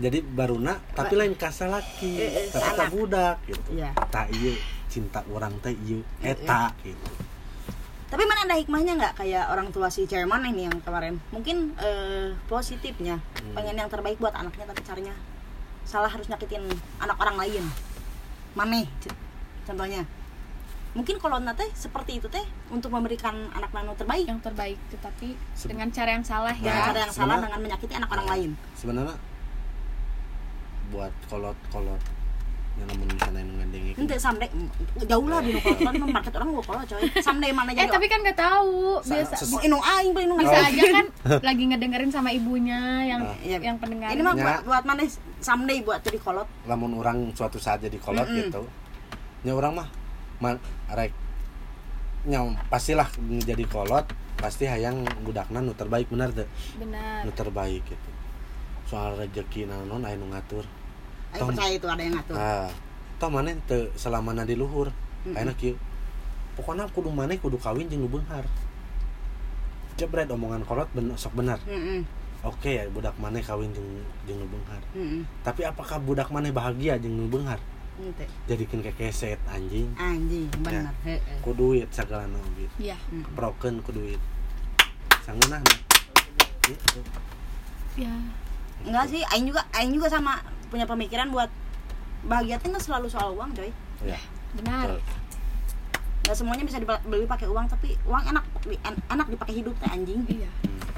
jadi 0.00 0.18
baruna 0.24 0.80
tapi 0.96 1.12
lain 1.12 1.36
kasa 1.36 1.68
laki 1.68 2.16
Eh, 2.16 2.30
eh, 2.32 2.44
tapi 2.48 2.72
tak 2.72 2.88
budak 2.88 3.36
gitu. 3.44 3.68
Iya. 3.76 3.92
Tak 4.08 4.32
iya 4.32 4.56
cinta 4.88 5.20
orang 5.28 5.52
teh 5.60 5.76
iya 5.76 6.00
Eh, 6.24 6.32
eta 6.32 6.72
gitu. 6.80 7.12
Tapi 8.10 8.22
mana 8.26 8.48
ada 8.48 8.56
hikmahnya 8.56 8.96
nggak 8.96 9.14
kayak 9.20 9.52
orang 9.52 9.68
tua 9.70 9.92
si 9.92 10.08
cewek 10.08 10.24
mana 10.24 10.48
ini 10.48 10.66
yang 10.66 10.80
kemarin? 10.80 11.20
Mungkin 11.30 11.76
eh, 11.76 12.32
positifnya. 12.48 13.20
Hmm. 13.20 13.52
pengen 13.60 13.76
yang 13.76 13.92
terbaik 13.92 14.16
buat 14.16 14.32
anaknya 14.32 14.72
tapi 14.72 14.80
caranya 14.88 15.14
salah 15.84 16.08
harus 16.08 16.26
nyakitin 16.32 16.64
anak 16.96 17.20
orang 17.20 17.36
lain. 17.36 17.64
Mana 18.56 18.80
contohnya 19.68 20.08
mungkin 20.90 21.22
kalau 21.22 21.38
teh 21.54 21.70
seperti 21.70 22.18
itu 22.18 22.26
teh 22.26 22.42
untuk 22.68 22.90
memberikan 22.90 23.34
anak 23.54 23.70
nano 23.70 23.94
terbaik. 23.94 24.26
Yang 24.26 24.40
terbaik 24.50 24.78
tetapi 24.90 25.28
Se- 25.54 25.70
dengan 25.70 25.88
cara 25.94 26.10
yang 26.12 26.26
salah 26.26 26.50
Nah, 26.50 26.66
ya 26.66 26.90
cara 26.90 26.98
yang 27.06 27.14
salah 27.14 27.36
dengan 27.38 27.60
menyakiti 27.62 27.94
anak 27.94 28.10
orang 28.10 28.26
lain. 28.26 28.50
Sebenarnya 28.74 29.16
buat 30.90 31.14
kolot-kolot 31.30 32.02
yang 32.78 32.86
namun 32.86 33.06
misalnya 33.12 33.40
yang 33.44 33.50
ngandengi 33.60 33.92
ente 33.98 34.16
sampai 34.16 34.46
jauh 35.04 35.26
lah 35.26 35.42
di 35.42 35.52
kalau 35.58 35.76
kan 35.84 35.94
market 36.00 36.32
orang 36.38 36.48
gua 36.54 36.64
kalau 36.64 36.80
coy. 36.82 37.02
Sampai 37.20 37.50
mana 37.52 37.70
eh 37.70 37.76
jadi 37.76 37.90
tapi 37.92 38.06
kan 38.08 38.18
nggak 38.22 38.38
tahu. 38.38 38.98
Sa- 39.04 39.20
biasa 39.20 39.62
inung 39.62 39.82
aing 39.82 40.10
bisa 40.38 40.58
aja 40.64 40.82
kan 40.88 41.06
lagi 41.44 41.62
ngedengerin 41.66 42.10
sama 42.10 42.30
ibunya 42.32 43.04
yang 43.06 43.20
Nah. 43.22 43.36
Iya. 43.42 43.58
yang 43.60 43.76
pendengar. 43.78 44.10
Ini 44.10 44.22
mah 44.22 44.34
Ya. 44.34 44.42
buat, 44.42 44.58
buat 44.64 44.84
mana? 44.86 45.02
Someday 45.38 45.78
buat 45.82 46.00
jadi 46.02 46.18
kolot. 46.18 46.48
Lamun 46.66 46.98
orang 46.98 47.30
suatu 47.36 47.58
saat 47.62 47.82
jadi 47.82 47.98
kolot 48.00 48.26
gitu. 48.26 48.64
Nya 49.44 49.52
orang 49.52 49.72
mah 49.76 49.88
man, 50.40 50.56
rek. 50.90 51.12
Nya 52.26 52.44
pastilah 52.68 53.08
jadi 53.44 53.64
kolot 53.64 54.04
pasti 54.36 54.64
hayang 54.64 55.04
budakna 55.24 55.60
nu 55.60 55.72
terbaik 55.76 56.08
benar 56.08 56.32
tuh 56.32 56.48
benar. 56.76 57.24
Nu 57.24 57.32
terbaik 57.32 57.80
gitu. 57.84 58.10
Soal 58.88 59.16
rezeki 59.16 59.68
naon 59.68 60.04
aya 60.04 60.16
nu 60.16 60.28
ngatur. 60.32 60.64
Tom. 61.36 61.52
percaya 61.52 61.76
itu 61.76 61.86
ada 61.88 62.02
yang 62.02 62.16
ngatur. 62.16 62.36
Ah 62.36 62.68
toh 63.20 63.28
maneh 63.32 63.56
teu 63.68 63.88
selamana 63.96 64.44
di 64.44 64.56
luhur. 64.56 64.92
Mm-mm. 65.24 65.36
ayeuna 65.36 65.52
kieu. 65.56 65.76
Pokoknya 66.56 66.88
kudu 66.92 67.08
maneh 67.12 67.36
kudu 67.40 67.56
kawin 67.60 67.88
jeung 67.88 68.04
nu 68.04 68.08
beunghar 68.08 68.44
jebret 70.00 70.28
omongan 70.32 70.64
kolot 70.64 70.88
ben, 70.96 71.12
sok 71.16 71.36
benar. 71.36 71.60
Mm-mm. 71.68 72.04
oke 72.40 72.72
ya 72.72 72.88
budak 72.88 73.12
maneh 73.20 73.44
kawin 73.44 73.68
jeung 73.72 74.00
jeung 74.24 74.40
nu 74.40 74.46
beunghar 74.48 74.80
Mm-mm. 74.96 75.28
tapi 75.44 75.64
apakah 75.64 76.00
budak 76.00 76.32
maneh 76.32 76.48
bahagia 76.52 76.96
jeung 76.96 77.16
nu 77.16 77.28
beunghar 77.28 77.60
Ente. 77.96 78.24
jadikan 78.46 78.80
kekeset 78.80 79.40
anjing. 79.46 79.90
Anjing 79.94 80.46
bener 80.58 80.88
Ya. 81.02 81.16
heeh. 81.16 81.40
ku 81.40 81.52
duit 81.52 81.90
segala 81.90 82.24
nu 82.24 82.38
gitu. 82.54 82.70
Iya 82.80 82.96
Mm. 83.08 83.24
keprokeun 83.26 83.74
ku 83.80 83.90
duit 83.90 84.20
sangeunah 85.20 85.60
gitu 86.62 87.00
ya. 87.96 88.12
Enggak 88.80 89.04
sih 89.06 89.20
aing 89.26 89.46
juga 89.46 89.62
aing 89.72 89.92
juga 89.92 90.08
sama 90.08 90.40
punya 90.68 90.84
pemikiran 90.84 91.28
buat 91.28 91.50
bahagia 92.22 92.56
tuh 92.56 92.70
nggak 92.70 92.80
selalu 92.80 93.06
soal 93.06 93.34
uang 93.34 93.52
coy. 93.52 93.68
Ya 94.00 94.16
benar. 94.54 94.96
Nggak 96.22 96.36
semuanya 96.36 96.64
bisa 96.64 96.78
dibeli 96.78 97.26
pakai 97.26 97.46
uang 97.46 97.66
tapi 97.66 97.98
uang 98.02 98.22
enak 98.24 98.44
enak 99.06 99.26
dipakai 99.28 99.54
hidup 99.56 99.74
teh 99.76 99.88
anjing. 99.88 100.24
Iya. 100.24 100.48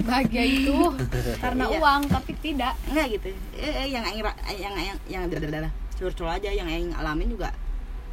Bahagia 0.02 0.42
itu 0.44 0.76
karena 1.42 1.64
Iya. 1.66 1.78
uang 1.78 2.00
tapi 2.06 2.32
tidak. 2.38 2.74
Enggak 2.86 3.06
gitu. 3.12 3.26
Eh, 3.54 3.74
eh, 3.76 3.88
yang 3.88 4.04
aing 4.04 4.20
ra- 4.20 4.38
yang 4.48 4.74
yang 4.76 4.98
yang 5.08 5.22
dadadada 5.26 5.70
curcol 6.02 6.26
aja 6.26 6.50
yang 6.50 6.66
aing 6.66 6.90
alamin 6.98 7.30
juga 7.30 7.54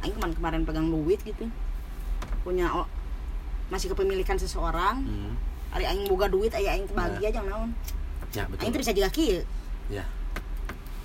aing 0.06 0.14
kemarin 0.14 0.34
kemarin 0.38 0.60
pegang 0.62 0.86
duit 0.86 1.18
gitu. 1.26 1.50
Punya 2.46 2.70
masih 3.66 3.90
kepemilikan 3.90 4.38
seseorang. 4.38 5.02
Hmm. 5.02 5.34
hari 5.70 5.86
aing 5.86 6.10
boga 6.10 6.26
duit 6.26 6.50
aya 6.50 6.74
aing 6.74 6.86
teu 6.86 6.98
bahagia 6.98 7.30
jangan 7.30 7.50
naon. 7.50 7.70
Ya 8.34 8.46
aing 8.46 8.50
betul 8.54 8.70
teu 8.74 8.80
bisa 8.86 8.94
juga 8.94 9.10
kieu 9.10 9.42
ya. 9.90 10.06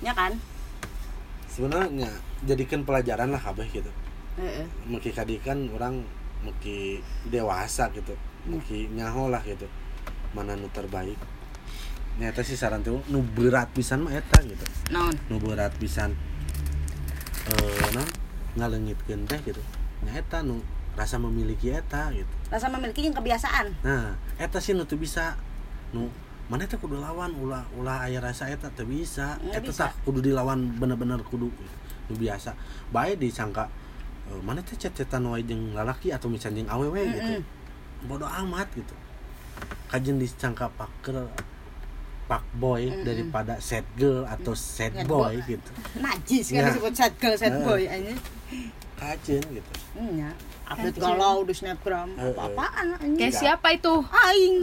Ya 0.02 0.12
kan? 0.14 0.38
Sebenarnya 1.50 2.10
jadikan 2.46 2.86
pelajaran 2.86 3.34
lah 3.34 3.42
kabeh 3.42 3.66
gitu. 3.70 3.90
Heeh. 4.36 4.68
mungkin 4.84 5.16
kadikan 5.16 5.64
orang 5.72 6.04
mungkin 6.44 7.00
dewasa 7.24 7.88
gitu 7.96 8.12
mungkin 8.44 8.94
nyaho 8.94 9.32
lah 9.32 9.42
gitu. 9.42 9.66
Mana 10.34 10.54
nu 10.58 10.68
terbaik. 10.70 11.16
Nyata 12.20 12.44
sih 12.44 12.56
saran 12.56 12.84
tuh 12.84 13.00
nu 13.08 13.22
berat 13.22 13.70
pisan 13.72 14.02
mah 14.04 14.12
eta 14.12 14.42
gitu. 14.44 14.66
Naon? 14.90 15.14
Nu 15.30 15.38
berat 15.38 15.72
pisan 15.78 16.12
non 17.94 18.08
ngalengitkeun 18.58 19.28
teh 19.28 19.38
gitu. 19.46 19.62
Nya 20.02 20.18
eta 20.18 20.42
nu 20.42 20.58
rasa 20.96 21.20
memiliki 21.20 21.70
eta 21.70 22.10
gitu. 22.10 22.34
Rasa 22.50 22.66
memiliki 22.72 23.06
yang 23.06 23.14
kebiasaan. 23.14 23.66
Nah 23.84 24.18
eta 24.40 24.58
sih 24.58 24.74
nu 24.74 24.88
teu 24.88 24.98
bisa. 24.98 25.38
Nu 25.94 26.10
mana 26.50 26.66
teh 26.66 26.78
kudu 26.80 26.98
lawan? 26.98 27.36
Ulah 27.38 27.66
ulah 27.78 28.06
aya 28.06 28.18
rasa 28.18 28.50
eta 28.50 28.72
teh 28.74 28.86
bisa. 28.86 29.38
Nggak 29.38 29.62
eta 29.62 29.70
bisa. 29.70 29.82
tah 29.86 29.92
kudu 30.02 30.24
dilawan 30.24 30.74
bener-bener 30.80 31.22
kudu 31.22 31.52
nu 32.10 32.14
biasa. 32.18 32.56
Bae 32.90 33.14
disangka 33.14 33.70
eh, 34.32 34.40
mana 34.42 34.64
teh 34.66 34.74
cet-cetan 34.74 35.26
wae 35.30 35.44
jeung 35.46 35.76
lalaki 35.76 36.10
atau 36.10 36.26
misalnya 36.26 36.66
jeung 36.66 36.70
awewe 36.72 37.02
gitu. 37.14 37.32
Bodoh 38.10 38.28
amat 38.28 38.66
gitu. 38.74 38.94
Kajen 39.86 40.18
disangka 40.18 40.66
paker 40.74 41.30
pak 42.26 42.42
boy 42.52 42.82
Mm-mm. 42.84 43.02
daripada 43.02 43.54
sad 43.58 43.86
girl 43.94 44.26
atau 44.26 44.52
sad 44.52 44.90
Sad 44.92 45.06
boy 45.06 45.30
boy. 45.32 45.46
gitu 45.46 45.70
najis 45.96 46.46
kan 46.48 46.58
Ya. 46.58 46.66
disebut 46.68 46.92
sad 46.92 47.14
girl 47.16 47.34
sad 47.34 47.52
Eh. 47.52 47.62
boy 47.62 47.82
aja 47.82 48.14
kajen 48.96 49.42
gitu 49.44 49.70
Iya, 49.96 50.28
update 50.66 50.96
galau 50.96 51.40
di 51.40 51.52
snapgram 51.52 52.12
eh. 52.12 52.28
apa-apaan 52.28 52.86
kayak 52.96 53.04
anjing 53.06 53.32
siapa 53.32 53.68
itu 53.72 53.92
aing 54.04 54.54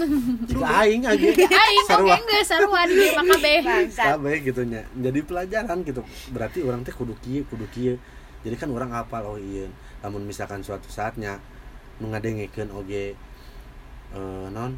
jika 0.45 0.65
aing 0.79 1.01
aja 1.03 1.25
aing 1.39 1.81
oke 1.81 1.89
Sarua. 1.89 2.15
enggak 2.15 2.43
saruan 2.43 2.87
di 2.87 3.05
makabe 3.11 3.53
Sabe 3.89 4.31
gitu 4.41 4.61
nya. 4.63 4.85
Jadi 4.91 5.19
pelajaran 5.21 5.81
gitu. 5.81 6.01
Berarti 6.29 6.61
orang 6.61 6.81
teh 6.81 6.91
kudu 6.91 7.17
kieu, 7.19 7.41
kudu 7.45 7.65
kieu. 7.67 7.95
Jadi 8.41 8.55
kan 8.55 8.69
orang 8.69 8.91
apal 8.91 9.23
oh 9.23 9.37
iya. 9.37 9.65
Namun 10.01 10.21
misalkan 10.23 10.61
suatu 10.61 10.85
saatnya 10.87 11.41
nu 11.97 12.09
ngadengikeun 12.09 12.69
oge 12.71 13.13
eh 14.11 14.47
non 14.49 14.77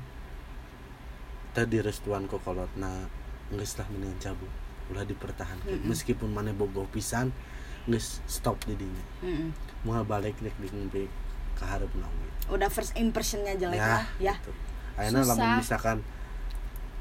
teu 1.55 1.63
direstuan 1.63 2.27
ku 2.27 2.37
kolotna 2.43 3.07
geus 3.55 3.79
lah 3.79 3.87
mendingan 3.87 4.19
cabut. 4.19 4.51
Ulah 4.91 5.07
dipertahankan. 5.07 5.65
Mm-mm. 5.65 5.87
Meskipun 5.87 6.29
mana 6.35 6.51
bogoh 6.51 6.85
pisan 6.91 7.31
geus 7.87 8.19
stop 8.27 8.59
di 8.67 8.75
dinya. 8.75 9.05
Mm-mm. 9.23 9.49
Moal 9.87 10.03
balik 10.03 10.35
dek 10.43 10.53
di 10.59 10.67
ngimpi 10.67 11.07
ka 11.55 11.63
hareupna 11.71 12.03
oge. 12.03 12.29
udah 12.51 12.69
first 12.69 12.93
impressionnya 12.99 13.55
jelek 13.57 13.79
Ya, 13.79 13.87
lah 13.87 14.05
ya 14.21 14.35
gitu. 14.37 14.51
Lamun 14.99 15.23
Susah. 15.25 15.55
misalkan 15.57 15.97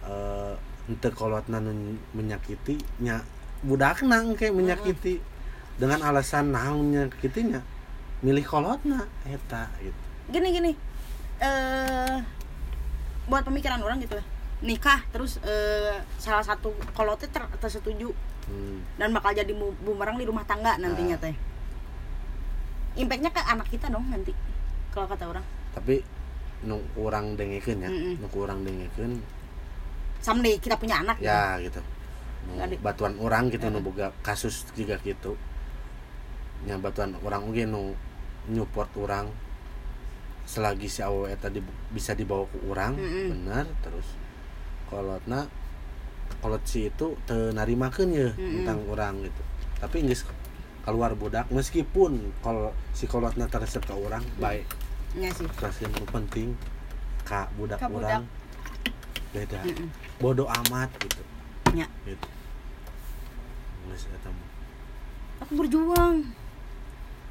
eh 0.07 0.55
ente 0.89 1.09
kolotna 1.11 1.59
menyakiti 2.15 2.79
nya 3.03 3.25
budakna 3.67 4.21
engke 4.23 4.53
menyakiti 4.53 5.19
dengan 5.81 6.01
alasan 6.07 6.53
naon 6.53 6.93
nyakitinya 6.93 7.61
milih 8.23 8.45
kolotna 8.47 9.05
eta 9.27 9.69
gitu. 9.83 10.03
gini 10.31 10.49
gini 10.55 10.73
eh 11.43 12.21
buat 13.27 13.43
pemikiran 13.45 13.81
orang 13.81 14.01
gitu 14.05 14.15
ya 14.17 14.25
nikah 14.61 15.03
terus 15.09 15.41
eh, 15.41 15.99
salah 16.17 16.43
satu 16.43 16.69
kolotnya 16.93 17.27
ter 17.29 17.43
tersetuju 17.59 18.13
Hmm. 18.45 18.85
dan 18.95 19.09
bakal 19.09 19.33
jadi 19.33 19.49
bu- 19.51 19.73
bumerang 19.81 20.15
di 20.15 20.23
rumah 20.23 20.45
tangga 20.45 20.77
nantinya 20.77 21.17
Ah. 21.17 21.23
teh 21.23 21.33
impactnya 22.95 23.31
ke 23.31 23.41
anak 23.41 23.67
kita 23.67 23.89
dong 23.89 24.05
nanti 24.07 24.37
kalau 24.91 25.09
kata 25.09 25.25
orang 25.27 25.45
Tapi 25.73 26.05
nu 26.63 26.77
kurang 26.93 27.35
dengekeun 27.35 27.79
ya, 27.79 27.89
Mm-mm. 27.89 28.21
nu 28.21 28.29
kurang 28.29 28.63
dengekeun 28.63 29.17
someday 30.21 30.55
kita 30.57 30.77
punya 30.77 31.01
anak 31.01 31.17
ya 31.19 31.57
gitu. 31.59 31.81
Nu 32.45 32.55
Nggak 32.55 32.69
di- 32.69 32.79
batuan 32.79 33.15
orang 33.17 33.49
gitu 33.49 33.67
nu 33.67 33.81
boga 33.81 34.13
kasus 34.21 34.69
juga 34.71 34.97
gitu. 34.99 35.35
Nya 36.63 36.77
batuan 36.77 37.17
orang 37.19 37.45
oge 37.45 37.65
nu 37.65 37.97
nyupport 38.47 38.93
orang 38.99 39.27
selagi 40.45 40.87
si 40.87 41.01
awewe 41.01 41.29
eta 41.29 41.49
di- 41.49 41.65
bisa 41.91 42.13
dibawa 42.13 42.45
ke 42.47 42.61
orang 42.63 42.93
Mm-mm. 42.95 43.27
bener 43.33 43.65
terus 43.81 44.05
kolotna 44.95 45.51
kolot 46.39 46.63
si 46.63 46.87
itu 46.87 47.19
narimakeun 47.51 48.15
ya 48.15 48.31
Mm-mm. 48.31 48.63
tentang 48.63 48.79
orang 48.87 49.15
gitu. 49.27 49.43
Tapi 49.83 50.07
geus 50.07 50.23
keluar 50.87 51.19
budak 51.19 51.51
meskipun 51.51 52.31
kalau 52.39 52.71
si 52.95 53.11
kolotna 53.11 53.51
teresep 53.51 53.83
ke 53.83 53.91
orang 53.91 54.23
baik 54.39 54.71
ya 55.19 55.35
sih. 55.35 55.51
Kasih 55.51 55.91
nu 55.91 56.07
penting 56.07 56.55
ka 57.27 57.51
budak 57.59 57.83
Ka 57.83 57.91
budak. 57.91 58.23
orang 58.23 58.25
beda. 59.35 59.61
Mm-mm. 59.67 59.89
bodoh 60.23 60.47
amat 60.47 60.95
gitu. 61.03 61.23
Ya. 61.75 61.91
gitu. 62.07 62.29
Mah. 63.85 63.99
aku 65.43 65.53
berjuang. 65.59 66.23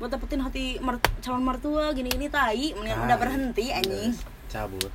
Buat 0.02 0.10
dapetin 0.12 0.44
hati 0.44 0.84
mer- 0.84 1.00
calon 1.24 1.48
mertua 1.48 1.96
gini-gini 1.96 2.28
tai. 2.28 2.76
Mendingan 2.76 3.08
udah 3.08 3.18
berhenti 3.18 3.72
anjing. 3.72 4.12
Cabut 4.52 4.92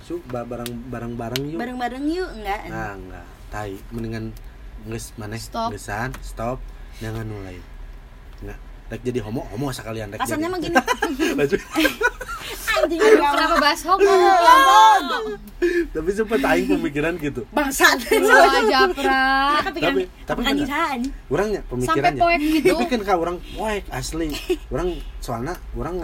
su 0.00 0.18
ba- 0.24 0.42
barang 0.42 0.70
barang 0.88 1.12
barang 1.14 1.42
yuk. 1.46 1.58
Bareng-bareng 1.58 2.04
yuk 2.06 2.28
enggak. 2.32 2.60
Nah 2.66 2.92
enggak. 2.94 3.26
Tai 3.48 3.70
mendingan 3.90 4.34
geus 4.84 5.14
maneh 5.14 5.38
Stop. 5.38 5.70
geusan 5.70 6.10
stop 6.20 6.58
jangan 6.98 7.24
mulai. 7.24 7.56
Enggak. 8.40 8.58
Rek 8.84 9.00
jadi 9.00 9.18
homo 9.20 9.46
homo 9.48 9.70
sekalian 9.70 10.10
rek 10.10 10.20
kasarnya 10.20 10.48
mah 10.48 10.58
gini. 10.58 10.76
Lanjut. 11.38 11.60
anjing 12.74 12.98
ya 12.98 13.30
kenapa 13.30 13.56
bahas 13.56 13.80
homo? 13.86 14.02
Tapi 15.94 16.10
sempet 16.10 16.40
aing 16.42 16.66
pemikiran 16.68 17.14
gitu. 17.16 17.46
Bangsat. 17.48 17.96
Lo 18.12 18.34
aja 18.34 18.90
pra. 18.90 19.24
Tapi 19.62 19.80
Tapi- 20.26 20.66
kan 20.66 20.98
orangnya 21.30 21.60
sampai 21.62 21.70
pemikirannya 21.70 22.20
poek 22.20 22.40
gitu. 22.42 22.74
Tapi 22.74 22.84
kan 22.90 23.00
kak 23.00 23.16
orang 23.16 23.36
poek 23.54 23.84
asli. 23.88 24.28
Orang 24.68 24.88
soalnya 25.22 25.54
orang 25.72 25.94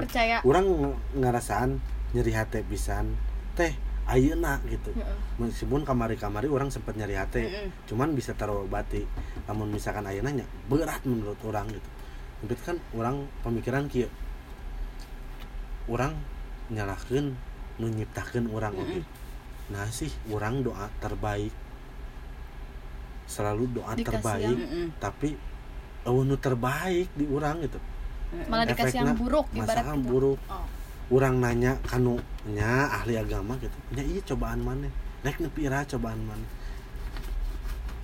percaya. 0.00 0.36
Orang 0.42 0.64
nge- 0.66 0.98
ngerasaan 1.20 1.70
nyeri 2.14 2.32
hati 2.32 2.62
pisan 2.64 3.14
teh 3.54 3.72
ayeuna 4.04 4.60
gitu. 4.68 4.92
Meskipun 5.40 5.82
kamari-kamari 5.82 6.46
orang 6.46 6.68
sempat 6.68 6.92
nyari 6.94 7.16
hati 7.16 7.48
cuman 7.86 8.12
bisa 8.12 8.34
taruh 8.34 8.66
bati. 8.66 9.02
Namun 9.46 9.72
misalkan 9.72 10.04
ayeuna 10.04 10.30
nya 10.30 10.46
berat 10.68 11.00
menurut 11.02 11.38
orang 11.42 11.70
gitu. 11.70 11.88
Tapi 12.44 12.54
kan 12.60 12.76
orang 12.92 13.24
pemikiran 13.40 13.88
kieu. 13.88 14.10
Orang 15.88 16.16
nyalahkeun 16.68 17.36
nu 17.76 17.86
nyiptakeun 17.90 18.48
orang 18.50 18.72
oge 18.74 19.02
nah 19.64 19.88
sih 19.88 20.12
orang 20.28 20.60
doa 20.60 20.92
terbaik. 21.00 21.52
Selalu 23.24 23.64
doa 23.72 23.96
Dikasih 23.96 24.20
terbaik 24.20 24.44
yang- 24.44 24.60
Mm-mm. 24.60 24.86
tapi 25.00 25.32
eueuh 26.04 26.24
nu 26.24 26.36
terbaik 26.36 27.08
di 27.16 27.24
orang 27.24 27.64
gitu. 27.64 27.80
Malah 28.48 28.68
dikasih 28.68 29.00
yang 29.00 29.08
Efekna 29.08 29.22
buruk 29.24 29.46
masakan 29.56 29.96
gitu. 29.96 30.08
buruk. 30.12 30.38
Oh. 30.52 30.66
Orang 31.10 31.36
nanya 31.36 31.76
kanu 31.84 32.16
nya 32.46 32.88
ahli 32.90 33.16
agama 33.16 33.56
gitu. 33.58 33.76
Nya 33.92 34.02
iya 34.02 34.20
cobaan 34.24 34.60
mana 34.60 34.88
rek 35.24 35.40
nepi 35.40 35.64
ira 35.64 35.84
cobaan 35.84 36.20
mana 36.20 36.46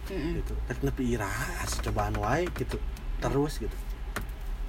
gitu. 0.08 0.54
Rek 0.66 0.80
nepi 0.82 1.14
ira 1.14 1.30
cobaan 1.80 2.14
wae 2.18 2.44
gitu. 2.56 2.76
Terus 3.20 3.60
gitu. 3.60 3.76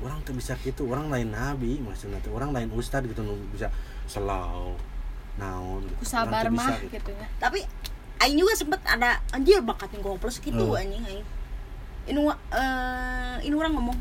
Orang 0.02 0.22
tuh 0.22 0.34
bisa 0.34 0.58
gitu 0.60 0.90
orang 0.90 1.10
lain 1.10 1.30
nabi 1.30 1.78
maksudnya 1.78 2.18
tuh 2.20 2.34
orang 2.34 2.52
lain 2.52 2.70
ustad 2.74 3.06
gitu 3.06 3.22
nu 3.22 3.38
bisa 3.52 3.70
selau 4.06 4.76
naon 5.38 5.86
gitu. 5.88 6.04
Sabar 6.06 6.48
mah 6.50 6.78
gitu. 6.82 6.98
gitu 6.98 7.12
ya. 7.16 7.28
Tapi 7.40 7.64
Aing 8.22 8.38
juga 8.38 8.54
sempet 8.54 8.78
ada 8.86 9.18
anjir 9.34 9.66
bakat 9.66 9.90
yang 9.98 10.06
goplos 10.06 10.38
gitu 10.38 10.62
Oh. 10.62 10.78
anjing 10.78 11.02
Aing. 11.02 11.26
Ini 12.06 12.20
wa- 12.22 12.38
eh, 12.54 13.36
ini 13.46 13.54
orang 13.54 13.74
ngomong 13.74 13.98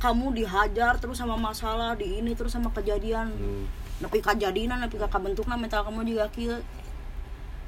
kamu 0.00 0.32
dihajar 0.32 0.96
terus 0.96 1.20
sama 1.20 1.36
masalah 1.36 1.92
di 1.92 2.24
ini 2.24 2.32
terus 2.32 2.56
sama 2.56 2.72
kejadian. 2.72 3.28
Hmm, 3.36 3.64
nepi 4.00 4.24
kejadian 4.24 4.80
nepi 4.80 4.96
ka 4.96 5.20
bentuknya 5.20 5.60
mental 5.60 5.84
kamu 5.84 6.08
juga 6.08 6.24
kieu 6.32 6.56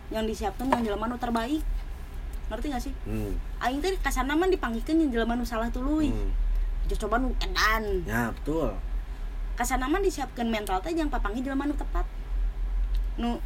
yang 0.08 0.24
disiapkan 0.24 0.72
yang 0.72 0.80
jelema 0.80 1.12
nu 1.12 1.20
terbaik. 1.20 1.60
Ngerti 2.48 2.66
gak 2.72 2.82
sih? 2.88 2.94
Hmm, 3.04 3.36
aing 3.60 3.84
teh 3.84 3.92
kasarna 4.00 4.32
mah 4.32 4.48
dipanggihkeun 4.48 5.04
yang 5.06 5.10
jelema 5.12 5.36
nu 5.36 5.44
salah 5.44 5.68
tuluy. 5.68 6.08
Hmm. 6.08 6.32
coba 6.92 7.20
nu 7.20 7.36
edan 7.40 8.04
ya 8.08 8.32
betul. 8.32 8.72
Kasarna 9.52 9.92
mah 9.92 10.00
disiapkan 10.00 10.48
mental 10.48 10.80
teh 10.80 10.96
yang 10.96 11.12
papangi 11.12 11.44
jelema 11.44 11.68
nu 11.68 11.76
tepat. 11.76 12.08
Nu 13.20 13.36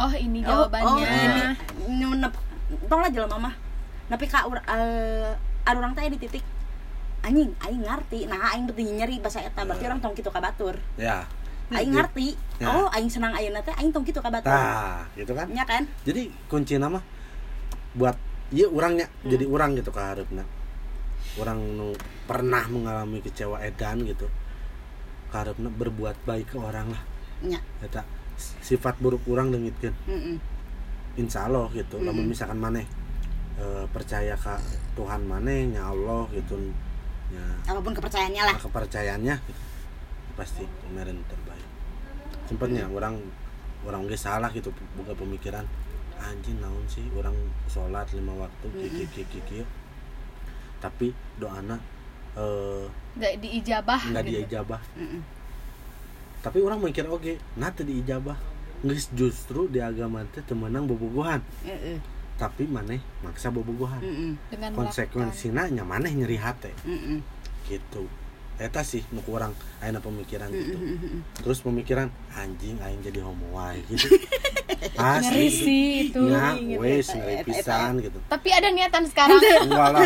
oh 0.00 0.12
ini 0.16 0.40
oh, 0.48 0.64
jawabannya. 0.64 1.04
ini. 1.04 1.42
Nu 1.92 2.16
nep, 2.16 2.32
tong 2.88 3.04
lah 3.04 3.12
jelema 3.12 3.36
mah. 3.36 3.54
Nepi 4.08 4.24
ka 4.32 4.48
ur, 4.48 4.60
eh, 4.64 5.32
ada 5.68 5.76
orang 5.76 5.92
teh 5.92 6.08
di 6.08 6.16
titik 6.16 6.55
anjing 7.26 7.50
aing 7.58 7.82
ngarti 7.82 8.30
nah 8.30 8.54
aing 8.54 8.70
beuti 8.70 8.86
nyeri 8.86 9.18
bahasa 9.18 9.42
eta 9.42 9.66
berarti 9.66 9.84
orang 9.84 9.98
tong 9.98 10.14
kitu 10.14 10.30
ka 10.30 10.38
batur 10.38 10.78
ya. 10.94 11.26
Aing 11.66 11.98
ngarti 11.98 12.38
Ya. 12.56 12.70
oh 12.72 12.86
aing 12.88 13.10
senang 13.10 13.34
ayeuna 13.34 13.60
teh 13.60 13.74
aing 13.74 13.90
tong 13.90 14.06
kitu 14.06 14.22
ka 14.22 14.30
batur 14.30 14.48
nah 14.48 15.02
gitu 15.18 15.34
kan? 15.34 15.50
Nya 15.50 15.66
kan? 15.66 15.82
Jadi 16.06 16.30
kunci 16.46 16.78
nama 16.78 17.02
buat 17.92 18.14
iya 18.54 18.70
orangnya 18.70 19.10
Hmm. 19.10 19.28
jadi 19.34 19.44
orang 19.44 19.74
gitu 19.74 19.90
kaharepna 19.90 20.46
orang 21.36 21.58
nu 21.76 21.90
pernah 22.24 22.64
mengalami 22.70 23.18
kecewa 23.20 23.58
edan 23.60 24.06
gitu. 24.06 24.30
Kaharepna 25.28 25.66
berbuat 25.68 26.16
baik 26.22 26.54
ke 26.54 26.56
orang 26.56 26.94
lah. 26.94 27.02
Nya 27.42 27.58
eta 27.82 28.06
sifat 28.38 29.00
buruk 29.00 29.24
orang 29.26 29.50
dengitkeun 29.50 29.96
Mm-mm. 30.06 30.36
insya 31.18 31.48
Allah 31.48 31.66
gitu. 31.74 31.96
Mm. 31.98 32.04
namun 32.06 32.24
misalkan 32.30 32.60
maneh 32.60 32.86
eh, 33.58 33.84
percaya 33.90 34.36
ke 34.36 34.54
Tuhan 34.94 35.24
maneh 35.24 35.72
nya 35.72 35.88
Allah 35.90 36.28
gitu 36.30 36.54
nya 37.32 37.44
apa 37.66 37.78
pun 37.82 37.92
kepercayaannya 37.94 38.42
lah. 38.46 38.56
Kepercayaannya 38.58 39.34
pasti 40.36 40.64
kemarin 40.84 41.18
terbaik. 41.26 41.68
Sempatnya 42.46 42.84
orang 42.86 43.18
orang 43.86 44.06
ge 44.10 44.18
salah 44.18 44.50
gitu 44.50 44.74
buka 44.98 45.14
pemikiran 45.14 45.62
anjing 46.16 46.58
naon 46.58 46.82
sih 46.88 47.04
orang 47.12 47.36
sholat 47.68 48.08
lima 48.16 48.32
waktu 48.34 48.66
kiki 48.72 49.04
kiki 49.12 49.24
kiki 49.36 49.58
tapi 50.80 51.12
doana 51.36 51.76
eh 52.36 52.88
nggak 53.16 53.34
diijabah 53.40 54.00
nggak 54.12 54.24
gitu. 54.24 54.32
diijabah. 54.44 54.80
Mm-mm. 54.96 55.22
tapi 56.40 56.58
orang 56.64 56.78
mikir 56.80 57.04
oke 57.08 57.36
nanti 57.56 57.82
diijabah. 57.84 58.36
Geus 58.84 59.08
justru 59.16 59.72
di 59.72 59.80
agama 59.80 60.20
teh 60.30 60.44
teu 60.44 60.52
meunang 60.52 60.84
bobogohan. 60.84 61.40
Heeh. 61.64 61.96
Tapi 62.36 62.68
maneh 62.68 63.00
maksa 63.24 63.48
bobogohan 63.48 64.00
Heeh. 64.00 64.32
dengan 64.52 64.70
konsekuensinya 64.76 65.72
nya 65.72 65.82
maneh 65.82 66.12
nyeri 66.12 66.36
hate 66.36 66.72
Heeh. 66.84 67.18
gitu. 67.66 68.04
Eta 68.56 68.80
sih 68.80 69.04
nu 69.12 69.20
kurang 69.20 69.52
ayeuna 69.80 70.00
pemikiran 70.00 70.48
gitu. 70.48 70.76
Heeh. 70.76 71.20
terus 71.36 71.60
pemikiran 71.60 72.08
anjing 72.32 72.76
aing 72.80 73.00
jadi 73.00 73.20
homo 73.20 73.52
wae 73.52 73.80
gitu. 73.88 74.08
asli 74.96 75.48
sih 75.48 75.84
itu 76.08 76.20
Gitu, 76.24 76.80
wes 76.80 77.08
ngeri 77.08 77.44
pisan 77.44 78.00
gitu. 78.00 78.16
Tapi 78.28 78.48
ada 78.52 78.68
niatan 78.72 79.04
sekarang. 79.08 79.40
Enggak 79.40 79.88
lah 79.92 80.00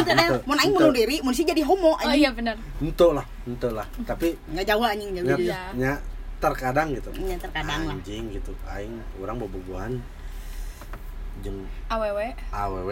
Mun 0.47 0.59
aing 0.59 0.75
bunuh 0.75 0.90
diri, 0.90 1.23
mun 1.23 1.35
si 1.35 1.43
jadi 1.43 1.62
homo 1.62 1.95
oh 1.95 2.03
anjing. 2.03 2.27
iya 2.27 2.31
benar 2.31 2.57
ente 2.83 3.07
lah 3.07 3.27
ente 3.47 3.69
lah. 3.71 3.87
Tapi 4.07 4.35
Enggak 4.51 4.66
jauh 4.66 4.83
anjing 4.83 5.11
jauh. 5.14 5.27
nya, 5.27 5.35
jauh. 5.35 5.43
Iya. 5.79 5.95
terkadang 6.40 6.88
gitu. 6.97 7.11
Nya 7.21 7.37
terkadang 7.38 7.81
lah. 7.87 7.95
anjing 7.95 8.35
gitu 8.35 8.51
aing 8.66 8.95
orang 9.19 9.37
bobogohan 9.38 9.93
jeung 11.40 11.64
aww 11.88 12.16
aww 12.53 12.90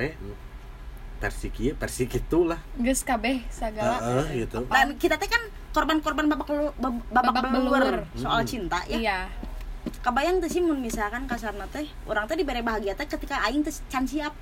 versi 1.18 1.50
kieu 1.50 1.74
versi 1.74 2.06
kitu 2.06 2.46
lah 2.46 2.62
geus 2.78 3.02
kabeh 3.02 3.42
sagala 3.50 3.98
Heeh, 3.98 4.46
gitu 4.46 4.62
Dan 4.70 4.94
kita 4.96 5.18
teh 5.18 5.26
kan 5.26 5.42
korban-korban 5.74 6.30
babak 6.30 6.46
belur, 6.46 6.70
bab- 6.78 7.02
babak, 7.10 7.32
Babak 7.34 7.50
belur 7.50 7.94
soal 8.14 8.42
Mm-mm. 8.42 8.48
cinta 8.48 8.78
ya. 8.86 8.98
iya 8.98 9.18
Kebayang 9.98 10.38
tuh 10.38 10.46
sih 10.46 10.60
mun 10.60 10.78
misalkan 10.78 11.26
kasarna 11.26 11.66
teh 11.66 11.86
orang 12.06 12.28
teh 12.28 12.36
dibere 12.36 12.62
bahagia 12.62 12.94
teh 12.94 13.08
ketika 13.08 13.40
aing 13.42 13.66
teh 13.66 13.72
can 13.88 14.04
siap 14.04 14.34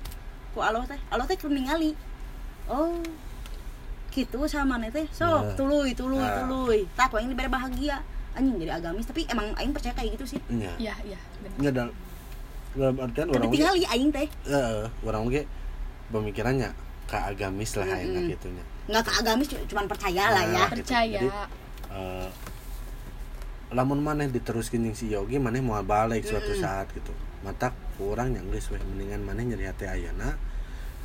ku 0.51 0.59
Allah 0.59 0.83
teh. 0.83 0.97
Allah 1.07 1.23
teh 1.23 1.37
ningali. 1.47 1.93
Oh. 2.67 2.99
Gitu 4.11 4.37
sama 4.45 4.75
maneh 4.75 4.91
teh. 4.91 5.05
Sok 5.07 5.23
Nah. 5.23 5.55
tuluy 5.55 5.93
tuluy 5.93 6.19
Nah. 6.19 6.43
tuluy. 6.43 6.83
Tah 6.93 7.07
ku 7.07 7.15
aing 7.15 7.31
dibere 7.31 7.47
bahagia. 7.47 8.01
Anjing 8.35 8.59
jadi 8.59 8.75
agamis 8.75 9.07
tapi 9.07 9.23
emang 9.29 9.49
aing 9.55 9.71
percaya 9.71 9.93
kayak 9.95 10.19
gitu 10.19 10.37
sih. 10.37 10.39
iya 10.77 10.93
iya 11.01 11.17
benar 11.57 11.71
dal 11.73 11.89
dalam 12.73 12.95
artian 12.97 13.27
orang 13.29 13.47
oge 13.47 13.55
tinggali 13.55 13.83
aing 13.85 14.09
teh. 14.09 14.27
heeh 14.43 14.83
orang 15.01 15.21
oge 15.23 15.41
pemikirannya 16.07 16.69
ka 17.05 17.29
agamis 17.29 17.71
lah 17.73 17.87
ayeuna 17.87 18.19
Mm-mm. 18.19 18.33
gitu 18.33 18.47
nya 18.49 18.63
Nggak 18.87 19.03
ke 19.03 19.11
agamis 19.17 19.47
cu- 19.47 19.65
cuman 19.65 19.85
percaya 19.85 20.23
lah 20.27 20.43
ya. 20.43 20.55
Nah. 20.57 20.67
percaya 20.69 21.19
Jadi, 21.19 21.27
eh, 21.89 22.27
lamun 23.69 23.99
maneh 23.99 24.27
diteruskeun 24.27 24.79
jeung 24.81 24.95
si 24.95 25.07
Yogi 25.07 25.35
maneh 25.37 25.59
mau 25.59 25.75
balik 25.81 26.23
suatu 26.23 26.49
Mm-mm. 26.49 26.61
saat 26.61 26.87
gitu 26.89 27.11
mata 27.41 27.69
kurang 27.95 28.31
yang 28.31 28.47
geus 28.47 28.67
weh 28.67 28.79
mendingan 28.81 29.21
maneh 29.21 29.43
nyeri 29.45 29.67
hati 29.67 29.85
Dari- 29.87 30.07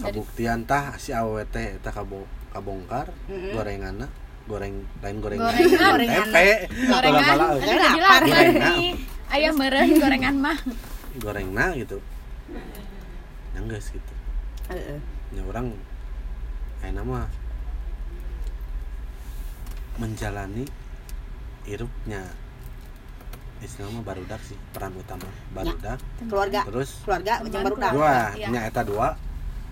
kabuktian 0.00 0.62
tah 0.62 0.94
si 0.96 1.10
awewe 1.10 1.42
teh 1.44 1.76
eta 1.76 1.90
kabo 1.90 2.22
kabongkar 2.50 3.10
Mm-mm. 3.26 3.52
gorenganna 3.52 4.06
goreng 4.42 4.74
lain 4.98 5.16
gorengan 5.18 5.48
Gorengan. 5.48 5.78
Gorengan. 5.78 6.14
tempe 6.26 6.44
gorengan 6.88 7.38
Gorengan. 7.54 8.74
ayam 9.28 9.54
meren 9.54 9.88
gorengan 9.96 10.36
mah 10.36 10.58
gorengna 11.20 11.76
gitu. 11.76 11.98
Yang 13.52 13.64
geus 13.68 13.86
gitu. 13.92 14.14
Heeh. 14.72 15.00
ya 15.32 15.42
orang 15.48 15.72
ayeuna 16.84 17.02
mah 17.02 17.26
menjalani 20.00 20.64
hirupnya. 21.68 22.24
Istilahnya 23.62 24.02
barudak 24.02 24.42
sih 24.42 24.58
peran 24.74 24.90
utama 24.98 25.28
barudak. 25.54 26.02
Keluarga, 26.26 26.66
terus 26.66 26.98
keluarga 27.06 27.32
yang 27.46 27.62
baru 27.62 27.76
dah. 27.78 27.92
dua 27.94 28.14
nya 28.34 28.60
eta 28.66 28.82
dua 28.82 29.14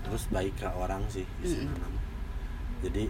terus 0.00 0.24
baik 0.32 0.54
ke 0.56 0.68
orang 0.70 1.02
sih 1.12 1.26
istilahnya 1.44 1.86
mah. 1.90 2.04
jadi 2.86 3.04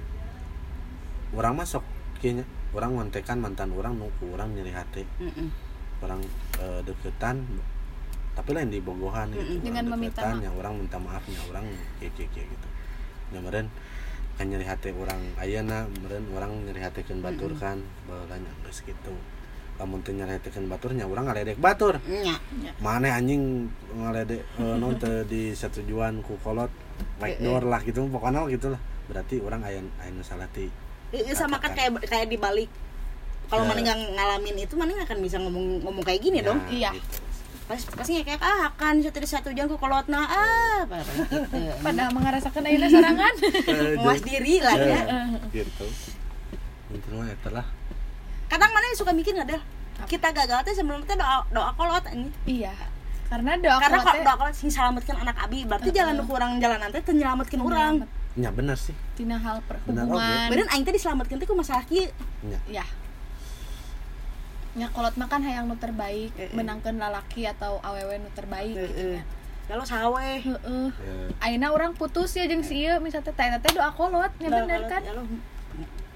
orang 1.37 1.55
masuk 1.61 1.85
kayaknya 2.19 2.49
orang 2.75 2.97
ngontekan 2.97 3.39
mantan 3.39 3.71
orang 3.77 3.95
nuku 4.01 4.25
orang 4.33 4.57
nyeri 4.57 4.73
hati. 4.73 5.05
Heeh. 5.21 5.49
orang 6.01 6.25
eh, 6.57 6.81
deketan 6.89 7.45
tapi 8.33 8.51
lain 8.53 8.69
di 8.69 8.79
bogohan 8.79 9.29
gitu. 9.31 9.41
Mm-mm. 9.41 9.53
Orang 9.53 9.65
Dengan 9.65 9.85
meminta 9.91 10.21
maaf. 10.23 10.39
yang 10.39 10.55
orang 10.55 10.73
minta 10.77 10.97
maafnya 10.97 11.41
orang 11.47 11.65
kayak 11.99 12.13
kayak 12.15 12.31
kayak 12.33 12.47
gitu. 12.49 12.69
Ya 13.31 13.39
meren 13.39 13.67
kan 14.35 14.49
nyeri 14.49 14.65
hati 14.65 14.89
orang 14.91 15.21
ayana 15.37 15.79
meren 16.01 16.25
orang 16.33 16.51
nyeri 16.65 16.81
hati 16.81 17.01
kan 17.03 17.21
batur 17.21 17.53
kan. 17.55 17.79
Segitu. 18.71 19.13
Kamu 19.77 20.01
tuh 20.01 20.13
nyeri 20.13 20.37
hati 20.37 20.49
kan 20.49 20.65
baturnya 20.67 21.05
orang 21.05 21.27
ngaledek 21.27 21.59
batur. 21.59 21.99
Nya. 22.05 22.37
mana 22.79 23.13
anjing 23.13 23.67
ngaledek 23.91 24.41
uh, 24.57 24.77
non 24.81 24.97
teu 24.97 25.25
di 25.25 25.51
setujuan 25.53 26.23
ku 26.23 26.39
kolot 26.39 26.71
baik 27.17 27.41
door 27.41 27.65
lah 27.65 27.81
gitu 27.81 28.07
pokoknya 28.07 28.47
gitu 28.49 28.71
lah. 28.71 28.81
Berarti 29.11 29.41
orang 29.41 29.61
ayan 29.65 29.87
ayan 30.01 30.21
salah 30.23 30.47
ti. 30.49 30.71
Heeh, 31.11 31.35
sama 31.35 31.59
kan 31.59 31.75
kayak 31.75 31.99
kayak 32.07 32.31
dibalik 32.31 32.71
kalau 33.51 33.67
Ya. 33.67 33.69
mana 33.69 33.81
nggak 33.83 33.99
ngalamin 34.15 34.57
itu 34.63 34.75
mana 34.79 34.91
nggak 34.95 35.09
akan 35.11 35.19
bisa 35.21 35.37
ngomong 35.43 35.83
ngomong 35.83 36.05
kayak 36.07 36.23
gini 36.23 36.39
dong? 36.39 36.63
Nah, 36.63 36.71
Iya. 36.71 36.91
gitu. 36.95 37.19
Pasti 37.71 37.87
pasti 37.95 38.13
kayak 38.27 38.43
ah 38.43 38.75
kan 38.75 38.99
satu 38.99 39.23
satu 39.23 39.55
jam 39.55 39.71
ku 39.71 39.79
kolot 39.79 40.11
nah 40.11 40.27
ah 40.27 40.83
gitu. 40.91 41.47
pada 41.87 42.11
mengerasakan 42.11 42.67
ayeuna 42.67 42.91
sorangan. 42.91 43.35
Eh, 43.71 43.95
Muas 44.03 44.21
diri 44.27 44.59
lah 44.59 44.75
ya. 44.75 45.01
Eh, 45.07 45.27
gitu. 45.55 45.87
Intinya 46.91 47.31
eta 47.31 47.51
lah. 47.55 47.67
Kadang 48.51 48.75
mana 48.75 48.91
suka 48.99 49.15
mikir 49.15 49.39
nggak 49.39 49.49
deh 49.55 49.63
kita 50.09 50.33
gagal 50.33 50.65
teh 50.65 50.75
sebelum 50.75 51.05
teh 51.05 51.13
doa 51.13 51.45
doa 51.53 51.71
kolot 51.77 52.05
ini 52.09 52.33
iya 52.49 52.73
karena 53.29 53.61
doa 53.61 53.79
karena 53.79 53.99
kolot 54.01 54.07
kalau 54.09 54.25
doa 54.25 54.37
kolot 54.41 54.55
sing 54.57 54.71
selamatkan 54.73 55.17
anak 55.21 55.37
abi 55.45 55.69
berarti 55.69 55.91
jalan 55.93 56.17
nu 56.17 56.25
kurang 56.25 56.57
jalan 56.57 56.79
nanti 56.81 57.05
teh 57.05 57.13
nyelamatkan 57.13 57.61
orang 57.61 57.95
ya 58.39 58.49
bener 58.55 58.79
sih. 58.79 58.95
Tina 59.19 59.43
hal 59.43 59.59
Benar, 59.61 60.07
perhubungan 60.07 60.49
bener 60.49 60.67
aing 60.73 60.85
teh 60.87 60.95
diselamatkan 60.95 61.37
teh 61.37 61.47
ku 61.51 61.53
masalah 61.59 61.85
kieu. 61.85 62.09
Ya. 62.47 62.81
Ya 62.81 62.85
nya 64.81 64.89
kolot 64.97 65.13
makan 65.21 65.45
hayang 65.45 65.69
nu 65.69 65.77
terbaik 65.77 66.33
Heeh. 66.41 66.57
menangkan 66.57 66.97
lalaki 66.97 67.45
atau 67.45 67.85
awewe 67.85 68.17
nu 68.17 68.33
terbaik 68.33 68.73
gitu 68.73 68.97
Heeh. 68.97 69.21
nya 69.21 69.25
kalau 69.71 69.85
sawe 69.87 70.31
heeh. 70.41 70.87
Ya, 70.91 71.15
ayeuna 71.47 71.71
orang 71.71 71.93
putus 71.95 72.35
ya 72.35 72.49
jeung 72.51 72.65
si 72.67 72.83
ieu 72.83 72.99
misalnya 72.99 73.31
teh 73.31 73.49
teh 73.63 73.71
doa 73.71 73.95
kolot 73.95 74.33
bener 74.43 74.83
kan? 74.91 74.99
Ya 74.99 75.15
lo, 75.15 75.23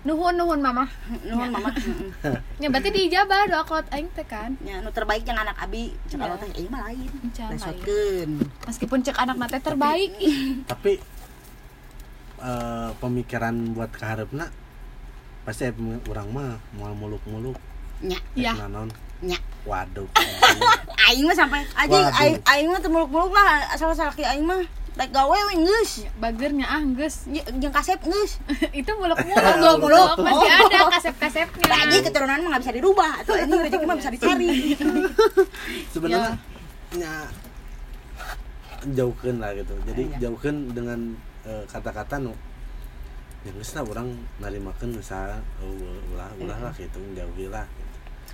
nuhun 0.03 0.35
nuhun 0.35 0.59
mama. 0.59 0.90
Nuhun 1.22 1.55
mama. 1.55 1.70
Nya 2.61 2.66
berarti 2.66 2.90
diijabah 2.90 3.46
doa 3.46 3.62
kolot 3.62 3.87
aing 3.94 4.11
teh 4.11 4.27
kan? 4.27 4.59
Nya 4.59 4.83
nu 4.83 4.90
terbaik 4.90 5.22
yang 5.22 5.38
anak 5.38 5.55
abi 5.55 5.94
cek 6.11 6.18
Ya. 6.18 6.27
kalau 6.27 6.37
teh 6.42 6.50
aing 6.50 6.66
mah 6.66 6.83
lain. 6.90 7.11
Resotkeun 7.31 8.31
meskipun 8.66 8.98
cek 9.07 9.22
anak 9.22 9.37
nate 9.38 9.62
terbaik. 9.62 10.11
Tapi 10.66 10.98
eh, 12.42 12.90
pemikiran 12.98 13.55
buat 13.70 13.94
keharapna 13.94 14.50
pasti 15.46 15.70
orang 16.11 16.29
mah 16.35 16.59
mau 16.74 16.90
muluk-muluk 16.90 17.55
nya 18.04 18.18
Iya. 18.36 18.52
Eta 18.52 18.68
naon 18.68 18.90
nya. 19.24 19.38
Waduh. 19.64 20.04
Aing 21.08 21.24
mah 21.24 21.36
sampai 21.36 21.64
aja 21.76 21.96
aing 22.20 22.36
aing 22.44 22.68
mah 22.68 22.80
teu 22.80 22.92
muluk-muluk 22.92 23.32
lah 23.32 23.64
asal 23.72 23.92
salaki 23.96 24.24
aing 24.24 24.44
mah. 24.44 24.60
Daek 24.94 25.10
gawe 25.10 25.26
we 25.50 25.54
geus 25.66 26.06
bagernya 26.22 26.70
ah 26.70 26.78
geus 26.94 27.26
jeung 27.58 27.74
kasep 27.74 27.98
geus 28.06 28.38
itu 28.78 28.90
muluk-muluk 28.94 29.54
goblok 29.64 30.22
masih 30.22 30.50
ada 30.54 30.78
kasep-kasepnya. 30.94 31.66
Aja 31.66 31.96
keturunan 31.98 32.38
mah 32.44 32.48
nggak 32.54 32.62
bisa 32.62 32.72
dirubah. 32.78 33.10
Atau 33.24 33.34
ini 33.34 33.54
rezeki 33.58 33.86
mah 33.90 33.96
bisa 33.98 34.10
dicari. 34.14 34.48
Sebenarnya 35.90 36.32
nya 36.94 37.12
jauhkan 38.94 39.34
lah 39.42 39.50
gitu. 39.56 39.74
Jadi 39.88 40.02
Ya. 40.14 40.28
jauhkan 40.28 40.54
dengan 40.70 41.00
eh, 41.48 41.64
kata-kata 41.66 42.20
nu 42.22 42.36
yang 43.44 43.56
geus 43.60 43.76
orang 43.76 44.08
narimakeun 44.40 44.96
usaha 44.96 45.36
uh, 45.60 46.12
ulah 46.16 46.32
ulah 46.40 46.58
lah 46.64 46.72
gitu 46.80 46.96
jauhi 47.12 47.50
lah. 47.52 47.66
gitu. 47.76 47.84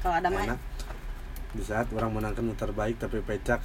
Kalau 0.00 0.14
ada 0.16 0.28
mah 0.32 0.56
di 1.50 1.62
saat 1.66 1.90
orang 1.90 2.14
menangkan 2.14 2.46
yang 2.46 2.54
terbaik 2.54 2.94
tapi 2.96 3.18
pecak 3.26 3.58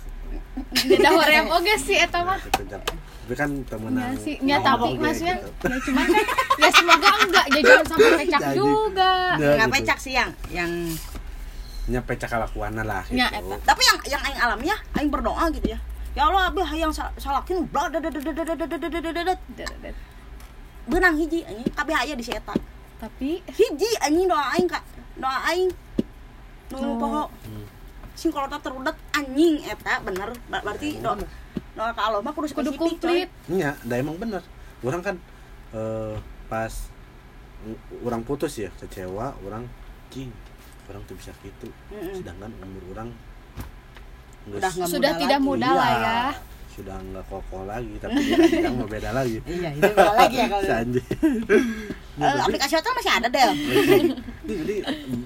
beda 0.89 1.09
hoream 1.13 1.53
oge 1.53 1.75
sih 1.77 2.01
eta 2.01 2.25
mah 2.25 2.41
Nah, 2.41 2.81
tapi 3.25 3.33
kan 3.41 3.49
Ya 3.57 3.65
temenan 3.65 4.13
sih, 4.21 4.35
ya 4.41 4.57
tapi 4.61 5.01
maksudnya 5.01 5.37
gitu. 5.37 5.65
ya 5.65 5.77
cuman 5.81 6.05
kan 6.05 6.25
ya 6.61 6.69
semoga 6.73 7.09
enggak 7.25 7.45
ya 7.49 7.59
jangan 7.65 7.85
sampai 7.89 8.11
pecak 8.21 8.41
Jadi. 8.41 8.57
juga. 8.57 9.13
Ya, 9.37 9.49
nggak 9.57 9.69
gitu. 9.69 9.75
pecak 9.81 9.97
sih 9.97 10.13
yang 10.13 10.29
yang 10.53 10.71
nya 11.85 11.99
pecak 12.05 12.29
kalakuana 12.29 12.81
lah 12.85 13.01
gitu. 13.05 13.17
Ya, 13.17 13.29
eta. 13.33 13.55
tapi 13.65 13.81
yang 13.85 13.97
yang 14.17 14.21
aing 14.29 14.39
alami 14.41 14.65
ya 14.69 14.77
aing 14.97 15.09
berdoa 15.09 15.45
gitu 15.53 15.67
ya 15.73 15.79
ya 16.13 16.21
Allah 16.29 16.49
abah 16.49 16.69
yang 16.73 16.93
salakin 16.93 17.65
bla 17.69 17.89
benang 20.85 21.15
hiji 21.17 21.41
anjing 21.45 21.69
kabeh 21.73 21.95
aya 21.97 22.13
di 22.13 22.21
si 22.25 22.33
eta 22.33 22.53
Tapi 23.01 23.41
hiji 23.41 23.89
anjing 24.01 24.25
doa 24.29 24.53
aing 24.53 24.69
kak 24.69 24.81
doa 25.17 25.37
aing 25.49 25.69
nu 26.67 26.77
Oh. 26.77 26.97
poho 26.97 27.23
Hmm. 27.45 27.65
sing 28.11 28.29
kalau 28.29 28.47
tak 28.47 28.61
terudet 28.61 28.95
anjing 29.11 29.61
eta 29.61 30.01
bener 30.01 30.29
Ber- 30.47 30.63
berarti 30.63 30.97
doa 30.97 31.19
doa 31.75 31.91
ka 31.91 32.01
Allah 32.03 32.19
mah 32.19 32.31
kudu 32.31 32.47
kudu 32.49 32.71
komplit. 32.73 33.27
Nya, 33.47 33.75
da 33.81 33.95
emang 33.95 34.15
bener. 34.15 34.39
Orang 34.79 35.01
kan 35.01 35.15
eh, 35.71 36.15
pas 36.45 36.71
orang 37.99 38.21
putus 38.21 38.55
ya 38.55 38.71
kecewa, 38.77 39.35
orang 39.41 39.67
cing, 40.07 40.31
orang 40.87 41.03
tuh 41.03 41.13
bisa 41.13 41.35
gitu. 41.41 41.67
Sedangkan 42.13 42.55
umur 42.57 42.83
orang 42.91 43.09
Udah 44.45 44.69
Sudah 44.69 44.87
muda 44.87 45.09
tidak 45.17 45.39
muda 45.41 45.69
lah 45.69 45.89
ya. 45.91 46.19
Sudah 46.69 46.95
nggak 47.01 47.25
kokoh 47.25 47.65
lagi, 47.65 47.97
tapi 47.97 48.19
yang 48.55 48.77
mau 48.77 48.85
beda 48.85 49.09
lagi. 49.09 49.41
iya 49.49 49.69
itu 49.71 49.89
beda 49.89 50.13
lagi 50.13 50.35
ya 50.37 50.45
kalau 50.45 50.63
Sanji. 50.63 51.01
Eh, 52.15 52.39
aplikasi 52.39 52.73
hotel 52.73 52.93
masih 52.95 53.11
ada 53.11 53.27
deh 53.27 53.43
jadi 54.45 54.75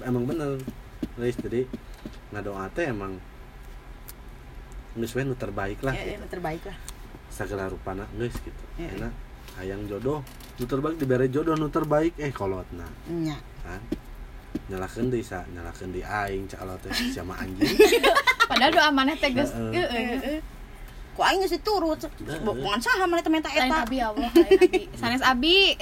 emang 0.02 0.26
bener 0.26 0.58
Guys, 1.20 1.36
jadi 1.36 1.68
ngadoa 2.32 2.72
teh 2.72 2.88
emang 2.88 3.20
geus 4.96 5.12
we 5.12 5.22
terbaik 5.36 5.76
lah 5.84 5.92
ya, 5.92 6.16
gitu. 6.16 6.32
terbaik 6.32 6.64
lah. 6.64 6.76
Segala 7.28 7.68
rupana 7.68 8.08
geus 8.16 8.32
gitu. 8.40 8.64
Ya. 8.80 8.88
enak 8.96 9.12
hayang 9.60 9.84
jodoh 9.84 10.24
nu 10.56 10.64
terbaik 10.64 10.96
dibere 10.96 11.28
jodoh 11.28 11.60
nu 11.60 11.68
terbaik 11.68 12.16
eh 12.16 12.32
kolotna. 12.32 12.88
Nya. 13.12 13.36
Kan? 13.60 13.84
Nyalakeun 14.72 15.12
deui 15.12 15.20
sa 15.20 15.44
nyalakeun 15.52 15.92
di 15.92 16.00
aing 16.00 16.48
calot 16.48 16.80
teh 16.80 16.90
sama 17.12 17.36
anjing. 17.36 17.68
Padahal 18.50 18.72
doa 18.72 18.88
maneh 18.88 19.20
teh 19.20 19.28
geus 19.36 19.52
ku 21.12 21.20
aing 21.20 21.44
geus 21.44 21.52
diturut 21.52 22.00
bukan 22.40 22.80
saha 22.80 23.04
mana 23.04 23.20
teh 23.20 23.28
minta 23.28 23.52
eta. 23.52 23.84
Abi 23.84 24.00
Allah 24.00 24.32
sanes 24.96 25.20
abi. 25.20 25.76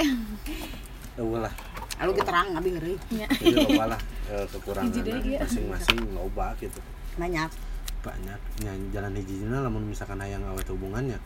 Eueuh 1.15 1.39
lah 1.47 1.55
lalu 1.99 2.13
terang 2.23 2.49
abi 2.55 2.71
ngeri. 2.75 2.95
Nya 3.13 3.27
jadi 3.31 3.57
loba 3.67 3.85
lah 3.95 4.01
eh, 4.31 4.47
kekurangan 4.49 4.91
ge. 4.95 5.37
masing-masing 5.39 5.99
loba 6.15 6.47
gitu. 6.59 6.79
Banyak. 7.19 7.51
Banyak. 8.01 8.41
Nya 8.63 8.73
jalan 8.91 9.13
hijina 9.19 9.59
lamun 9.61 9.85
misalkan 9.85 10.23
hayang 10.23 10.47
awet 10.47 10.67
hubungannya 10.71 11.19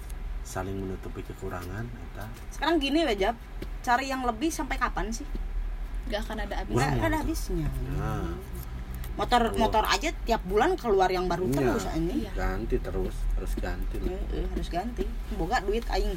saling 0.43 0.75
menutupi 0.75 1.23
kekurangan 1.23 1.87
eta. 1.87 2.27
Sekarang 2.51 2.83
gini 2.83 3.05
ya 3.05 3.15
Jab 3.31 3.37
cari 3.83 4.11
yang 4.11 4.27
lebih 4.27 4.51
sampai 4.51 4.75
kapan 4.75 5.13
sih? 5.13 5.27
Gak 6.11 6.27
akan 6.27 6.43
ada 6.43 6.67
habis 6.67 6.75
Wah. 6.75 6.83
nggak 6.83 6.99
mau 6.99 7.07
ada 7.07 7.19
habisnya. 7.23 7.69
Nah. 7.95 8.35
Motor 9.13 9.53
motor 9.55 9.85
aja 9.85 10.09
tiap 10.25 10.41
bulan 10.49 10.73
keluar 10.75 11.13
yang 11.13 11.29
baru 11.29 11.45
Iya. 11.47 11.55
terus 11.55 11.85
ini 11.95 12.25
Iya. 12.25 12.33
ganti 12.33 12.77
terus 12.81 13.13
harus 13.37 13.53
ganti. 13.61 13.97
Eh, 14.03 14.47
harus 14.51 14.69
ganti. 14.73 15.05
Boga 15.37 15.61
duit 15.61 15.85
aing 15.93 16.17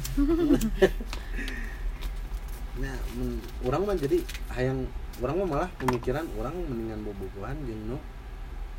Nah, 2.76 2.96
men, 3.16 3.40
orang 3.64 3.88
mah 3.88 3.96
jadi 3.96 4.20
hayang 4.52 4.84
orang 5.24 5.34
mah 5.40 5.48
malah 5.48 5.70
pemikiran 5.80 6.28
orang 6.36 6.52
mendingan 6.68 7.00
bobogohan 7.08 7.56
jeung 7.64 7.96
nu 7.96 7.98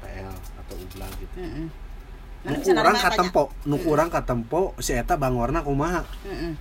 PL 0.06 0.36
atau 0.38 0.76
ublang 0.78 1.14
gitu. 1.18 1.36
Heeh. 1.42 1.68
Nu 2.46 2.54
Mana 2.54 2.58
bisa 2.62 2.72
urang 2.78 2.98
katempo, 3.02 3.44
nu 3.66 3.76
urang 3.90 4.10
katempo 4.14 4.62
si 4.78 4.94
eta 4.94 5.18
bangorna 5.18 5.66
kumaha? 5.66 6.06
Heeh. 6.30 6.54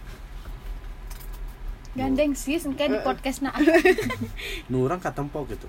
gandeng 1.96 2.36
sis 2.36 2.68
kayak 2.76 2.92
di 2.92 2.98
podcast 3.00 3.40
na 3.40 3.56
Nu 4.72 4.84
urang 4.84 5.00
katempo 5.00 5.44
gitu. 5.48 5.68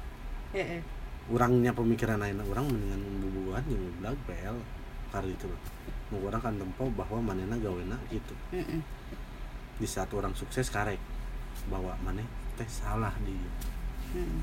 Heeh. 0.56 0.84
Urangnya 1.28 1.76
pemikiran 1.76 2.24
ayeuna 2.24 2.48
urang 2.48 2.72
mendingan 2.72 3.04
bobogohan 3.20 3.64
jeung 3.68 3.84
ublang 3.92 4.16
PL 4.24 4.56
kali 5.12 5.36
itu. 5.36 5.52
Nu 6.16 6.24
urang 6.24 6.40
kan 6.40 6.56
tempo 6.56 6.88
bahwa 6.96 7.20
manehna 7.20 7.60
gawena 7.60 8.00
gitu. 8.08 8.32
Heeh. 8.56 8.80
Di 9.80 9.88
saat 9.88 10.08
orang 10.16 10.32
sukses 10.32 10.72
karek 10.72 11.17
bahwa 11.68 11.94
maneh 12.06 12.26
teh 12.58 12.70
salah 12.70 13.14
di 13.26 13.34
Heeh. 14.14 14.42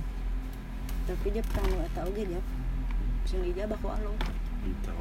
Tapi 1.05 1.27
dia 1.33 1.45
perlu 1.45 1.77
eta 1.85 2.01
oge 2.05 2.23
Jab. 2.29 2.45
Sing 3.25 3.41
dijabah 3.41 3.79
ku 3.81 3.89
Allah. 3.89 4.15
gitu. 4.65 4.93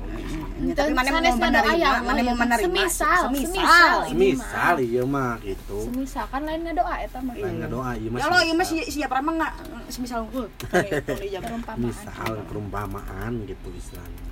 Ya, 0.68 0.74
tapi 0.76 0.92
mana 0.92 1.08
mau 1.08 1.24
menerima, 1.24 1.72
ya 1.80 1.92
mana 2.04 2.20
mau 2.20 2.36
ya. 2.36 2.42
menerima. 2.44 2.68
Semisal, 2.68 3.20
semisal. 3.32 3.96
semisal. 4.12 4.76
Ieu 4.84 5.06
mah 5.08 5.40
gitu. 5.40 5.88
semisal 5.88 6.28
kan 6.28 6.44
lainnya 6.44 6.76
doa 6.76 7.00
eta 7.00 7.24
mah 7.24 7.32
Lain 7.32 7.64
doa 7.72 7.96
ieu 7.96 8.12
mah. 8.12 8.20
Ya 8.20 8.26
Allah, 8.28 8.42
iya 8.44 8.54
mah 8.60 8.68
semisal. 8.68 8.92
si 8.92 9.00
siapa 9.00 9.24
mah 9.24 9.34
enggak 9.40 9.54
semisal 9.88 10.28
dijabah. 10.28 11.48
perumpamaan 11.48 11.80
misal 11.80 12.32
perumpamaan 12.50 13.32
gitu 13.48 13.68
istilahnya 13.72 14.24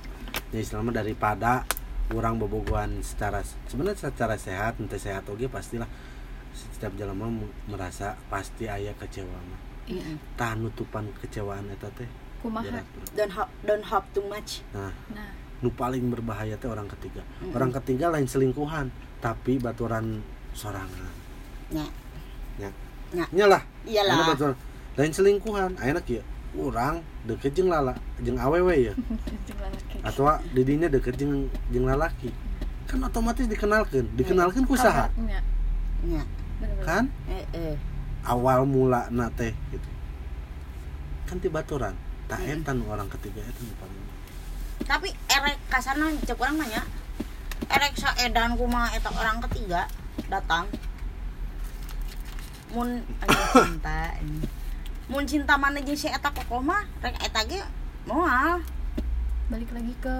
ya 0.52 0.58
istilahnya 0.60 0.92
daripada 1.00 1.64
orang 2.12 2.36
bobogohan 2.36 3.00
secara 3.00 3.40
sebenarnya 3.72 4.12
secara 4.12 4.36
sehat 4.36 4.76
nanti 4.76 5.00
sehat 5.00 5.24
oke 5.32 5.48
pastilah 5.48 5.88
setiap 6.82 6.98
jalan 6.98 7.14
mah 7.14 7.30
merasa 7.70 8.18
pasti 8.26 8.66
ayah 8.66 8.90
kecewa 8.98 9.38
mah. 9.46 9.60
Heeh. 9.86 10.18
tah 10.34 10.58
nutupan 10.58 11.06
kecewaan 11.22 11.70
eta 11.70 11.86
teh 11.94 12.10
kumaha. 12.42 12.82
Don't 13.14 13.30
hope, 13.30 13.50
don't 13.62 13.86
hope 13.86 14.02
too 14.10 14.26
much. 14.26 14.66
nah 14.74 14.90
nah. 15.14 15.30
nu 15.62 15.70
paling 15.70 16.10
berbahaya 16.10 16.58
teh 16.58 16.66
orang 16.66 16.90
ketiga. 16.90 17.22
Mm-mm. 17.22 17.54
orang 17.54 17.70
ketiga 17.78 18.10
lain 18.10 18.26
selingkuhan 18.26 18.90
tapi 19.22 19.62
baturan 19.62 20.26
sorangan. 20.58 21.14
Nya. 21.70 21.86
nya. 22.58 22.70
Nya. 23.14 23.30
nyalah 23.30 23.62
Iyalah. 23.86 24.34
Baturan? 24.34 24.58
Lain 24.98 25.12
selingkuhan. 25.14 25.78
Ayeuna 25.78 26.02
kieu? 26.02 26.26
Urang 26.58 27.06
deket 27.30 27.54
jeung 27.54 27.70
lala 27.70 27.94
jeung 28.18 28.42
awewe 28.42 28.90
ya. 28.90 28.94
Atau 30.10 30.26
didinya 30.50 30.90
deket 30.90 31.14
jeung 31.14 31.46
jeung 31.70 31.86
lalaki. 31.86 32.34
Kan 32.90 33.06
otomatis 33.06 33.46
dikenalkan 33.46 34.10
dikenalkan 34.18 34.66
ku 34.66 34.74
saha? 34.74 35.14
Nya, 35.14 35.38
Nya. 36.02 36.26
Kan 36.82 37.04
Eh, 37.30 37.46
eh. 37.54 37.74
awal 38.26 38.66
mula 38.66 39.06
na 39.10 39.30
teh 39.32 39.54
gitu 39.70 39.88
kan 41.26 41.38
ti 41.38 41.48
baturan 41.48 41.94
tak 42.28 42.38
Hmm. 42.40 42.52
entan 42.60 42.80
orang 42.88 43.08
ketiga 43.12 43.44
itu 43.44 43.62
paling 43.76 44.00
Tapi 44.82 45.08
erek 45.30 45.56
kasarna 45.70 46.10
cek 46.26 46.34
urang 46.34 46.58
nanya. 46.58 46.82
Erek 47.70 47.94
saedan 47.94 48.58
kumaha 48.58 48.90
eta 48.98 49.14
orang 49.14 49.38
ketiga 49.46 49.86
datang. 50.26 50.66
Mun 52.74 53.04
cinta 53.54 54.16
ini. 54.18 54.42
Mun 55.06 55.22
cinta 55.22 55.54
mana 55.54 55.78
jeung 55.78 55.94
si 55.94 56.10
eta 56.10 56.34
kokoh 56.34 56.58
mah 56.58 56.82
rek 56.98 57.14
eta 57.22 57.46
ge 57.46 57.62
moal. 58.08 58.58
balik 59.46 59.68
lagi 59.76 59.92
ke 60.00 60.16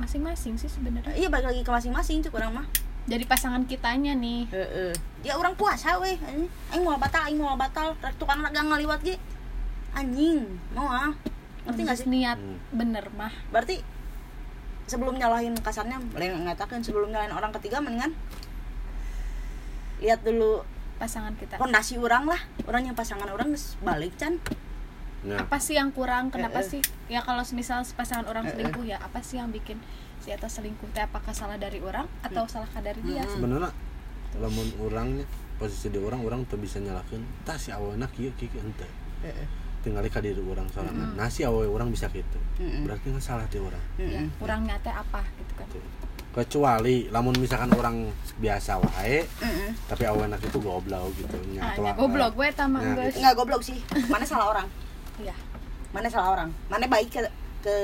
masing-masing 0.00 0.56
sih 0.56 0.64
sebenarnya 0.64 1.12
Iya 1.12 1.28
balik 1.28 1.52
lagi 1.52 1.60
ke 1.60 1.70
masing-masing 1.70 2.24
cek 2.24 2.32
urang 2.32 2.56
mah. 2.56 2.66
Dari 3.10 3.26
pasangan 3.26 3.66
kitanya 3.66 4.14
nih 4.14 4.46
Heeh. 4.48 4.94
Ya 5.20 5.34
orang 5.34 5.52
puasa 5.52 5.98
weh. 5.98 6.14
Anjing. 6.16 6.46
Aing 6.70 6.84
mau 6.86 6.96
batal, 6.96 7.26
aing 7.26 7.36
mau 7.36 7.52
batal. 7.52 7.92
Rek 7.98 8.14
tukang 8.16 8.40
dagang 8.40 8.70
ngaliwat 8.70 9.02
ge. 9.02 9.18
Anjing, 9.92 10.46
moal. 10.70 11.12
Ngerti 11.60 11.80
gak 11.84 11.98
sih? 11.98 12.08
niat 12.08 12.38
Hmm. 12.40 12.56
bener 12.72 13.04
mah 13.12 13.28
berarti 13.52 13.84
sebelum 14.88 15.20
nyalahin 15.20 15.52
kasarnya 15.54 16.00
boleh 16.00 16.32
ngatakan 16.48 16.80
sebelum 16.80 17.12
nyalahin 17.12 17.30
orang 17.30 17.52
ketiga 17.60 17.78
mendingan 17.78 18.16
lihat 20.00 20.24
dulu 20.24 20.64
pasangan 20.96 21.36
kita 21.36 21.60
fondasi 21.60 22.00
orang 22.00 22.24
lah 22.26 22.40
orang 22.64 22.88
yang 22.88 22.96
pasangan 22.96 23.28
orang 23.28 23.52
balik 23.84 24.16
can 24.16 24.40
nah 25.20 25.44
apa 25.44 25.60
sih 25.60 25.76
yang 25.76 25.92
kurang 25.92 26.32
kenapa 26.32 26.58
Eh, 26.58 26.64
eh. 26.64 26.70
sih 26.72 26.82
ya 27.06 27.20
kalau 27.20 27.44
misal 27.52 27.84
pasangan 27.92 28.24
orang 28.24 28.48
Eh, 28.48 28.48
eh. 28.48 28.52
selingkuh 28.56 28.84
ya 28.88 28.96
apa 28.96 29.20
sih 29.20 29.36
yang 29.36 29.52
bikin 29.52 29.76
si 30.20 30.28
atas 30.30 30.60
selingkuh 30.60 30.88
teh 30.92 31.00
apakah 31.00 31.32
salah 31.32 31.56
dari 31.56 31.80
orang 31.80 32.04
atau 32.20 32.44
Hmm. 32.44 32.52
salahkah 32.52 32.84
dari 32.84 33.00
dia? 33.02 33.24
Sebenarnya 33.24 33.72
lamun 34.38 34.68
orangnya 34.78 35.24
posisi 35.58 35.90
di 35.90 35.98
orang 36.00 36.22
orang 36.22 36.40
tuh 36.46 36.56
bisa 36.60 36.78
nyalakan 36.80 37.24
tah 37.44 37.56
si 37.56 37.72
awalnya 37.72 38.06
kieu 38.12 38.32
kieu 38.36 38.48
kieu 38.52 38.60
henteu. 38.60 38.88
Tinggal 39.80 40.04
ka 40.12 40.20
diri 40.20 40.36
orang 40.44 40.68
sorangan 40.68 41.16
nah 41.16 41.28
si 41.32 41.40
orang 41.48 41.88
bisa 41.88 42.06
gitu. 42.12 42.36
Mm-mm. 42.60 42.84
berarti 42.84 43.16
nggak 43.16 43.24
salah 43.24 43.48
ti 43.48 43.56
orang. 43.56 43.80
Ya 43.96 44.20
kurangnya 44.36 44.76
teh 44.84 44.92
apa 44.92 45.24
gitu 45.40 45.52
kan. 45.56 45.66
Tuh. 45.72 45.84
kecuali 46.30 47.10
lamun 47.10 47.34
misalkan 47.42 47.74
orang 47.74 48.06
biasa 48.38 48.78
wae 48.78 49.26
Mm-mm. 49.42 49.74
tapi 49.90 50.06
awenak 50.06 50.38
itu 50.38 50.62
goblok 50.62 51.10
gitu 51.18 51.34
nya 51.58 51.58
ah, 51.58 51.74
atau, 51.74 51.82
ya 51.82 51.92
goblok 51.98 52.38
gue 52.38 52.48
tamang 52.54 52.86
Ya, 52.86 52.94
guys 52.94 53.18
nggak 53.18 53.34
goblok 53.34 53.62
sih. 53.66 53.82
Mana 54.06 54.22
salah 54.22 54.46
orang? 54.54 54.66
Iya. 55.18 55.34
Mana 55.90 56.06
salah 56.06 56.38
orang? 56.38 56.54
Mana 56.70 56.86
baik 56.86 57.10
ke 57.10 57.20
ke 57.66 57.74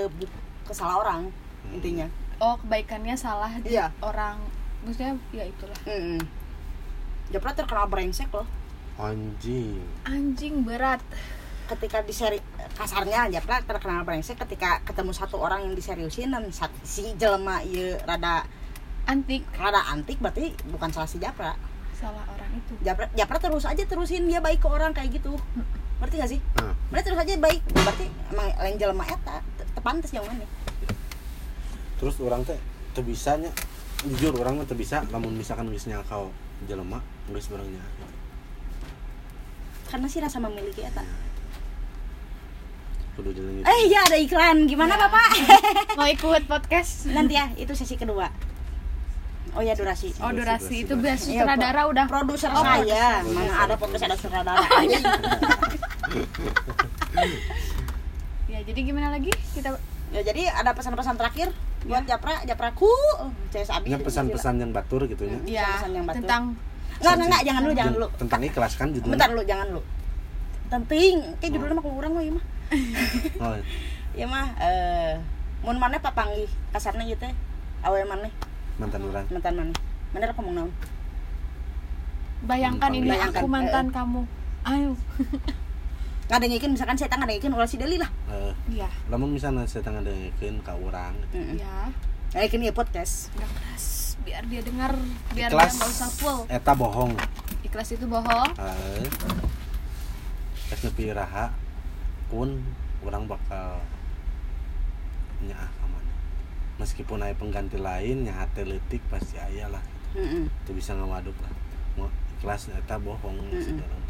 ke 0.62 0.72
salah 0.76 1.03
orang 1.03 1.26
intinya 1.74 2.07
oh 2.39 2.57
kebaikannya 2.59 3.14
salah 3.14 3.53
di 3.59 3.72
Iya. 3.72 3.93
orang. 3.99 4.39
Maksudnya 4.82 5.16
ya 5.30 5.45
itulah. 5.45 5.78
Mm-mm. 5.82 6.20
Japra 7.28 7.53
terkenal 7.53 7.87
brengsek 7.87 8.30
loh. 8.30 8.47
Anjing. 8.97 9.82
Anjing 10.05 10.62
berat. 10.62 11.03
Ketika 11.66 11.99
di 12.01 12.14
seri 12.14 12.39
kasarnya 12.72 13.26
Japra 13.28 13.59
terkenal 13.61 14.03
brengsek 14.03 14.39
ketika 14.39 14.78
ketemu 14.82 15.11
satu 15.11 15.37
orang 15.37 15.66
yang 15.66 15.74
diseriusin 15.74 16.30
dan 16.30 16.47
si 16.82 17.11
jelema 17.14 17.59
ieu 17.61 17.99
rada 18.03 18.47
antik. 19.05 19.43
rada 19.53 19.82
antik 19.89 20.16
berarti 20.16 20.55
bukan 20.66 20.89
salah 20.91 21.07
si 21.07 21.18
Japra. 21.18 21.59
Salah 21.93 22.22
orang 22.28 22.51
itu. 22.55 22.72
Japra, 22.80 23.11
Japra 23.12 23.39
terus 23.41 23.64
aja 23.64 23.82
terusin 23.82 24.24
dia 24.24 24.39
baik 24.39 24.62
ke 24.62 24.68
orang 24.68 24.95
kayak 24.95 25.18
gitu. 25.18 25.34
Berarti 25.99 26.14
gak 26.16 26.30
sih? 26.30 26.41
Nah 26.57 26.76
berarti 26.87 27.07
terus 27.09 27.18
aja 27.18 27.32
baik 27.34 27.62
berarti 27.66 28.07
emang 28.30 28.47
lain 28.55 28.76
jelema 28.76 29.05
eta 29.05 29.37
te- 29.59 29.66
tepantes 29.74 30.12
yang 30.12 30.22
mana 30.22 30.47
terus 31.97 32.17
orang 32.19 32.43
teh 32.43 32.59
teu 32.93 33.01
bisanya 33.01 33.49
jujur 34.03 34.37
orang 34.37 34.57
mah 34.57 34.67
teu 34.67 34.75
bisa 34.75 35.01
lamun 35.09 35.33
misalkan 35.33 35.69
geus 35.69 35.85
nyakau 35.85 36.29
jelema 36.65 37.01
geus 37.27 37.49
bareng 37.49 37.67
nyakau 37.67 38.09
karena 39.87 40.07
sih 40.07 40.19
rasa 40.19 40.39
memiliki 40.39 40.83
eta 40.83 41.01
kudu 43.17 43.33
jalan 43.33 43.65
eh 43.65 43.81
ya 43.89 44.05
ada 44.05 44.13
iklan. 44.15 44.69
Gimana 44.69 44.93
Ya. 44.93 45.09
bapak? 45.09 45.29
Mau 45.97 46.05
ikut 46.05 46.45
podcast? 46.45 47.09
Nanti 47.09 47.33
ya 47.33 47.49
itu 47.57 47.73
sesi 47.73 47.97
kedua. 47.97 48.29
Oh 49.57 49.65
ya 49.65 49.73
durasi. 49.73 50.13
Oh 50.21 50.29
durasi. 50.29 50.85
itu 50.85 50.93
biasa 50.93 51.33
Iya, 51.33 51.49
sutradara 51.49 51.81
pro- 51.81 51.97
udah. 51.97 52.05
Produser 52.05 52.53
Oh, 52.53 52.61
saya. 52.61 53.25
produser. 53.25 53.33
mana 53.33 53.53
ada 53.57 53.75
podcast 53.75 54.05
ada 54.05 54.17
sutradara. 54.21 54.69
Ya 58.47 58.59
jadi 58.63 58.81
gimana 58.83 59.11
lagi? 59.11 59.33
Kita 59.51 59.75
ya 60.13 60.21
jadi 60.23 60.53
ada 60.53 60.71
pesan-pesan 60.71 61.17
terakhir 61.17 61.51
buat 61.87 62.03
Japra 62.05 62.34
Japraku. 62.43 62.91
CS 63.49 63.70
Abi 63.72 63.87
Nya 63.89 63.99
pesan-pesan 63.99 64.55
yang 64.59 64.70
batur 64.70 65.05
gitu 65.05 65.22
nya 65.22 65.39
ya 65.45 65.64
Pesan-pesan 65.64 65.91
yang 65.93 66.05
batu. 66.05 66.16
tentang 66.20 66.43
Enggak, 66.97 67.12
enggak, 67.12 67.26
enggak, 67.28 67.43
jangan 67.45 67.61
dulu, 67.61 67.74
jangan 67.74 67.93
dulu. 67.93 68.09
tentang 68.16 68.41
ikhlas 68.43 68.72
kan 68.74 68.89
judulnya? 68.89 69.14
Bentar 69.14 69.28
dulu, 69.28 69.43
jangan 69.45 69.66
dulu. 69.68 69.82
Penting, 70.66 71.14
kayak 71.37 71.51
judulnya 71.53 71.74
mah 71.74 71.84
kurang 71.84 72.12
mah 72.12 72.22
ieu 72.22 72.32
mah. 72.37 72.45
oh, 73.39 73.55
Ya 74.12 74.26
mah 74.26 74.47
eh 74.59 75.12
mun 75.61 75.76
mana 75.76 75.99
papanggih 75.99 76.47
kasarnya 76.70 77.05
gitu 77.07 77.22
teh. 77.22 77.34
awe 77.80 78.01
mana 78.03 78.26
mantan 78.76 79.01
orang 79.05 79.24
mantan 79.28 79.53
mana 79.55 79.72
mana 80.11 80.24
rek 80.24 80.37
ngomong 80.37 80.55
naon? 80.57 80.70
Bayangkan 82.43 82.91
ini 82.91 83.12
aku 83.12 83.47
mantan 83.47 83.89
kamu. 83.91 84.22
Ayo 84.64 84.97
ngadengikeun 86.27 86.74
misalkan 86.74 86.99
saya 86.99 87.09
ngadengikeun 87.22 87.55
ulah 87.55 87.68
si 87.70 87.79
Deli 87.79 87.97
lah. 88.03 88.11
Eh, 88.27 88.53
iya. 88.74 88.91
lamun 89.07 89.31
misalnya 89.31 89.62
saya 89.70 89.87
tengah 89.87 90.03
dengerin 90.03 90.59
ke 90.59 90.72
orang 90.74 91.14
gitu. 91.31 91.39
heeh 91.39 91.62
ya 91.62 91.91
ngadengikeun 92.35 92.66
ieu 92.66 92.74
podcast. 92.74 93.31
Udah 93.39 93.49
keras. 93.49 94.18
Biar 94.27 94.43
dia 94.51 94.61
dengar 94.61 94.93
biar 95.33 95.55
Ikhlas. 95.55 95.70
dia 95.70 95.79
nggak 95.79 95.91
usah 95.95 96.11
full. 96.11 96.39
Eta 96.51 96.72
bohong. 96.74 97.14
Ikhlas 97.62 97.89
itu 97.95 98.05
bohong. 98.11 98.51
Eh, 98.59 99.07
nepi 100.83 101.14
raha 101.14 101.55
pun 102.27 102.59
orang 103.07 103.31
bakal 103.31 103.79
nyaah 105.47 105.70
aman 105.87 106.05
meskipun 106.83 107.22
aya 107.22 107.39
pengganti 107.39 107.79
lain 107.79 108.27
nyaha 108.27 108.51
teh 108.51 108.66
leutik 108.66 109.03
pasti 109.07 109.39
aya 109.39 109.70
lah. 109.70 109.83
Heeh 110.18 110.51
itu 110.51 110.70
bisa 110.74 110.99
ngawaduk 110.99 111.35
lah. 111.39 111.53
Mau 111.95 112.11
ikhlas 112.39 112.66
eta 112.70 112.99
bohong 112.99 113.39
saudara 113.62 113.95
teh 113.95 114.06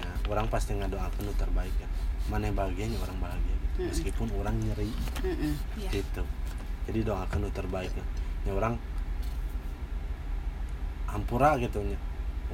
nah 0.00 0.14
orang 0.30 0.46
pasti 0.50 0.74
ngadoakeun 0.74 1.24
nu 1.28 1.32
terbaik 1.38 1.74
ya. 1.78 1.88
Mana 2.32 2.48
yang 2.48 2.56
bahagianya 2.56 2.98
orang 3.04 3.18
bahagia 3.20 3.54
gitu. 3.54 3.66
Mm-mm. 3.74 3.88
meskipun 3.92 4.28
orang 4.38 4.54
nyeri. 4.58 4.90
Heeh 5.22 5.54
ya 5.78 5.90
gitu. 5.92 6.22
Jadi 6.90 6.98
doakan 7.04 7.38
nu 7.44 7.50
terbaik 7.52 7.92
lah 7.94 8.08
ya 8.44 8.52
orang 8.52 8.76
hampura 11.08 11.56
gitu 11.60 11.80
nya. 11.84 11.96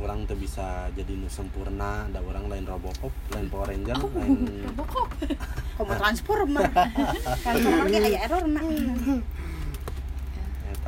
Orang 0.01 0.25
tuh 0.25 0.39
bisa 0.39 0.89
jadi 0.97 1.13
nu 1.13 1.29
sempurna 1.29 2.09
ada 2.09 2.25
orang 2.25 2.49
lain 2.49 2.65
Robocop 2.65 3.13
lain 3.35 3.51
Power 3.53 3.69
Ranger 3.69 3.97
lain 4.01 4.49
Robocop. 4.71 5.09
Komo 5.77 5.93
transformer? 5.97 6.71
Transformer 7.45 7.87
aya 7.89 8.21
error 8.25 8.45
nah 8.49 8.65
ya 8.65 9.21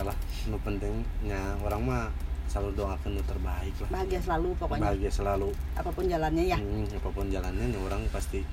lah 0.09 0.17
nu 0.49 0.57
pentingnya 0.65 1.61
orang 1.61 1.81
mah 1.85 2.09
selalu 2.53 2.71
doakan 2.77 3.11
nu 3.17 3.23
terbaik 3.25 3.75
lah. 3.81 3.89
Bahagia 3.89 4.21
selalu 4.21 4.49
pokoknya. 4.61 4.83
Bahagia 4.85 5.11
selalu. 5.11 5.49
Apa 5.73 5.89
pun 5.89 6.05
jalannya 6.05 6.45
ya. 6.45 6.59
Hmm, 6.61 6.85
apa 6.85 7.09
pun 7.09 7.27
jalannya 7.33 7.65
ya 7.73 7.79
orang 7.81 8.03
pasti 8.13 8.45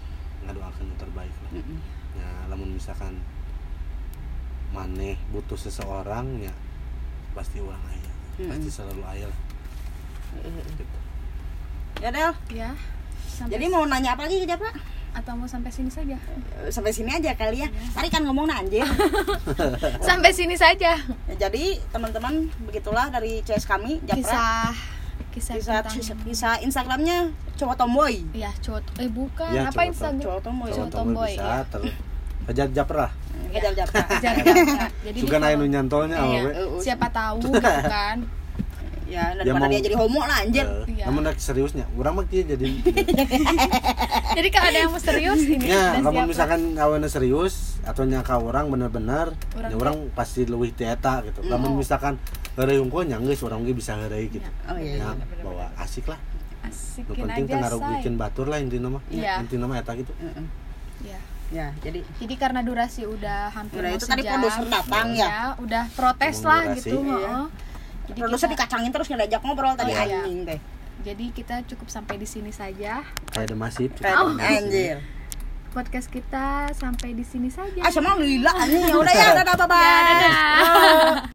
ngadoakan 0.47 0.83
nu 0.87 0.95
terbaik 0.95 1.35
lah. 1.43 1.51
Heeh. 1.59 1.79
ya 2.17 2.29
lamun 2.49 2.73
misalkan 2.73 3.19
maneh 4.71 5.19
butuh 5.35 5.59
seseorang 5.59 6.39
ya 6.39 6.53
pasti 7.35 7.59
orang 7.59 7.83
ayah. 7.91 8.13
Mm-mm. 8.39 8.49
pasti 8.55 8.69
selalu 8.71 9.03
ayah 9.11 9.27
lah. 9.27 9.39
Gitu. 10.79 10.97
ya 11.99 12.09
Del. 12.15 12.31
Ya 12.55 12.71
sampai 13.27 13.55
jadi 13.55 13.65
mau 13.67 13.83
nanya 13.83 14.15
apa 14.15 14.27
lagi 14.27 14.43
ke 14.43 14.47
Japra 14.47 14.71
atau 15.19 15.33
mau 15.33 15.45
sampai 15.45 15.67
sini 15.69 15.87
saja? 15.87 16.15
Eh, 16.57 16.69
sampai 16.69 16.89
sini 16.89 17.11
aja 17.11 17.31
kali 17.33 17.59
ya. 17.59 17.69
Tadi 17.91 18.07
kan 18.07 18.23
ngomong 18.23 18.47
anjir 18.47 18.87
sampai 20.07 20.31
sini 20.31 20.55
saja. 20.55 20.95
Ya, 21.27 21.35
jadi 21.39 21.77
teman-teman 21.89 22.47
begitulah 22.61 23.07
dari 23.07 23.39
CS 23.41 23.63
kami 23.65 23.99
Japra. 24.01 24.17
Kisah 24.17 24.71
kisah, 25.29 25.53
kisah, 25.55 25.75
tentang 25.79 25.95
kisah, 25.95 26.15
kisah 26.23 26.53
Instagramnya 26.59 27.29
cowok 27.53 27.75
tomboy. 27.75 28.23
Ya 28.33 28.49
cowok 28.57 28.81
eh 28.97 29.07
bukan. 29.07 29.51
Iya, 29.51 29.69
apa 29.69 29.81
Instagram? 29.85 30.19
Cowok 30.19 30.41
tomboy. 30.41 30.69
Cowok 30.69 30.89
tomboy, 30.89 31.31
bisa 31.31 31.43
ya. 31.43 31.61
ter 31.65 31.81
kejar 32.47 32.67
japer 32.73 32.97
lah 32.99 33.11
kejar 33.49 33.73
Japra. 33.73 34.01
Kejar, 34.09 34.33
kejar. 34.41 34.89
jadi 35.01 35.17
naik 35.17 35.31
follow. 35.31 35.57
nu 35.57 35.65
nyantolnya 35.67 36.17
Iya. 36.21 36.41
siapa 36.77 37.07
tahu 37.09 37.45
gitu 37.45 37.61
kan. 37.93 38.17
Ya 39.09 39.33
Dia 39.33 39.41
daripada 39.41 39.65
mau- 39.65 39.71
dia 39.71 39.81
jadi 39.81 39.95
homo 39.97 40.21
lah 40.21 40.37
anjir. 40.39 40.65
Eh, 40.65 40.85
Iya. 40.93 41.05
namun 41.09 41.25
seriusnya. 41.33 41.85
Orang 41.93 42.13
mah 42.13 42.25
kieu 42.25 42.45
jadi 42.45 42.69
jadi 44.35 44.49
kalau 44.53 44.67
ada 44.69 44.79
yang 44.85 44.93
serius 44.99 45.41
ini 45.45 45.65
ya 45.69 45.97
siap. 46.01 46.25
misalkan 46.27 46.61
awalnya 46.77 47.09
serius 47.09 47.79
atau 47.81 48.03
nyaka 48.05 48.37
orang 48.37 48.69
bener-bener 48.69 49.33
Orang 49.57 49.71
ya 49.71 49.75
orang 49.79 49.95
pasti 50.13 50.45
leuwih 50.45 50.69
ti 50.75 50.85
eta 50.85 51.23
gitu 51.25 51.41
lamun 51.47 51.79
misalkan 51.79 52.19
heureuy 52.53 52.77
unggul 52.77 53.07
nya 53.07 53.17
geus 53.23 53.41
orang 53.41 53.63
ge 53.65 53.73
bisa 53.73 53.95
heureuy 53.97 54.29
gitu 54.29 54.45
oh 54.67 54.77
iya, 54.77 55.01
ya 55.01 55.09
iya. 55.15 55.43
bawa 55.45 55.65
asik 55.79 56.05
lah 56.11 56.19
nu 56.19 56.69
asikin 56.69 57.15
penting 57.25 57.45
aja 57.47 57.53
say 57.55 57.59
ngarugikeun 57.63 58.15
batur 58.19 58.45
lah 58.51 58.57
intina 58.59 58.87
mah 58.91 59.01
Iya. 59.07 59.39
intina 59.41 59.65
mah 59.65 59.79
eta 59.79 59.95
gitu 59.95 60.11
Heeh. 60.19 60.45
ya 61.07 61.19
ya 61.49 61.67
jadi 61.81 61.99
jadi 62.19 62.33
karena 62.37 62.61
durasi 62.61 63.07
udah 63.09 63.49
hampir 63.49 63.81
Udah, 63.81 63.89
mau 63.89 63.97
itu 63.97 64.05
tadi 64.05 64.21
produser 64.27 64.65
datang 64.69 65.07
ya. 65.17 65.57
udah 65.57 65.83
protes 65.95 66.37
lah 66.45 66.61
gitu 66.77 66.99
Iya. 67.01 67.15
heeh. 67.15 67.43
jadi 68.11 68.19
produser 68.21 68.47
kita, 68.51 68.53
dikacangin 68.59 68.91
terus 68.93 69.07
ngajak 69.09 69.41
ngobrol 69.41 69.73
tadi 69.73 69.91
Oh, 69.93 69.97
iya. 69.97 70.21
anjing 70.21 70.39
teh 70.45 70.59
jadi 70.99 71.25
kita 71.29 71.55
cukup 71.65 71.87
sampai 71.87 72.15
di 72.15 72.25
sini 72.25 72.51
saja. 72.51 73.01
Kayak 73.29 73.47
demasif 73.49 73.89
kayak 73.95 74.17
Oh. 74.17 74.35
anjir 74.35 74.99
podcast 75.69 76.09
kita 76.09 76.73
sampai 76.73 77.13
di 77.13 77.21
sini 77.21 77.45
saja. 77.47 77.77
Ah 77.79 77.93
sama 77.93 78.17
lila 78.17 78.49
ya 78.65 78.89
udah 79.01 79.13
ya 79.13 79.37
dadah 79.37 79.53
bye 79.53 79.67
bye 79.67 79.77
Ya, 79.77 80.01
dadah. 80.01 81.13